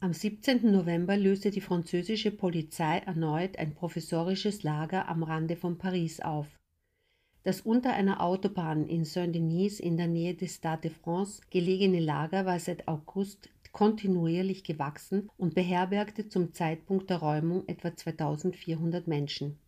Am 0.00 0.12
17. 0.12 0.70
November 0.70 1.16
löste 1.16 1.50
die 1.50 1.62
französische 1.62 2.30
Polizei 2.30 2.98
erneut 2.98 3.58
ein 3.58 3.74
provisorisches 3.74 4.62
Lager 4.62 5.08
am 5.08 5.22
Rande 5.22 5.56
von 5.56 5.78
Paris 5.78 6.20
auf. 6.20 6.48
Das 7.44 7.62
unter 7.62 7.94
einer 7.94 8.20
Autobahn 8.20 8.86
in 8.86 9.06
Saint-Denis 9.06 9.80
in 9.80 9.96
der 9.96 10.08
Nähe 10.08 10.34
des 10.34 10.56
Stade 10.56 10.82
de 10.82 10.90
France 10.90 11.40
gelegene 11.48 12.00
Lager 12.00 12.44
war 12.44 12.58
seit 12.58 12.86
August 12.88 13.48
kontinuierlich 13.76 14.64
gewachsen 14.64 15.28
und 15.36 15.54
beherbergte 15.54 16.30
zum 16.30 16.54
Zeitpunkt 16.54 17.10
der 17.10 17.18
Räumung 17.18 17.64
etwa 17.66 17.94
2400 17.94 19.06
Menschen. 19.06 19.58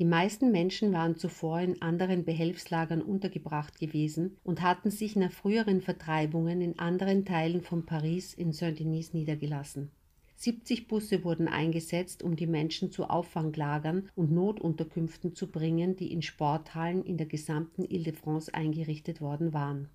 Die 0.00 0.04
meisten 0.04 0.50
Menschen 0.50 0.92
waren 0.92 1.14
zuvor 1.14 1.60
in 1.60 1.80
anderen 1.80 2.24
Behelfslagern 2.24 3.00
untergebracht 3.00 3.78
gewesen 3.78 4.36
und 4.42 4.62
hatten 4.62 4.90
sich 4.90 5.14
nach 5.14 5.30
früheren 5.30 5.80
Vertreibungen 5.80 6.60
in 6.60 6.80
anderen 6.80 7.24
Teilen 7.24 7.60
von 7.60 7.86
Paris 7.86 8.34
in 8.34 8.50
Saint-Denis 8.50 9.14
niedergelassen. 9.14 9.92
70 10.34 10.88
Busse 10.88 11.22
wurden 11.22 11.46
eingesetzt, 11.46 12.24
um 12.24 12.34
die 12.34 12.48
Menschen 12.48 12.90
zu 12.90 13.04
Auffanglagern 13.04 14.10
und 14.16 14.32
Notunterkünften 14.32 15.36
zu 15.36 15.52
bringen, 15.52 15.94
die 15.94 16.12
in 16.12 16.22
Sporthallen 16.22 17.04
in 17.04 17.16
der 17.16 17.26
gesamten 17.28 17.84
Ile-de-France 17.84 18.52
eingerichtet 18.52 19.20
worden 19.20 19.52
waren. 19.52 19.88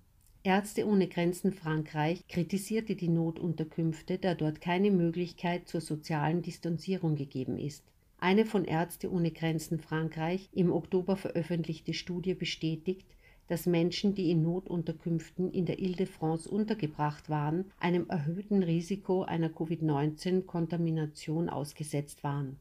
Ärzte 0.48 0.86
ohne 0.86 1.08
Grenzen 1.08 1.52
Frankreich 1.52 2.26
kritisierte 2.26 2.96
die 2.96 3.10
Notunterkünfte, 3.10 4.16
da 4.16 4.34
dort 4.34 4.62
keine 4.62 4.90
Möglichkeit 4.90 5.68
zur 5.68 5.82
sozialen 5.82 6.40
Distanzierung 6.40 7.16
gegeben 7.16 7.58
ist. 7.58 7.84
Eine 8.18 8.46
von 8.46 8.64
Ärzte 8.64 9.12
ohne 9.12 9.30
Grenzen 9.30 9.78
Frankreich 9.78 10.48
im 10.54 10.72
Oktober 10.72 11.16
veröffentlichte 11.16 11.92
Studie 11.92 12.32
bestätigt, 12.32 13.06
dass 13.48 13.66
Menschen, 13.66 14.14
die 14.14 14.30
in 14.30 14.40
Notunterkünften 14.40 15.50
in 15.50 15.66
der 15.66 15.80
Ile-de-France 15.80 16.48
untergebracht 16.48 17.28
waren, 17.28 17.66
einem 17.78 18.08
erhöhten 18.08 18.62
Risiko 18.62 19.24
einer 19.24 19.50
Covid-19-Kontamination 19.50 21.50
ausgesetzt 21.50 22.24
waren. 22.24 22.58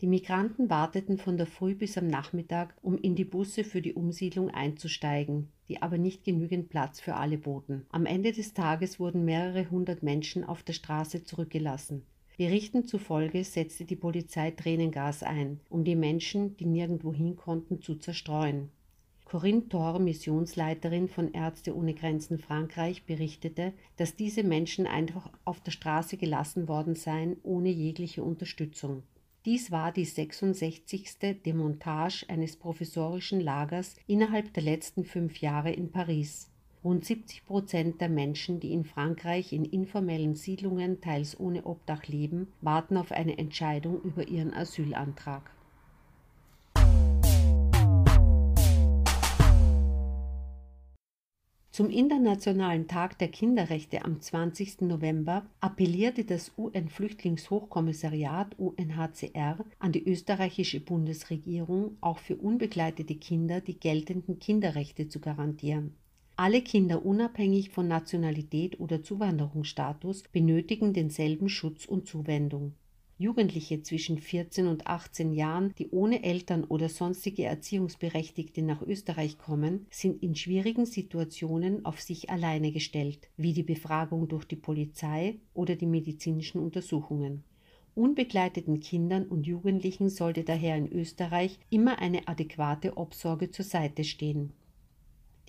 Die 0.00 0.06
Migranten 0.06 0.70
warteten 0.70 1.18
von 1.18 1.36
der 1.36 1.46
Früh 1.46 1.74
bis 1.74 1.98
am 1.98 2.06
Nachmittag, 2.06 2.74
um 2.80 2.96
in 2.96 3.14
die 3.14 3.26
Busse 3.26 3.64
für 3.64 3.82
die 3.82 3.92
Umsiedlung 3.92 4.48
einzusteigen, 4.48 5.48
die 5.68 5.82
aber 5.82 5.98
nicht 5.98 6.24
genügend 6.24 6.70
Platz 6.70 7.00
für 7.00 7.16
alle 7.16 7.36
boten. 7.36 7.84
Am 7.90 8.06
Ende 8.06 8.32
des 8.32 8.54
Tages 8.54 8.98
wurden 8.98 9.26
mehrere 9.26 9.70
hundert 9.70 10.02
Menschen 10.02 10.42
auf 10.42 10.62
der 10.62 10.72
Straße 10.72 11.24
zurückgelassen. 11.24 12.02
Berichten 12.38 12.86
zufolge 12.86 13.44
setzte 13.44 13.84
die 13.84 13.96
Polizei 13.96 14.52
Tränengas 14.52 15.22
ein, 15.22 15.60
um 15.68 15.84
die 15.84 15.96
Menschen, 15.96 16.56
die 16.56 16.64
nirgendwo 16.64 17.12
hin 17.12 17.36
konnten, 17.36 17.82
zu 17.82 17.96
zerstreuen. 17.96 18.70
Corinne 19.26 19.68
Thor, 19.68 19.98
Missionsleiterin 19.98 21.08
von 21.08 21.34
Ärzte 21.34 21.76
ohne 21.76 21.92
Grenzen 21.92 22.38
Frankreich, 22.38 23.04
berichtete, 23.04 23.74
dass 23.98 24.16
diese 24.16 24.44
Menschen 24.44 24.86
einfach 24.86 25.30
auf 25.44 25.60
der 25.60 25.72
Straße 25.72 26.16
gelassen 26.16 26.68
worden 26.68 26.94
seien, 26.94 27.36
ohne 27.42 27.68
jegliche 27.68 28.24
Unterstützung. 28.24 29.02
Dies 29.46 29.70
war 29.70 29.90
die 29.90 30.04
66. 30.04 31.40
Demontage 31.46 32.26
eines 32.28 32.58
provisorischen 32.58 33.40
Lagers 33.40 33.96
innerhalb 34.06 34.52
der 34.52 34.62
letzten 34.62 35.06
fünf 35.06 35.40
Jahre 35.40 35.72
in 35.72 35.90
Paris. 35.90 36.50
Rund 36.84 37.06
70 37.06 37.46
Prozent 37.46 38.02
der 38.02 38.10
Menschen, 38.10 38.60
die 38.60 38.74
in 38.74 38.84
Frankreich 38.84 39.54
in 39.54 39.64
informellen 39.64 40.34
Siedlungen 40.34 41.00
teils 41.00 41.40
ohne 41.40 41.64
Obdach 41.64 42.06
leben, 42.06 42.48
warten 42.60 42.98
auf 42.98 43.12
eine 43.12 43.38
Entscheidung 43.38 44.02
über 44.02 44.28
ihren 44.28 44.52
Asylantrag. 44.52 45.50
Zum 51.72 51.88
Internationalen 51.88 52.88
Tag 52.88 53.16
der 53.20 53.28
Kinderrechte 53.28 54.04
am 54.04 54.20
20. 54.20 54.80
November 54.80 55.46
appellierte 55.60 56.24
das 56.24 56.50
UN-Flüchtlingshochkommissariat 56.58 58.58
UNHCR 58.58 59.64
an 59.78 59.92
die 59.92 60.04
österreichische 60.04 60.80
Bundesregierung, 60.80 61.96
auch 62.00 62.18
für 62.18 62.34
unbegleitete 62.34 63.14
Kinder 63.14 63.60
die 63.60 63.78
geltenden 63.78 64.40
Kinderrechte 64.40 65.06
zu 65.06 65.20
garantieren. 65.20 65.94
Alle 66.34 66.60
Kinder 66.60 67.06
unabhängig 67.06 67.70
von 67.70 67.86
Nationalität 67.86 68.80
oder 68.80 69.04
Zuwanderungsstatus 69.04 70.24
benötigen 70.32 70.92
denselben 70.92 71.48
Schutz 71.48 71.84
und 71.84 72.08
Zuwendung. 72.08 72.74
Jugendliche 73.20 73.82
zwischen 73.82 74.16
14 74.16 74.66
und 74.66 74.86
18 74.86 75.34
Jahren, 75.34 75.74
die 75.76 75.90
ohne 75.90 76.22
Eltern 76.24 76.64
oder 76.64 76.88
sonstige 76.88 77.44
Erziehungsberechtigte 77.44 78.62
nach 78.62 78.80
Österreich 78.80 79.36
kommen, 79.36 79.86
sind 79.90 80.22
in 80.22 80.34
schwierigen 80.34 80.86
Situationen 80.86 81.84
auf 81.84 82.00
sich 82.00 82.30
alleine 82.30 82.72
gestellt, 82.72 83.28
wie 83.36 83.52
die 83.52 83.62
Befragung 83.62 84.26
durch 84.28 84.46
die 84.46 84.56
Polizei 84.56 85.38
oder 85.52 85.76
die 85.76 85.84
medizinischen 85.84 86.62
Untersuchungen. 86.62 87.44
Unbegleiteten 87.94 88.80
Kindern 88.80 89.26
und 89.26 89.46
Jugendlichen 89.46 90.08
sollte 90.08 90.42
daher 90.42 90.78
in 90.78 90.90
Österreich 90.90 91.58
immer 91.68 91.98
eine 91.98 92.26
adäquate 92.26 92.96
Obsorge 92.96 93.50
zur 93.50 93.66
Seite 93.66 94.02
stehen. 94.02 94.54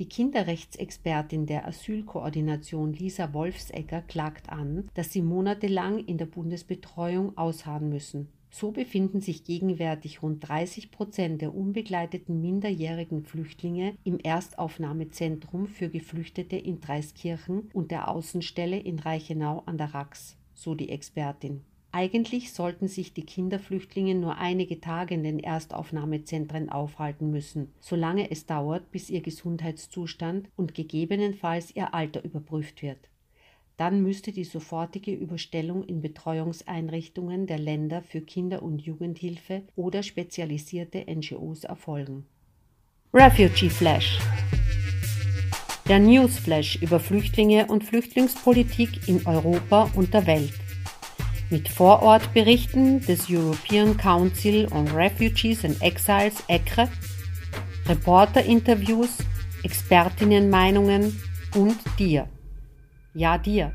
Die 0.01 0.09
Kinderrechtsexpertin 0.09 1.45
der 1.45 1.67
Asylkoordination 1.67 2.91
Lisa 2.91 3.35
Wolfsegger 3.35 4.01
klagt 4.01 4.49
an, 4.49 4.89
dass 4.95 5.11
sie 5.11 5.21
monatelang 5.21 5.99
in 5.99 6.17
der 6.17 6.25
Bundesbetreuung 6.25 7.37
ausharren 7.37 7.89
müssen. 7.89 8.27
So 8.49 8.71
befinden 8.71 9.21
sich 9.21 9.43
gegenwärtig 9.43 10.23
rund 10.23 10.49
30 10.49 10.89
Prozent 10.89 11.43
der 11.43 11.53
unbegleiteten 11.53 12.41
minderjährigen 12.41 13.21
Flüchtlinge 13.21 13.93
im 14.03 14.17
Erstaufnahmezentrum 14.17 15.67
für 15.67 15.89
Geflüchtete 15.89 16.55
in 16.55 16.81
Dreiskirchen 16.81 17.69
und 17.71 17.91
der 17.91 18.07
Außenstelle 18.07 18.79
in 18.79 18.97
Reichenau 18.97 19.61
an 19.67 19.77
der 19.77 19.93
Rax, 19.93 20.35
so 20.55 20.73
die 20.73 20.89
Expertin. 20.89 21.61
Eigentlich 21.93 22.53
sollten 22.53 22.87
sich 22.87 23.13
die 23.13 23.25
Kinderflüchtlinge 23.25 24.15
nur 24.15 24.37
einige 24.37 24.79
Tage 24.79 25.13
in 25.13 25.23
den 25.23 25.39
Erstaufnahmezentren 25.39 26.69
aufhalten 26.69 27.31
müssen, 27.31 27.73
solange 27.81 28.31
es 28.31 28.45
dauert, 28.45 28.91
bis 28.91 29.09
ihr 29.09 29.21
Gesundheitszustand 29.21 30.47
und 30.55 30.73
gegebenenfalls 30.73 31.75
ihr 31.75 31.93
Alter 31.93 32.23
überprüft 32.23 32.81
wird. 32.81 33.09
Dann 33.75 34.01
müsste 34.03 34.31
die 34.31 34.45
sofortige 34.45 35.11
Überstellung 35.11 35.83
in 35.83 36.01
Betreuungseinrichtungen 36.01 37.45
der 37.45 37.59
Länder 37.59 38.01
für 38.03 38.21
Kinder- 38.21 38.63
und 38.63 38.81
Jugendhilfe 38.81 39.63
oder 39.75 40.01
spezialisierte 40.01 41.05
NGOs 41.09 41.65
erfolgen. 41.65 42.25
Refugee 43.13 43.69
Flash 43.69 44.19
Der 45.89 45.99
Newsflash 45.99 46.81
über 46.81 47.01
Flüchtlinge 47.01 47.65
und 47.65 47.83
Flüchtlingspolitik 47.83 49.09
in 49.09 49.25
Europa 49.25 49.91
und 49.95 50.13
der 50.13 50.25
Welt 50.25 50.60
mit 51.51 51.67
Vorortberichten 51.67 53.01
des 53.01 53.29
European 53.29 53.97
Council 53.97 54.67
on 54.71 54.87
Refugees 54.87 55.65
and 55.65 55.79
Exiles 55.81 56.41
ECRE, 56.47 56.89
Reporterinterviews, 57.87 59.17
Expertinnenmeinungen 59.63 61.21
und 61.55 61.77
dir. 61.99 62.27
Ja, 63.13 63.37
dir. 63.37 63.73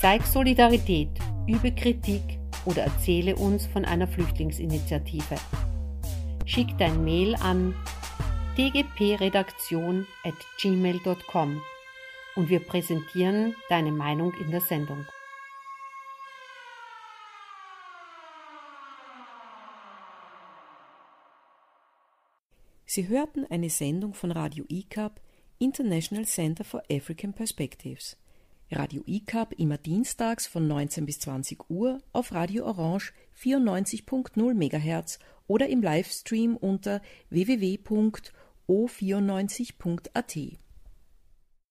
Zeig 0.00 0.24
Solidarität, 0.24 1.10
übe 1.48 1.72
Kritik 1.72 2.22
oder 2.64 2.84
erzähle 2.84 3.34
uns 3.34 3.66
von 3.66 3.84
einer 3.84 4.06
Flüchtlingsinitiative. 4.06 5.36
Schick 6.44 6.68
dein 6.78 7.02
Mail 7.02 7.34
an 7.36 7.74
dgpredaktion 8.56 10.06
at 10.24 10.34
gmail.com 10.60 11.60
und 12.36 12.48
wir 12.48 12.60
präsentieren 12.60 13.56
deine 13.68 13.90
Meinung 13.90 14.32
in 14.34 14.52
der 14.52 14.60
Sendung. 14.60 15.04
Sie 22.90 23.06
hörten 23.06 23.44
eine 23.44 23.70
Sendung 23.70 24.14
von 24.14 24.32
Radio 24.32 24.64
ICAP, 24.68 25.20
International 25.58 26.24
Center 26.24 26.64
for 26.64 26.82
African 26.90 27.32
Perspectives. 27.34 28.16
Radio 28.70 29.02
ICAP 29.06 29.52
immer 29.58 29.78
dienstags 29.78 30.46
von 30.46 30.66
19 30.66 31.06
bis 31.06 31.20
20 31.20 31.70
Uhr 31.70 32.00
auf 32.12 32.32
Radio 32.32 32.64
Orange 32.66 33.12
94.0 33.40 34.54
MHz 34.54 35.18
oder 35.46 35.68
im 35.68 35.82
Livestream 35.82 36.56
unter 36.56 37.00
www.org.at. 37.30 38.32
o94.at. 38.68 40.36